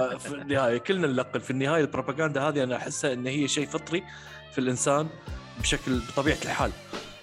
آه، 0.00 0.18
في 0.18 0.34
النهاية 0.34 0.78
كلنا 0.78 1.06
نلقن. 1.06 1.40
في 1.40 1.50
النهاية 1.50 1.80
البروباغندا 1.80 2.48
هذه 2.48 2.62
أنا 2.62 2.76
أحسها 2.76 3.12
إن 3.12 3.26
هي 3.26 3.48
شيء 3.48 3.66
فطري 3.66 4.04
في 4.52 4.58
الإنسان 4.58 5.08
بشكل 5.60 5.98
بطبيعة 5.98 6.38
الحال. 6.44 6.70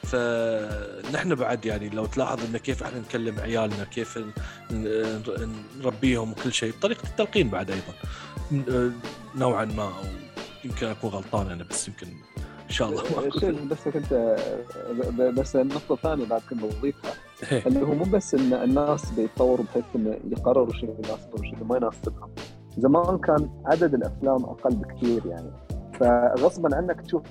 فنحن 0.04 1.36
بعد 1.36 1.66
يعني 1.66 1.90
لو 1.90 2.06
تلاحظ 2.06 2.40
إن 2.46 2.58
كيف 2.58 2.84
إحنا 2.84 3.00
نكلم 3.00 3.40
عيالنا 3.40 3.84
كيف 3.84 4.20
نربيهم 5.82 6.32
وكل 6.32 6.54
شيء 6.54 6.72
بطريقه 6.80 7.04
التلقين 7.04 7.50
بعد 7.50 7.72
أيضا. 7.72 7.94
ن- 8.52 8.94
نوعا 9.36 9.66
ما 9.66 9.84
أو 9.84 10.04
يمكن 10.66 10.88
أكون 10.88 11.10
غلطان 11.10 11.52
أنا 11.52 11.64
بس 11.64 11.88
يمكن 11.88 12.08
إن 12.66 12.70
شاء 12.76 12.90
الله 12.90 13.04
ما 13.16 13.28
بس 13.28 13.34
كنت 13.90 14.10
بس 15.40 15.56
النقطة 15.56 15.94
الثانية 15.94 16.26
بعد 16.26 16.42
كنت 16.50 16.64
بضيفها 16.64 17.12
إيه. 17.52 17.68
اللي 17.68 17.80
هو 17.82 17.94
مو 17.94 18.04
بس 18.04 18.34
إن 18.36 18.54
الناس 18.54 19.12
بيتطوروا 19.12 19.66
بحيث 19.66 19.84
انه 19.96 20.20
يقرروا 20.32 20.74
شو 20.74 20.86
يناسبهم 20.86 21.40
وشو 21.56 21.66
ما 21.66 21.78
يناسبهم. 21.78 22.30
زمان 22.78 23.18
كان 23.18 23.50
عدد 23.66 23.94
الأفلام 23.94 24.44
أقل 24.44 24.76
بكثير 24.76 25.22
يعني. 25.26 25.52
فغصبا 26.00 26.76
عنك 26.76 27.02
تشوف 27.02 27.22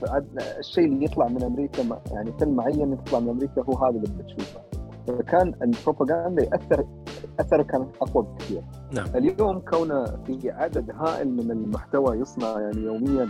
الشيء 0.59 0.85
اللي 0.85 1.05
يطلع 1.05 1.29
من 1.29 1.43
أمريكا 1.43 2.01
يعني 2.13 2.33
فيلم 2.39 2.57
معين 2.57 2.93
يطلع 2.93 3.19
من 3.21 3.29
أمريكا 3.29 3.63
هو 3.63 3.73
هذا 3.87 3.97
اللي 3.97 4.23
بتشوفه. 4.23 4.61
فكان 5.07 5.55
البروباغندا 5.63 6.43
ياثر 6.43 6.85
أثره 7.41 7.63
كان 7.63 7.87
أقوى 8.03 8.25
بكثير. 8.25 8.63
نعم. 8.93 9.07
اليوم 9.15 9.59
كونه 9.61 10.05
في 10.05 10.51
عدد 10.51 10.91
هائل 10.91 11.29
من 11.29 11.51
المحتوى 11.51 12.17
يصنع 12.19 12.61
يعني 12.61 12.77
يوميا 12.81 13.29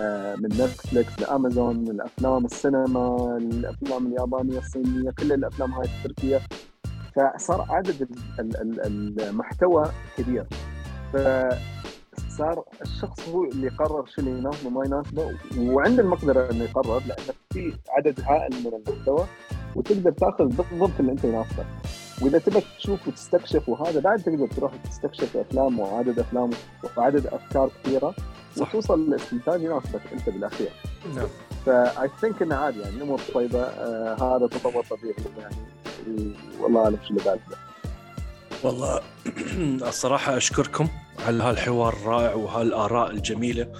آه، 0.00 0.36
من 0.36 0.46
نتفلكس 0.46 1.20
لأمازون 1.20 1.76
الافلام 1.76 2.44
السينما 2.44 3.36
الافلام 3.36 4.06
اليابانية 4.06 4.58
الصينية 4.58 5.10
كل 5.18 5.32
الأفلام 5.32 5.72
هاي 5.72 5.84
التركية. 5.98 6.40
فصار 7.16 7.66
عدد 7.70 8.02
ال- 8.02 8.40
ال- 8.56 8.80
ال- 8.86 9.20
المحتوى 9.22 9.84
كبير. 10.18 10.46
فصار 12.40 12.64
الشخص 12.82 13.28
هو 13.28 13.44
اللي 13.44 13.66
يقرر 13.66 14.06
شو 14.06 14.20
اللي 14.20 14.30
يناسبه 14.30 14.68
وما 14.68 14.84
يناسبه 14.84 15.34
وعنده 15.58 16.02
المقدرة 16.02 16.50
إنه 16.50 16.64
يقرر 16.64 17.02
لأن 17.06 17.34
في 17.52 17.72
عدد 17.88 18.20
هائل 18.20 18.54
من 18.64 18.74
المحتوى 18.74 19.26
وتقدر 19.76 20.10
تأخذ 20.10 20.44
بالضبط 20.44 20.90
اللي 21.00 21.12
أنت 21.12 21.24
يناسبك. 21.24 21.66
وإذا 22.22 22.38
تبغى 22.38 22.62
تشوف 22.78 23.08
وتستكشف 23.08 23.68
وهذا 23.68 24.00
بعد 24.00 24.22
تقدر 24.22 24.46
تروح 24.46 24.72
تستكشف 24.76 25.36
أفلام 25.36 25.80
وعدد 25.80 26.18
أفلام 26.18 26.50
وعدد 26.96 27.26
أفكار 27.26 27.70
كثيرة 27.84 28.14
صح. 28.56 28.68
وتوصل 28.68 29.10
لاستنتاج 29.10 29.62
يناسبك 29.62 30.12
أنت 30.12 30.30
بالأخير. 30.30 30.70
نعم. 31.14 31.26
فاي 31.66 32.10
ثينك 32.20 32.42
إنه 32.42 32.54
عادي 32.54 32.80
يعني 32.80 32.96
الأمور 32.96 33.20
طيبة 33.34 33.62
آه 33.62 34.36
هذا 34.36 34.46
تطور 34.46 34.84
طبيعي 34.90 35.14
يعني 35.38 35.56
والله 36.60 36.84
أعلم 36.84 36.98
شو 37.02 37.10
اللي 37.10 37.24
بعد. 37.24 37.40
والله 38.64 39.00
الصراحة 39.88 40.36
أشكركم 40.36 40.88
على 41.26 41.42
هالحوار 41.42 41.92
الرائع 41.92 42.34
وهالآراء 42.34 43.10
الجميلة. 43.10 43.72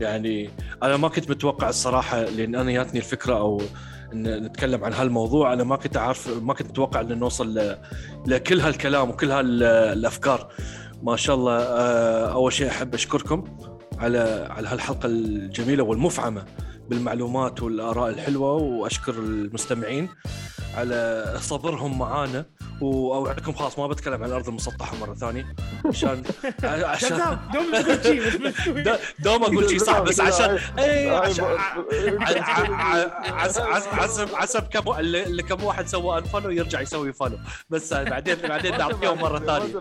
يعني 0.00 0.50
أنا 0.82 0.96
ما 0.96 1.08
كنت 1.08 1.30
متوقع 1.30 1.68
الصراحة 1.68 2.22
لأن 2.22 2.54
أنا 2.54 2.72
جاتني 2.72 2.98
الفكرة 2.98 3.36
أو 3.36 3.62
إن 4.12 4.44
نتكلم 4.44 4.84
عن 4.84 4.92
هالموضوع 4.92 5.52
أنا 5.52 5.64
ما 5.64 5.76
كنت 5.76 5.96
أعرف 5.96 6.42
ما 6.42 6.54
كنت 6.54 6.68
متوقع 6.68 7.00
أن 7.00 7.18
نوصل 7.18 7.76
لكل 8.26 8.60
هالكلام 8.60 9.10
وكل 9.10 9.30
هالأفكار. 9.30 10.52
ما 11.02 11.16
شاء 11.16 11.36
الله 11.36 11.58
آه، 11.58 12.32
أول 12.32 12.52
شيء 12.52 12.68
أحب 12.68 12.94
أشكركم 12.94 13.44
على 13.98 14.48
على 14.50 14.68
هالحلقة 14.68 15.06
الجميلة 15.06 15.82
والمفعمة 15.82 16.44
بالمعلومات 16.88 17.62
والآراء 17.62 18.10
الحلوة 18.10 18.52
وأشكر 18.52 19.14
المستمعين. 19.14 20.08
على 20.76 21.24
صبرهم 21.40 21.98
معانا 21.98 22.44
وأوعدكم 22.80 23.52
خلاص 23.52 23.78
ما 23.78 23.86
بتكلم 23.86 24.14
عن 24.22 24.28
الأرض 24.28 24.48
المسطحة 24.48 24.96
مرة 24.96 25.14
ثانية. 25.14 25.56
عشان 25.86 26.22
عشان 26.64 27.18
دوم 27.54 27.72
تقول 27.72 28.02
شيء 28.02 28.98
دوم 29.18 29.42
أقول 29.44 29.70
شيء 29.70 29.78
صح 29.78 30.00
بس 30.00 30.20
عشان 30.20 30.58
اي 30.78 31.10
عشان 31.16 31.44
عس- 32.74 33.58
عس- 33.58 33.86
حسب 33.86 34.34
حسب 34.34 34.62
كم 34.62 34.92
اللي 34.98 35.22
اللي 35.22 35.42
كم 35.42 35.64
واحد 35.64 35.86
سوى 35.86 36.18
unfollow 36.18 36.50
يرجع 36.50 36.80
يسوي 36.80 37.12
follow 37.12 37.38
بس 37.70 37.92
بعدين 37.94 38.34
بعدين 38.36 38.78
نعطيهم 38.78 39.18
مرة 39.18 39.38
ثانية. 39.46 39.74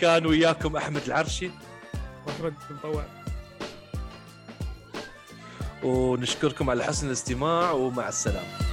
كان 0.00 0.26
وياكم 0.26 0.76
أحمد 0.76 1.02
العرشي. 1.06 1.50
محمد 2.26 2.54
مطوع 2.70 3.04
ونشكركم 5.82 6.70
على 6.70 6.84
حسن 6.84 7.06
الاستماع 7.06 7.72
ومع 7.72 8.08
السلامة. 8.08 8.65